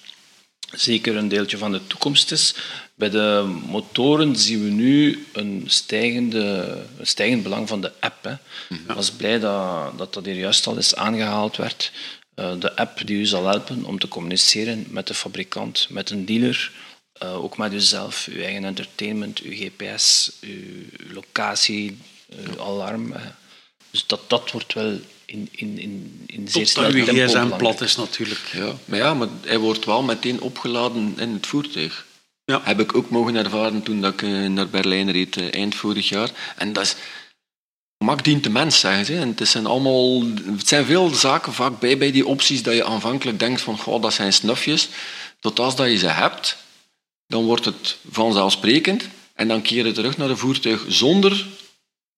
zeker 0.74 1.16
een 1.16 1.28
deeltje 1.28 1.58
van 1.58 1.72
de 1.72 1.87
toekomst 1.87 2.32
is. 2.32 2.54
Bij 2.94 3.10
de 3.10 3.58
motoren 3.66 4.37
zien 4.37 4.64
we 4.64 4.70
nu 4.70 5.26
een, 5.32 5.64
stijgende, 5.66 6.76
een 6.98 7.06
stijgend 7.06 7.42
belang 7.42 7.68
van 7.68 7.80
de 7.80 7.92
app. 8.00 8.24
Hè. 8.24 8.32
Ik 8.68 8.94
was 8.94 9.10
blij 9.10 9.38
dat, 9.38 9.98
dat 9.98 10.14
dat 10.14 10.24
hier 10.24 10.34
juist 10.34 10.66
al 10.66 10.76
eens 10.76 10.94
aangehaald 10.94 11.56
werd. 11.56 11.92
Uh, 12.37 12.60
de 12.60 12.76
app 12.76 13.06
die 13.06 13.18
u 13.18 13.24
zal 13.24 13.46
helpen 13.46 13.84
om 13.84 13.98
te 13.98 14.08
communiceren 14.08 14.87
met 14.88 15.06
de 15.06 15.14
fabrikant, 15.14 15.87
met 15.90 16.10
een 16.10 16.24
dealer, 16.24 16.72
uh, 17.22 17.44
ook 17.44 17.56
met 17.56 17.72
uzelf, 17.72 18.28
uw 18.30 18.42
eigen 18.42 18.64
entertainment, 18.64 19.40
uw 19.40 19.52
GPS, 19.52 20.32
uw 20.40 21.12
locatie, 21.12 21.98
uw 22.37 22.60
alarm. 22.60 23.12
Hè. 23.12 23.30
Dus 23.90 24.06
dat, 24.06 24.20
dat 24.30 24.50
wordt 24.50 24.72
wel 24.72 25.00
in, 25.34 25.48
in, 25.52 25.78
in, 25.78 26.24
in 26.26 26.48
zeer 26.48 26.66
snel 26.66 26.90
tempo 26.90 27.12
gsm 27.12 27.56
plat 27.56 27.80
is 27.80 27.96
natuurlijk. 27.96 28.50
Ja. 28.52 28.72
Maar 28.84 28.98
ja, 28.98 29.14
maar 29.14 29.28
hij 29.44 29.58
wordt 29.58 29.84
wel 29.84 30.02
meteen 30.02 30.40
opgeladen 30.40 31.14
in 31.18 31.32
het 31.32 31.46
voertuig. 31.46 32.06
Ja. 32.44 32.60
Heb 32.64 32.80
ik 32.80 32.96
ook 32.96 33.10
mogen 33.10 33.36
ervaren 33.36 33.82
toen 33.82 34.00
dat 34.00 34.12
ik 34.12 34.22
eh, 34.22 34.46
naar 34.46 34.68
Berlijn 34.68 35.10
reed 35.10 35.36
eh, 35.36 35.54
eind 35.54 35.74
vorig 35.74 36.08
jaar. 36.08 36.30
En 36.56 36.72
dat 36.72 36.84
is... 36.84 36.96
Mak 38.04 38.24
dient 38.24 38.44
de 38.44 38.50
mens, 38.50 38.80
zeggen 38.80 39.04
ze. 39.04 39.16
En 39.16 39.34
het, 39.36 39.48
zijn 39.48 39.66
allemaal, 39.66 40.22
het 40.56 40.68
zijn 40.68 40.84
veel 40.84 41.08
zaken 41.08 41.52
vaak 41.52 41.78
bij 41.78 41.98
bij 41.98 42.12
die 42.12 42.26
opties 42.26 42.62
dat 42.62 42.74
je 42.74 42.84
aanvankelijk 42.84 43.38
denkt 43.38 43.60
van 43.60 43.78
goh, 43.78 44.02
dat 44.02 44.14
zijn 44.14 44.32
snufjes. 44.32 44.88
Tot 45.40 45.58
als 45.58 45.76
dat 45.76 45.90
je 45.90 45.96
ze 45.96 46.06
hebt, 46.06 46.56
dan 47.26 47.44
wordt 47.44 47.64
het 47.64 47.96
vanzelfsprekend. 48.10 49.08
En 49.34 49.48
dan 49.48 49.62
keer 49.62 49.86
je 49.86 49.92
terug 49.92 50.16
naar 50.16 50.30
een 50.30 50.38
voertuig 50.38 50.84
zonder 50.88 51.46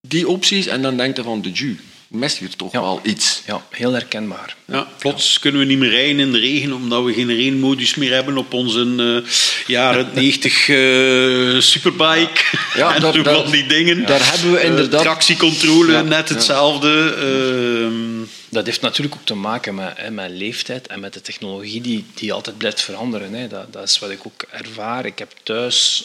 die 0.09 0.29
opties 0.29 0.66
en 0.66 0.83
dan 0.83 0.96
denkt 0.96 1.16
je 1.16 1.22
van 1.22 1.42
de 1.42 1.50
ju 1.50 1.79
mist 2.09 2.38
hier 2.38 2.57
toch 2.57 2.73
wel 2.73 3.00
iets. 3.02 3.42
Ja, 3.46 3.67
heel 3.71 3.92
herkenbaar. 3.92 4.57
Ja, 4.65 4.88
plots 4.98 5.38
kunnen 5.38 5.61
we 5.61 5.67
niet 5.67 5.79
meer 5.79 5.90
rijden 5.90 6.19
in 6.19 6.33
de 6.33 6.38
regen 6.38 6.73
omdat 6.73 7.04
we 7.04 7.13
geen 7.13 7.35
reenmodus 7.35 7.94
meer 7.94 8.13
hebben 8.13 8.37
op 8.37 8.52
onze 8.52 8.85
uh, 8.85 9.31
jaren 9.67 10.11
90 10.15 10.69
uh, 10.69 11.61
superbike. 11.61 12.40
Ja, 12.75 12.92
en 12.94 13.00
dat, 13.00 13.25
dat, 13.25 13.50
die 13.50 13.67
dingen. 13.67 14.07
Daar 14.07 14.31
hebben 14.31 14.52
we 14.52 14.63
inderdaad... 14.63 15.04
Uh, 15.04 15.11
tractiecontrole, 15.11 16.02
net 16.02 16.29
hetzelfde. 16.29 17.15
Ehm. 17.15 18.25
dat 18.48 18.67
heeft 18.67 18.81
natuurlijk 18.81 19.17
ook 19.17 19.27
te 19.27 19.35
maken 19.35 19.75
met, 19.75 19.92
hè, 19.96 20.11
met 20.11 20.31
leeftijd 20.31 20.87
en 20.87 21.00
met 21.00 21.13
de 21.13 21.21
technologie 21.21 21.81
die, 21.81 22.04
die 22.15 22.33
altijd 22.33 22.59
blijft 22.59 22.81
veranderen. 22.81 23.33
Hè. 23.33 23.48
Dat, 23.48 23.73
dat 23.73 23.88
is 23.88 23.98
wat 23.98 24.11
ik 24.11 24.21
ook 24.27 24.42
ervaar. 24.50 25.07
Ik 25.07 25.19
heb 25.19 25.33
thuis 25.42 26.04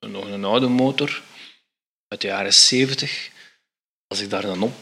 nog 0.00 0.24
een 0.30 0.44
oude 0.44 0.68
motor 0.68 1.22
uit 2.08 2.20
de 2.20 2.26
jaren 2.26 2.54
70. 2.54 3.30
Als 4.06 4.20
ik 4.20 4.30
daar 4.30 4.42
dan 4.42 4.62
op 4.62 4.74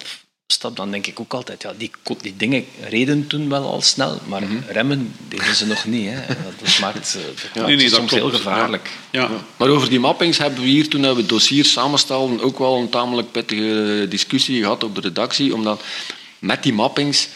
stap, 0.52 0.76
dan 0.76 0.90
denk 0.90 1.06
ik 1.06 1.20
ook 1.20 1.34
altijd, 1.34 1.62
ja, 1.62 1.72
die, 1.76 1.90
die 2.20 2.36
dingen 2.36 2.64
reden 2.88 3.26
toen 3.26 3.48
wel 3.48 3.64
al 3.64 3.82
snel, 3.82 4.20
maar 4.26 4.42
mhm. 4.42 4.56
remmen 4.68 5.14
deden 5.28 5.54
ze 5.54 5.66
nog 5.66 5.84
niet. 5.84 6.08
Hè. 6.10 6.34
Dat 6.62 6.78
maakt, 6.78 7.18
eh, 7.54 7.64
nee, 7.64 7.76
nee, 7.76 7.88
soms 7.88 8.10
heel 8.10 8.30
gevaarlijk. 8.30 8.90
Ja. 9.10 9.30
Maar 9.56 9.68
over 9.68 9.88
die 9.88 10.00
mappings 10.00 10.38
hebben 10.38 10.60
we 10.60 10.68
hier, 10.68 10.88
toen 10.88 11.00
we 11.00 11.06
het 11.06 11.28
dossier 11.28 11.64
samenstelden, 11.64 12.40
ook 12.40 12.58
wel 12.58 12.76
een 12.76 12.88
tamelijk 12.88 13.32
pittige 13.32 14.06
discussie 14.08 14.62
gehad 14.62 14.84
op 14.84 14.94
de 14.94 15.00
redactie, 15.00 15.54
omdat 15.54 15.82
met 16.38 16.62
die 16.62 16.72
mappings 16.72 17.28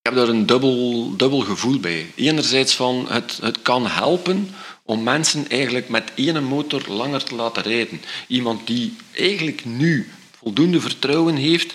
ik 0.00 0.14
heb 0.14 0.26
daar 0.26 0.34
een 0.34 0.46
dubbel, 0.46 1.12
dubbel 1.16 1.40
gevoel 1.40 1.80
bij. 1.80 2.06
Enerzijds 2.14 2.74
van 2.74 3.06
het, 3.08 3.38
het 3.42 3.62
kan 3.62 3.86
helpen 3.86 4.50
om 4.82 5.02
mensen 5.02 5.48
eigenlijk 5.48 5.88
met 5.88 6.10
één 6.14 6.44
motor 6.44 6.82
langer 6.86 7.24
te 7.24 7.34
laten 7.34 7.62
rijden. 7.62 8.00
Iemand 8.26 8.66
die 8.66 8.96
eigenlijk 9.12 9.64
nu 9.64 10.08
voldoende 10.38 10.80
vertrouwen 10.80 11.36
heeft, 11.36 11.74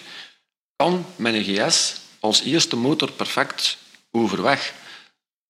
kan 0.75 1.05
met 1.15 1.33
een 1.33 1.43
GS 1.43 1.95
als 2.19 2.41
eerste 2.41 2.75
motor 2.75 3.11
perfect 3.11 3.77
overweg. 4.11 4.73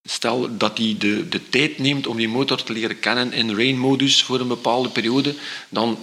Stel 0.02 0.56
dat 0.56 0.78
hij 0.78 0.96
de, 0.98 1.28
de 1.28 1.48
tijd 1.48 1.78
neemt 1.78 2.06
om 2.06 2.16
die 2.16 2.28
motor 2.28 2.62
te 2.62 2.72
leren 2.72 3.00
kennen 3.00 3.32
in 3.32 3.56
rain-modus 3.56 4.22
voor 4.22 4.40
een 4.40 4.48
bepaalde 4.48 4.88
periode, 4.88 5.34
dan 5.68 5.98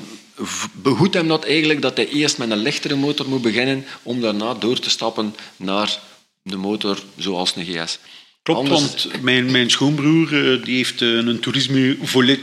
behoedt 0.73 1.13
hem 1.13 1.27
dat 1.27 1.45
eigenlijk 1.45 1.81
dat 1.81 1.97
hij 1.97 2.07
eerst 2.07 2.37
met 2.37 2.51
een 2.51 2.57
lichtere 2.57 2.95
motor 2.95 3.29
moet 3.29 3.41
beginnen 3.41 3.85
om 4.03 4.21
daarna 4.21 4.53
door 4.53 4.79
te 4.79 4.89
stappen 4.89 5.35
naar 5.55 5.99
de 6.41 6.57
motor 6.57 7.03
zoals 7.17 7.55
een 7.55 7.65
GS. 7.65 7.99
Klopt, 8.43 8.69
want 8.69 9.07
mijn, 9.21 9.51
mijn 9.51 9.69
schoonbroer 9.69 10.53
eh, 10.53 10.63
die 10.63 10.75
heeft 10.75 11.01
eh, 11.01 11.07
een 11.07 11.39
Turismo 11.39 11.95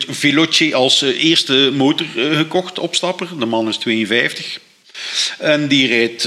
Veloce 0.08 0.74
als 0.74 1.02
eh, 1.02 1.24
eerste 1.24 1.70
motor 1.74 2.06
gekocht, 2.14 2.78
opstapper. 2.78 3.38
De 3.38 3.46
man 3.46 3.68
is 3.68 3.76
52. 3.76 4.60
En 5.38 5.68
die 5.68 5.86
rijdt 5.86 6.24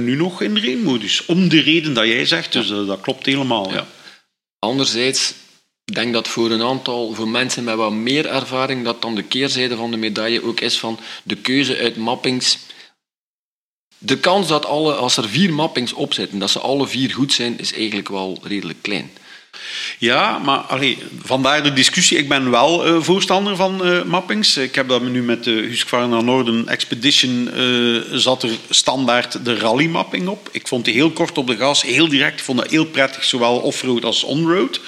nu 0.00 0.16
nog 0.16 0.42
in 0.42 0.58
rainmodus. 0.58 1.24
Om 1.26 1.48
de 1.48 1.60
reden 1.60 1.94
dat 1.94 2.06
jij 2.06 2.26
zegt, 2.26 2.52
dus 2.52 2.68
dat 2.68 3.00
klopt 3.00 3.26
helemaal. 3.26 3.72
Ja. 3.72 3.86
Anderzijds, 4.58 5.34
ik 5.84 5.94
denk 5.94 6.12
dat 6.12 6.28
voor 6.28 6.50
een 6.50 6.62
aantal, 6.62 7.14
voor 7.14 7.28
mensen 7.28 7.64
met 7.64 7.76
wat 7.76 7.92
meer 7.92 8.26
ervaring, 8.26 8.84
dat 8.84 9.02
dan 9.02 9.14
de 9.14 9.22
keerzijde 9.22 9.76
van 9.76 9.90
de 9.90 9.96
medaille 9.96 10.44
ook 10.44 10.60
is 10.60 10.78
van 10.78 10.98
de 11.22 11.36
keuze 11.36 11.78
uit 11.78 11.96
mappings. 11.96 12.58
De 13.98 14.18
kans 14.18 14.48
dat 14.48 14.66
alle, 14.66 14.94
als 14.94 15.16
er 15.16 15.28
vier 15.28 15.52
mappings 15.52 15.92
opzitten, 15.92 16.38
dat 16.38 16.50
ze 16.50 16.58
alle 16.58 16.86
vier 16.86 17.10
goed 17.10 17.32
zijn, 17.32 17.58
is 17.58 17.72
eigenlijk 17.72 18.08
wel 18.08 18.38
redelijk 18.42 18.82
klein. 18.82 19.10
Ja, 19.98 20.38
maar 20.38 20.58
allee, 20.58 20.98
vandaar 21.22 21.62
de 21.62 21.72
discussie. 21.72 22.18
Ik 22.18 22.28
ben 22.28 22.50
wel 22.50 22.86
uh, 22.86 23.02
voorstander 23.02 23.56
van 23.56 23.86
uh, 23.86 24.02
mappings. 24.02 24.56
Ik 24.56 24.74
heb 24.74 24.88
dat 24.88 25.02
nu 25.02 25.22
met 25.22 25.44
de 25.44 25.50
Husqvarna 25.50 26.20
Norden 26.20 26.68
Expedition 26.68 27.50
zat 28.12 28.42
er 28.42 28.50
standaard 28.70 29.44
de 29.44 29.58
rally-mapping 29.58 30.28
op. 30.28 30.48
Ik 30.52 30.68
vond 30.68 30.84
die 30.84 30.94
heel 30.94 31.10
kort 31.10 31.38
op 31.38 31.46
de 31.46 31.56
gas, 31.56 31.82
heel 31.82 32.08
direct. 32.08 32.38
Ik 32.38 32.44
vond 32.44 32.58
dat 32.58 32.70
heel 32.70 32.86
prettig, 32.86 33.24
zowel 33.24 33.58
off-road 33.58 34.04
als 34.04 34.22
on-road. 34.22 34.80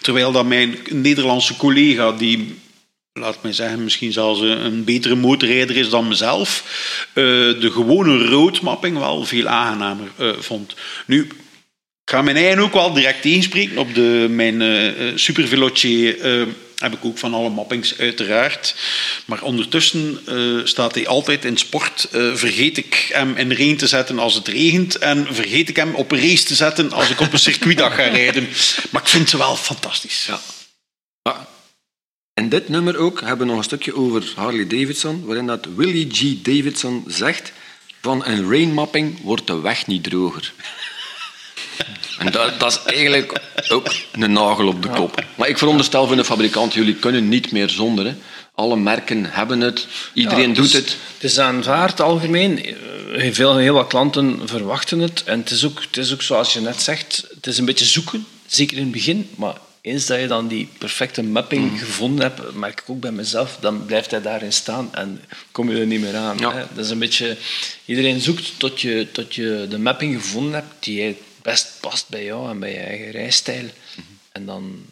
Terwijl 0.00 0.32
dat 0.32 0.46
mijn 0.46 0.78
Nederlandse 0.90 1.56
collega, 1.56 2.12
die 2.12 2.54
laat 3.20 3.42
mij 3.42 3.52
zeggen, 3.52 3.84
misschien 3.84 4.12
zelfs 4.12 4.40
een 4.40 4.84
betere 4.84 5.14
motorrijder 5.14 5.76
is 5.76 5.88
dan 5.88 6.08
mezelf, 6.08 6.64
de 7.14 7.70
gewone 7.72 8.24
roadmapping 8.24 8.98
wel 8.98 9.24
veel 9.24 9.46
aangenamer 9.46 10.08
vond. 10.38 10.74
Nu, 11.06 11.22
ik 12.04 12.10
ga 12.10 12.22
mijn 12.22 12.36
eigen 12.36 12.58
ook 12.58 12.72
wel 12.72 12.92
direct 12.92 13.22
tegenspreken. 13.22 13.78
Op 13.78 13.94
de, 13.94 14.26
mijn 14.30 14.60
uh, 14.60 15.12
Super 15.14 15.48
Veloce 15.48 16.18
heb 16.76 16.92
ik 16.92 17.04
ook 17.04 17.18
van 17.18 17.34
alle 17.34 17.50
mappings, 17.50 17.98
uiteraard. 17.98 18.74
Maar 19.24 19.42
ondertussen 19.42 20.18
staat 20.64 20.94
hij 20.94 21.06
altijd 21.06 21.44
in 21.44 21.56
sport. 21.56 22.08
vergeet 22.10 22.76
ik 22.76 23.08
hem 23.12 23.36
in 23.36 23.52
rain 23.52 23.76
te 23.76 23.86
zetten 23.86 24.18
als 24.18 24.34
het 24.34 24.48
regent. 24.48 24.98
En 24.98 25.26
vergeet 25.30 25.68
ik 25.68 25.76
hem 25.76 25.94
op 25.94 26.10
race 26.10 26.44
te 26.44 26.54
zetten 26.54 26.92
als 26.92 27.10
ik 27.10 27.20
op 27.20 27.32
een 27.32 27.38
circuitdag 27.38 27.94
ga 27.94 28.02
rijden. 28.02 28.48
Maar 28.90 29.02
ik 29.02 29.08
vind 29.08 29.28
ze 29.30 29.36
wel 29.36 29.56
fantastisch. 29.56 30.24
Ja. 30.26 30.40
En 32.34 32.48
dit 32.48 32.68
nummer 32.68 32.96
ook 32.96 33.20
hebben 33.20 33.38
we 33.38 33.44
nog 33.44 33.56
een 33.56 33.64
stukje 33.64 33.96
over 33.96 34.32
Harley 34.36 34.66
Davidson, 34.66 35.24
waarin 35.24 35.46
dat 35.46 35.66
Willie 35.76 36.08
G. 36.10 36.42
Davidson 36.42 37.04
zegt 37.06 37.52
van 38.00 38.24
een 38.24 38.50
rainmapping 38.50 39.22
wordt 39.22 39.46
de 39.46 39.60
weg 39.60 39.86
niet 39.86 40.02
droger. 40.02 40.52
En 42.18 42.32
dat, 42.32 42.60
dat, 42.60 42.72
is 42.72 42.92
eigenlijk 42.92 43.40
ook 43.68 43.94
een 44.12 44.32
nagel 44.32 44.68
op 44.68 44.82
de 44.82 44.88
kop. 44.88 45.24
Maar 45.34 45.48
ik 45.48 45.58
veronderstel 45.58 46.06
van 46.06 46.16
de 46.16 46.24
fabrikant, 46.24 46.74
jullie 46.74 46.94
kunnen 46.94 47.28
niet 47.28 47.52
meer 47.52 47.68
zonder. 47.68 48.04
Hè. 48.04 48.14
Alle 48.54 48.76
merken 48.76 49.24
hebben 49.24 49.60
het, 49.60 49.86
iedereen 50.12 50.52
doet 50.52 50.72
het. 50.72 50.96
Het 51.14 51.24
is 51.24 51.38
aanvaard 51.38 52.00
algemeen. 52.00 52.76
Veel, 53.30 53.56
heel 53.56 53.74
wat 53.74 53.86
klanten 53.86 54.40
verwachten 54.44 54.98
het. 54.98 55.22
En 55.24 55.38
het 55.38 55.50
is, 55.50 55.64
ook, 55.64 55.80
het 55.80 55.96
is 55.96 56.12
ook 56.12 56.22
zoals 56.22 56.52
je 56.52 56.60
net 56.60 56.82
zegt, 56.82 57.26
het 57.34 57.46
is 57.46 57.58
een 57.58 57.64
beetje 57.64 57.84
zoeken, 57.84 58.26
zeker 58.46 58.76
in 58.76 58.82
het 58.82 58.92
begin. 58.92 59.30
Maar 59.34 59.56
eens 59.84 60.06
dat 60.06 60.20
je 60.20 60.26
dan 60.26 60.48
die 60.48 60.68
perfecte 60.78 61.22
mapping 61.22 61.70
mm. 61.70 61.78
gevonden 61.78 62.24
hebt, 62.24 62.54
merk 62.54 62.80
ik 62.80 62.90
ook 62.90 63.00
bij 63.00 63.12
mezelf, 63.12 63.56
dan 63.60 63.86
blijft 63.86 64.10
hij 64.10 64.22
daarin 64.22 64.52
staan 64.52 64.94
en 64.94 65.20
kom 65.52 65.70
je 65.70 65.80
er 65.80 65.86
niet 65.86 66.00
meer 66.00 66.16
aan. 66.16 66.42
Hè? 66.42 66.64
Dat 66.74 66.84
is 66.84 66.90
een 66.90 66.98
beetje, 66.98 67.36
iedereen 67.84 68.20
zoekt 68.20 68.58
tot 68.58 68.80
je, 68.80 69.08
tot 69.12 69.34
je 69.34 69.66
de 69.68 69.78
mapping 69.78 70.14
gevonden 70.14 70.52
hebt 70.52 70.84
die 70.84 70.96
jij 70.96 71.16
best 71.42 71.76
past 71.80 72.08
bij 72.08 72.24
jou 72.24 72.50
en 72.50 72.58
bij 72.58 72.70
je 72.70 72.78
eigen 72.78 73.10
rijstijl. 73.10 73.64
En 74.32 74.46
dan... 74.46 74.84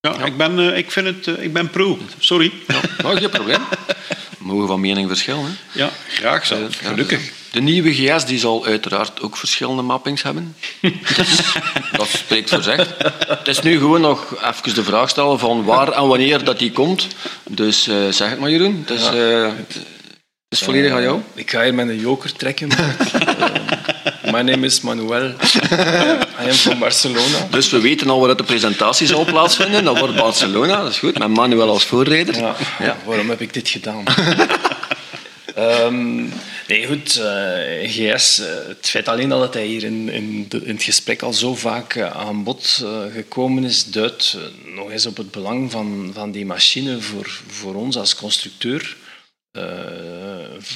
Ja, 0.00 0.24
Ik, 0.24 0.36
ben, 0.36 0.58
uh, 0.58 0.76
ik, 0.76 0.90
vind 0.90 1.06
het, 1.06 1.26
uh, 1.26 1.42
ik 1.44 1.52
ben 1.52 1.70
pro. 1.70 1.98
Sorry. 2.18 2.52
Ja, 2.66 2.80
nou, 3.02 3.16
geen 3.16 3.30
probleem. 3.30 3.60
We 4.38 4.44
mogen 4.44 4.66
van 4.66 4.80
mening 4.80 5.08
verschillen. 5.08 5.44
Hè? 5.44 5.78
Ja, 5.78 5.90
graag 6.08 6.46
zo. 6.46 6.60
Uh, 6.60 6.66
Gelukkig. 6.70 7.32
De 7.50 7.60
nieuwe 7.60 7.94
GS 7.94 8.24
die 8.24 8.38
zal 8.38 8.64
uiteraard 8.64 9.20
ook 9.22 9.36
verschillende 9.36 9.82
mappings 9.82 10.22
hebben. 10.22 10.56
dat 11.96 12.08
spreekt 12.08 12.50
voor 12.50 12.62
zich. 12.62 12.94
Het 13.28 13.48
is 13.48 13.60
nu 13.60 13.78
gewoon 13.78 14.00
nog 14.00 14.44
even 14.44 14.74
de 14.74 14.84
vraag 14.84 15.08
stellen 15.08 15.38
van 15.38 15.64
waar 15.64 15.92
en 15.92 16.06
wanneer 16.06 16.44
dat 16.44 16.58
die 16.58 16.72
komt. 16.72 17.06
Dus 17.48 17.82
zeg 18.10 18.30
het 18.30 18.38
maar 18.38 18.50
Jeroen. 18.50 18.84
Het 18.86 18.98
is, 18.98 19.04
het 20.48 20.58
is 20.58 20.62
volledig 20.62 20.92
aan 20.92 21.02
jou. 21.02 21.20
Ik 21.34 21.50
ga 21.50 21.62
hier 21.62 21.74
met 21.74 21.88
een 21.88 22.00
joker 22.00 22.32
trekken. 22.32 22.68
My 24.32 24.42
name 24.42 24.66
is 24.66 24.80
Manuel. 24.80 25.34
I 26.40 26.48
am 26.48 26.52
from 26.52 26.78
Barcelona. 26.78 27.46
Dus 27.50 27.70
we 27.70 27.80
weten 27.80 28.10
al 28.10 28.20
waar 28.20 28.36
de 28.36 28.42
presentatie 28.42 29.06
zal 29.06 29.24
plaatsvinden. 29.24 29.84
Dat 29.84 29.98
wordt 29.98 30.16
Barcelona, 30.16 30.82
dat 30.82 30.90
is 30.90 30.98
goed. 30.98 31.18
Met 31.18 31.28
Manuel 31.28 31.68
als 31.68 31.84
voorrijder. 31.84 32.36
Ja, 32.36 32.56
ja. 32.78 32.96
Waarom 33.04 33.28
heb 33.28 33.40
ik 33.40 33.52
dit 33.52 33.68
gedaan? 33.68 34.04
um, 35.58 36.32
nee, 36.68 36.86
goed. 36.86 37.16
Uh, 37.16 37.84
eh, 37.84 37.90
GS, 37.90 38.38
uh, 38.38 38.46
het 38.66 38.88
feit 38.88 39.08
alleen 39.08 39.32
al 39.32 39.40
dat 39.40 39.54
hij 39.54 39.66
hier 39.66 39.84
in, 39.84 40.08
in, 40.08 40.46
de, 40.48 40.64
in 40.64 40.74
het 40.74 40.82
gesprek 40.82 41.22
al 41.22 41.32
zo 41.32 41.54
vaak 41.54 41.94
uh, 41.94 42.10
aan 42.10 42.44
bod 42.44 42.84
gekomen 43.12 43.64
is, 43.64 43.84
duidt 43.84 44.36
nog 44.74 44.90
eens 44.90 45.06
op 45.06 45.16
het 45.16 45.30
belang 45.30 45.70
van, 45.70 46.10
van 46.14 46.30
die 46.30 46.46
machine 46.46 47.00
voor, 47.00 47.40
voor 47.46 47.74
ons 47.74 47.96
als 47.96 48.14
constructeur. 48.14 48.96
Eh, 49.50 49.64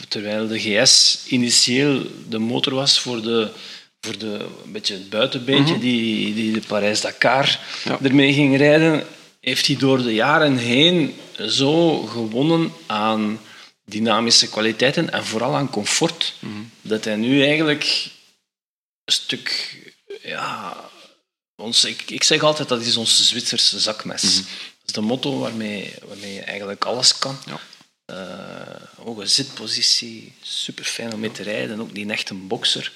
terwijl 0.09 0.49
de 0.49 0.59
GS 0.59 1.24
initieel 1.28 2.03
de 2.28 2.38
motor 2.38 2.74
was 2.74 3.01
voor, 3.01 3.22
de, 3.22 3.49
voor 4.01 4.18
de, 4.18 4.47
een 4.64 4.72
beetje 4.72 4.95
het 4.95 5.11
buitenbeentje 5.11 5.74
mhm. 5.74 5.82
die, 5.82 6.34
die 6.34 6.53
de 6.53 6.62
Parijs-Dakar 6.66 7.61
ermee 8.03 8.32
ging 8.32 8.57
rijden, 8.57 9.05
heeft 9.40 9.66
hij 9.66 9.76
door 9.76 10.03
de 10.03 10.14
jaren 10.14 10.57
heen 10.57 11.14
zo 11.47 12.01
gewonnen 12.01 12.72
aan 12.86 13.40
dynamische 13.93 14.49
kwaliteiten 14.49 15.11
en 15.11 15.24
vooral 15.24 15.55
aan 15.55 15.70
comfort, 15.70 16.34
mhm. 16.38 16.62
dat 16.80 17.05
hij 17.05 17.16
nu 17.16 17.45
eigenlijk 17.45 18.11
een 19.05 19.12
stuk... 19.12 19.76
Ja, 20.22 20.76
ons, 21.57 21.84
ik, 21.84 22.11
ik 22.11 22.22
zeg 22.22 22.43
altijd 22.43 22.68
dat 22.68 22.82
is 22.82 22.97
ons 22.97 23.28
Zwitserse 23.28 23.80
zakmes. 23.80 24.22
Mm 24.22 24.47
Dat 24.80 24.90
is 24.90 24.93
de 24.93 25.01
motto 25.01 25.38
waarmee, 25.38 25.95
waarmee 26.07 26.34
je 26.34 26.40
eigenlijk 26.40 26.84
alles 26.84 27.18
kan. 27.18 27.38
Ja. 27.47 27.61
Uh, 28.07 29.07
ook 29.07 29.20
een 29.20 29.28
zitpositie, 29.28 30.34
super 30.43 30.84
fijn 30.84 31.12
om 31.12 31.20
mee 31.20 31.32
te 31.32 31.43
rijden. 31.43 31.80
Ook 31.80 31.93
niet 31.93 32.11
echt 32.11 32.30
een 32.30 32.47
bokser. 32.47 32.93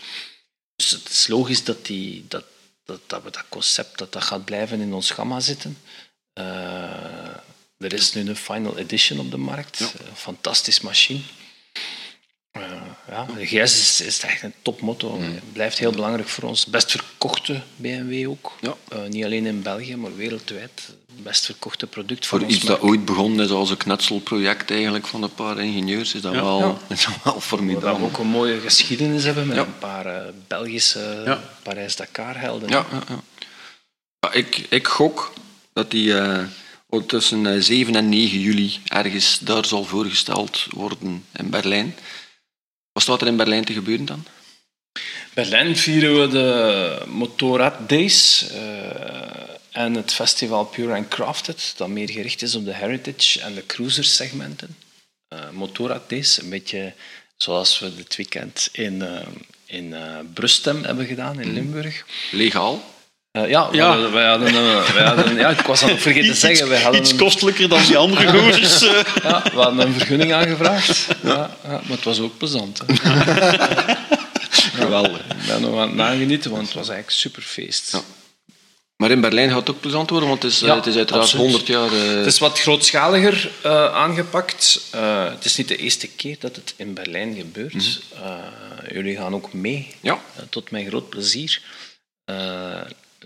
Dus 0.77 0.91
het 0.91 1.09
is 1.09 1.27
logisch 1.27 1.65
dat, 1.65 1.87
die, 1.87 2.25
dat, 2.29 2.45
dat, 2.85 3.01
dat 3.07 3.23
we 3.23 3.31
dat 3.31 3.45
concept 3.49 3.99
dat 3.99 4.13
dat 4.13 4.23
gaat 4.23 4.45
blijven 4.45 4.81
in 4.81 4.93
ons 4.93 5.11
gamma 5.11 5.41
zitten. 5.41 5.79
Uh, 6.35 7.37
er 7.79 7.93
is 7.93 8.13
nu 8.13 8.29
een 8.29 8.37
final 8.37 8.79
edition 8.79 9.19
op 9.19 9.31
de 9.31 9.37
markt. 9.37 9.79
Ja. 9.79 9.85
Een 9.85 10.17
fantastisch 10.17 10.81
machine. 10.81 11.21
Uh, 12.57 12.63
ja, 13.09 13.27
de 13.37 13.47
GS 13.47 13.79
is, 13.79 14.01
is 14.01 14.21
echt 14.21 14.43
een 14.43 14.55
topmotto. 14.63 15.17
Mm. 15.17 15.41
Blijft 15.53 15.79
heel 15.79 15.91
belangrijk 15.91 16.29
voor 16.29 16.49
ons. 16.49 16.67
Best 16.67 16.91
verkochte 16.91 17.61
BMW 17.77 18.29
ook. 18.29 18.53
Ja. 18.61 18.75
Uh, 18.93 19.09
niet 19.09 19.25
alleen 19.25 19.47
in 19.47 19.63
België, 19.63 19.97
maar 19.97 20.17
wereldwijd. 20.17 20.95
Best 21.23 21.45
verkochte 21.45 21.87
product 21.87 22.27
voor, 22.27 22.41
voor 22.41 22.49
iets 22.49 22.65
dat 22.65 22.81
ooit 22.81 23.05
begonnen 23.05 23.45
is 23.45 23.51
als 23.51 23.71
een 23.71 23.77
knetselproject 23.77 24.71
eigenlijk 24.71 25.07
van 25.07 25.23
een 25.23 25.35
paar 25.35 25.59
ingenieurs, 25.59 26.15
is 26.15 26.21
dat, 26.21 26.33
Wel, 26.33 26.59
ja. 26.59 26.77
Is 26.95 27.05
dat 27.05 27.15
wel 27.25 27.41
formidabel. 27.41 27.99
We 27.99 28.05
ook 28.05 28.19
een 28.19 28.27
mooie 28.27 28.61
geschiedenis 28.61 29.25
hebben 29.25 29.47
met 29.47 29.57
een 29.57 29.79
paar 29.79 30.07
uh, 30.07 30.29
Belgische 30.47 31.39
Parijs-Dakar-helden. 31.63 32.69
Ja, 32.69 32.87
ja, 34.21 34.33
ik, 34.33 34.67
ik 34.69 34.87
gok 34.87 35.33
dat 35.73 35.91
die 35.91 36.15
tussen 37.05 37.63
7 37.63 37.95
en 37.95 38.09
9 38.09 38.41
juli 38.41 38.79
ergens 38.85 39.39
daar 39.39 39.65
zal 39.65 39.85
voorgesteld 39.85 40.67
worden 40.71 41.25
in 41.37 41.51
Berlijn. 41.51 41.95
Wat 42.93 43.03
staat 43.03 43.21
er 43.21 43.27
in 43.27 43.37
Berlijn 43.37 43.65
te 43.65 43.73
gebeuren 43.73 44.05
dan? 44.05 44.25
Berlijn 45.35 45.77
vieren 45.77 46.21
we 46.21 46.29
de 46.29 47.03
Motorrad 47.07 47.89
Days 47.89 48.47
uh, 48.51 48.61
en 49.71 49.95
het 49.95 50.13
festival 50.13 50.65
Pure 50.65 50.95
and 50.95 51.09
Crafted, 51.09 51.75
dat 51.77 51.89
meer 51.89 52.11
gericht 52.11 52.43
is 52.43 52.55
op 52.55 52.65
de 52.65 52.75
heritage 52.75 53.41
en 53.41 53.55
de 53.55 53.67
cruiser 53.67 54.05
segmenten. 54.05 54.77
Uh, 55.29 55.51
Motorrad 55.51 56.09
Days, 56.09 56.43
een 56.43 56.51
beetje 56.51 56.95
zoals 57.37 57.79
we 57.79 57.95
dit 57.95 58.17
weekend 58.17 58.69
in, 58.73 58.95
uh, 58.95 59.21
in 59.67 59.95
Brustem 60.35 60.85
hebben 60.85 61.07
gedaan, 61.07 61.41
in 61.41 61.53
Limburg. 61.53 62.05
Legaal? 62.31 62.96
Uh, 63.37 63.49
ja, 63.49 63.69
ja. 63.73 64.11
Wij 64.11 64.27
hadden, 64.27 64.55
uh, 64.55 64.91
wij 64.91 65.05
hadden, 65.05 65.37
ja, 65.37 65.49
ik 65.49 65.61
was 65.61 65.83
aan 65.83 65.89
het 65.97 66.01
vergeten 66.01 66.33
te 66.33 66.37
zeggen. 66.37 66.69
Wij 66.69 66.83
hadden 66.83 67.01
iets 67.01 67.11
een, 67.11 67.17
kostelijker 67.17 67.69
dan 67.69 67.85
die 67.87 67.97
andere 67.97 68.29
gozers. 68.29 68.83
Uh. 68.83 68.91
ja, 69.23 69.43
we 69.53 69.61
hadden 69.61 69.87
een 69.87 69.93
vergunning 69.93 70.33
aangevraagd, 70.33 71.07
ja, 71.23 71.57
ja, 71.63 71.71
maar 71.71 71.97
het 71.97 72.05
was 72.05 72.21
ook 72.21 72.39
plezant. 72.39 72.81
Geweldig. 74.75 75.19
Ik 75.19 75.47
ben 75.47 75.61
nog 75.61 75.81
aan 75.81 75.87
het 75.87 75.97
nagenieten, 75.97 76.51
want 76.51 76.63
het 76.63 76.75
was 76.75 76.89
eigenlijk 76.89 77.19
superfeest. 77.19 77.93
Ja. 77.93 78.01
Maar 78.97 79.11
in 79.11 79.21
Berlijn 79.21 79.49
gaat 79.49 79.59
het 79.59 79.71
ook 79.71 79.81
plezant 79.81 80.11
worden, 80.11 80.29
want 80.29 80.43
het 80.43 80.53
is, 80.53 80.61
ja, 80.61 80.75
het 80.75 80.87
is 80.87 80.97
uiteraard 80.97 81.25
absoluut. 81.25 81.47
100 81.47 81.67
jaar... 81.67 81.91
Het 81.91 82.27
is 82.27 82.39
wat 82.39 82.61
grootschaliger 82.61 83.51
aangepakt. 83.93 84.81
het 85.31 85.45
is 85.45 85.57
niet 85.57 85.69
de 85.69 85.77
eerste 85.77 86.09
keer 86.09 86.37
dat 86.41 86.57
het 86.57 86.75
in 86.77 86.95
Berlijn 86.95 87.35
gebeurt. 87.35 87.75
Mm 87.75 87.81
-hmm. 87.81 88.95
jullie 88.95 89.17
gaan 89.17 89.35
ook 89.35 89.53
mee, 89.53 89.95
ja. 90.01 90.21
tot 90.51 90.71
mijn 90.71 90.87
groot 90.87 91.09
plezier 91.09 91.61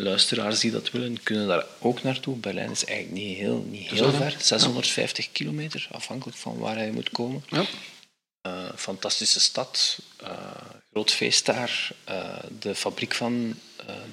luisteraars 0.02 0.60
die 0.60 0.70
dat 0.70 0.90
willen, 0.90 1.22
kunnen 1.22 1.46
daar 1.46 1.64
ook 1.78 2.02
naartoe. 2.02 2.36
Berlijn 2.36 2.70
is 2.70 2.84
eigenlijk 2.84 3.22
niet 3.22 3.36
heel, 3.36 3.66
niet 3.70 3.90
heel 3.90 4.12
ver, 4.12 4.36
650 4.40 5.32
kilometer, 5.32 5.88
afhankelijk 5.90 6.38
van 6.38 6.58
waar 6.58 6.76
hij 6.76 6.90
moet 6.90 7.10
komen. 7.10 7.44
Ja. 7.48 7.64
Uh, 8.46 8.52
fantastische 8.76 9.40
stad, 9.40 9.98
uh, 10.22 10.28
groot 10.92 11.10
feest 11.10 11.46
daar. 11.46 11.90
Uh, 12.08 12.36
de 12.58 12.74
fabriek 12.74 13.14
van 13.14 13.54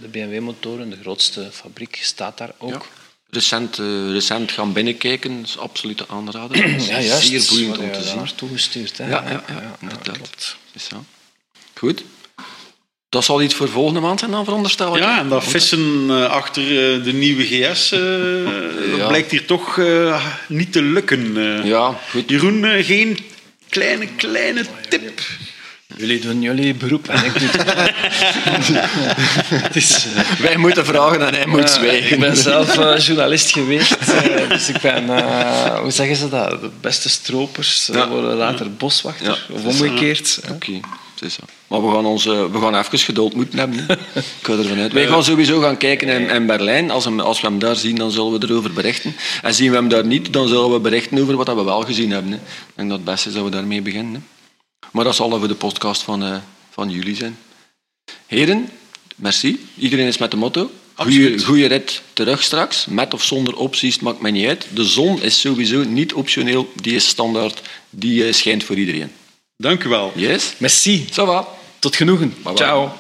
de 0.02 0.08
BMW-motoren, 0.08 0.90
de 0.90 0.98
grootste 1.02 1.50
fabriek, 1.52 2.00
staat 2.02 2.38
daar 2.38 2.54
ook. 2.58 2.72
Ja. 2.72 2.82
Recent, 3.30 3.76
recent 4.12 4.52
gaan 4.52 4.74
binnenkijken, 4.74 5.44
is 5.44 5.58
absoluut 5.58 6.08
aanrader. 6.08 6.68
ja, 6.82 7.00
juist. 7.00 7.28
Zeer 7.28 7.46
boeiend 7.50 7.78
om 7.78 7.92
te 7.92 8.04
zien. 8.04 8.16
naartoe 8.16 8.50
gestuurd. 8.50 8.98
Hè? 8.98 9.10
Ja, 9.10 9.24
ja, 9.24 9.44
ja, 9.48 9.62
ja, 9.62 9.78
inderdaad. 9.80 10.18
Klopt. 10.18 10.58
Is 10.74 10.86
zo. 10.86 11.06
Goed. 11.74 12.04
Dat 13.10 13.24
zal 13.24 13.42
iets 13.42 13.54
voor 13.54 13.70
volgende 13.70 14.00
maand 14.00 14.20
zijn 14.20 14.32
dan, 14.32 14.44
veronderstel 14.44 14.96
ik. 14.96 15.04
Ja, 15.04 15.20
en 15.20 15.30
dat 15.30 15.44
vissen 15.44 16.06
uh, 16.10 16.26
achter 16.26 16.64
uh, 16.64 17.04
de 17.04 17.14
nieuwe 17.14 17.44
GS 17.44 17.92
uh, 17.92 18.00
ja. 18.98 19.08
blijkt 19.08 19.32
hier 19.32 19.46
toch 19.46 19.80
niet 20.48 20.72
te 20.72 20.82
lukken. 20.82 21.36
ja, 21.66 22.00
goed. 22.10 22.30
Jeroen, 22.30 22.84
geen 22.84 23.20
kleine, 23.70 24.08
kleine 24.16 24.66
tip? 24.90 25.22
Jullie 25.96 26.20
doen 26.20 26.42
jullie 26.42 26.74
beroep 26.74 27.08
en 27.08 27.26
ik 27.26 27.40
doe 27.40 27.50
het. 27.52 27.92
is, 29.82 30.06
Wij 30.40 30.58
moeten 30.58 30.86
vragen 30.86 31.28
en 31.28 31.34
hij 31.34 31.46
moet 31.46 31.70
zwijgen. 31.70 32.12
Ik 32.12 32.20
ben 32.20 32.38
zelf 32.38 32.76
journalist 33.06 33.52
geweest, 33.52 33.96
dus 34.50 34.70
ik 34.70 34.82
ben, 34.82 35.06
hoe 35.82 35.92
zeggen 35.92 36.16
ze 36.16 36.30
dat, 36.30 36.62
de 36.62 36.70
beste 36.82 37.10
stropers 37.10 37.90
ja. 37.94 38.08
worden 38.08 38.36
later 38.36 38.74
boswachter, 38.74 39.46
of 39.52 39.64
omgekeerd. 39.64 40.40
Oké. 40.44 40.54
Okay. 40.54 40.82
Zo. 41.20 41.44
Maar 41.68 41.86
we 41.86 41.92
gaan, 41.92 42.06
ons, 42.06 42.24
we 42.26 42.60
gaan 42.62 42.76
even 42.76 43.00
geduld 43.00 43.34
moeten 43.34 43.60
hebben. 43.60 43.86
Ik 44.40 44.42
ga 44.42 44.54
ervan 44.54 44.80
uit. 44.80 44.94
Wij 44.94 45.08
gaan 45.08 45.24
sowieso 45.24 45.60
gaan 45.60 45.78
kijken 45.78 46.08
in, 46.08 46.30
in 46.30 46.46
Berlijn. 46.46 46.92
Als, 46.92 47.06
hem, 47.06 47.20
als, 47.20 47.42
we 47.42 47.48
hem 47.48 47.60
daar 47.60 47.76
zien, 47.76 47.96
dan 47.96 48.12
zullen 48.12 48.40
we 48.40 48.48
erover 48.48 48.74
berichten. 48.74 49.16
En 49.42 49.54
zien 49.54 49.70
we 49.70 49.76
hem 49.76 49.90
daar 49.90 50.06
niet, 50.06 50.34
dan 50.34 50.48
zullen 50.48 50.72
we 50.72 50.80
berichten 50.80 51.22
over 51.22 51.36
wat 51.36 51.48
we 51.48 51.64
wel 51.64 51.82
gezien 51.82 52.12
hebben. 52.12 52.32
Hè. 52.32 52.38
Ik 52.38 52.74
denk 52.76 52.90
dat 52.90 52.98
het 52.98 53.08
beste 53.08 53.28
is 53.30 53.36
dat 53.36 53.44
we 53.44 53.50
daarmee 53.50 53.82
beginnen. 53.82 54.14
Hè. 54.14 54.20
Maar 54.92 55.04
dat 55.04 55.16
zal 55.16 55.34
over 55.34 55.48
de 55.48 55.56
podcast 55.56 56.02
van, 56.02 56.24
uh, 56.24 56.36
van 56.70 56.90
jullie 56.90 57.16
zijn. 57.16 57.38
Heren, 58.26 58.70
merci. 59.16 59.66
Iedereen 59.78 60.08
is 60.08 60.18
met 60.18 60.32
de 60.32 60.38
motto. 60.38 60.72
Goeie 61.44 61.68
rit 61.68 62.02
terug 62.14 62.44
straks. 62.44 62.86
Met 62.86 63.14
of 63.14 63.24
zonder 63.24 63.56
opties, 63.56 64.00
maakt 64.00 64.22
mij 64.22 64.32
niet 64.32 64.48
uit. 64.48 64.68
De 64.74 64.84
zon 64.86 65.22
is 65.22 65.40
sowieso 65.40 65.84
niet 65.84 66.14
optioneel. 66.14 66.72
Die 66.76 66.96
is 66.96 67.08
standaard. 67.08 67.62
Die 67.90 68.32
schijnt 68.34 68.64
voor 68.64 68.76
iedereen. 68.76 69.12
Dank 69.60 69.84
u 69.84 69.90
wel. 69.90 70.12
Yes. 70.16 70.54
Merci. 70.58 71.08
Ça 71.12 71.26
va. 71.26 71.48
Tot 71.80 71.96
genoegen. 71.96 72.30
Bye 72.30 72.44
bye. 72.44 72.56
Ciao. 72.56 72.92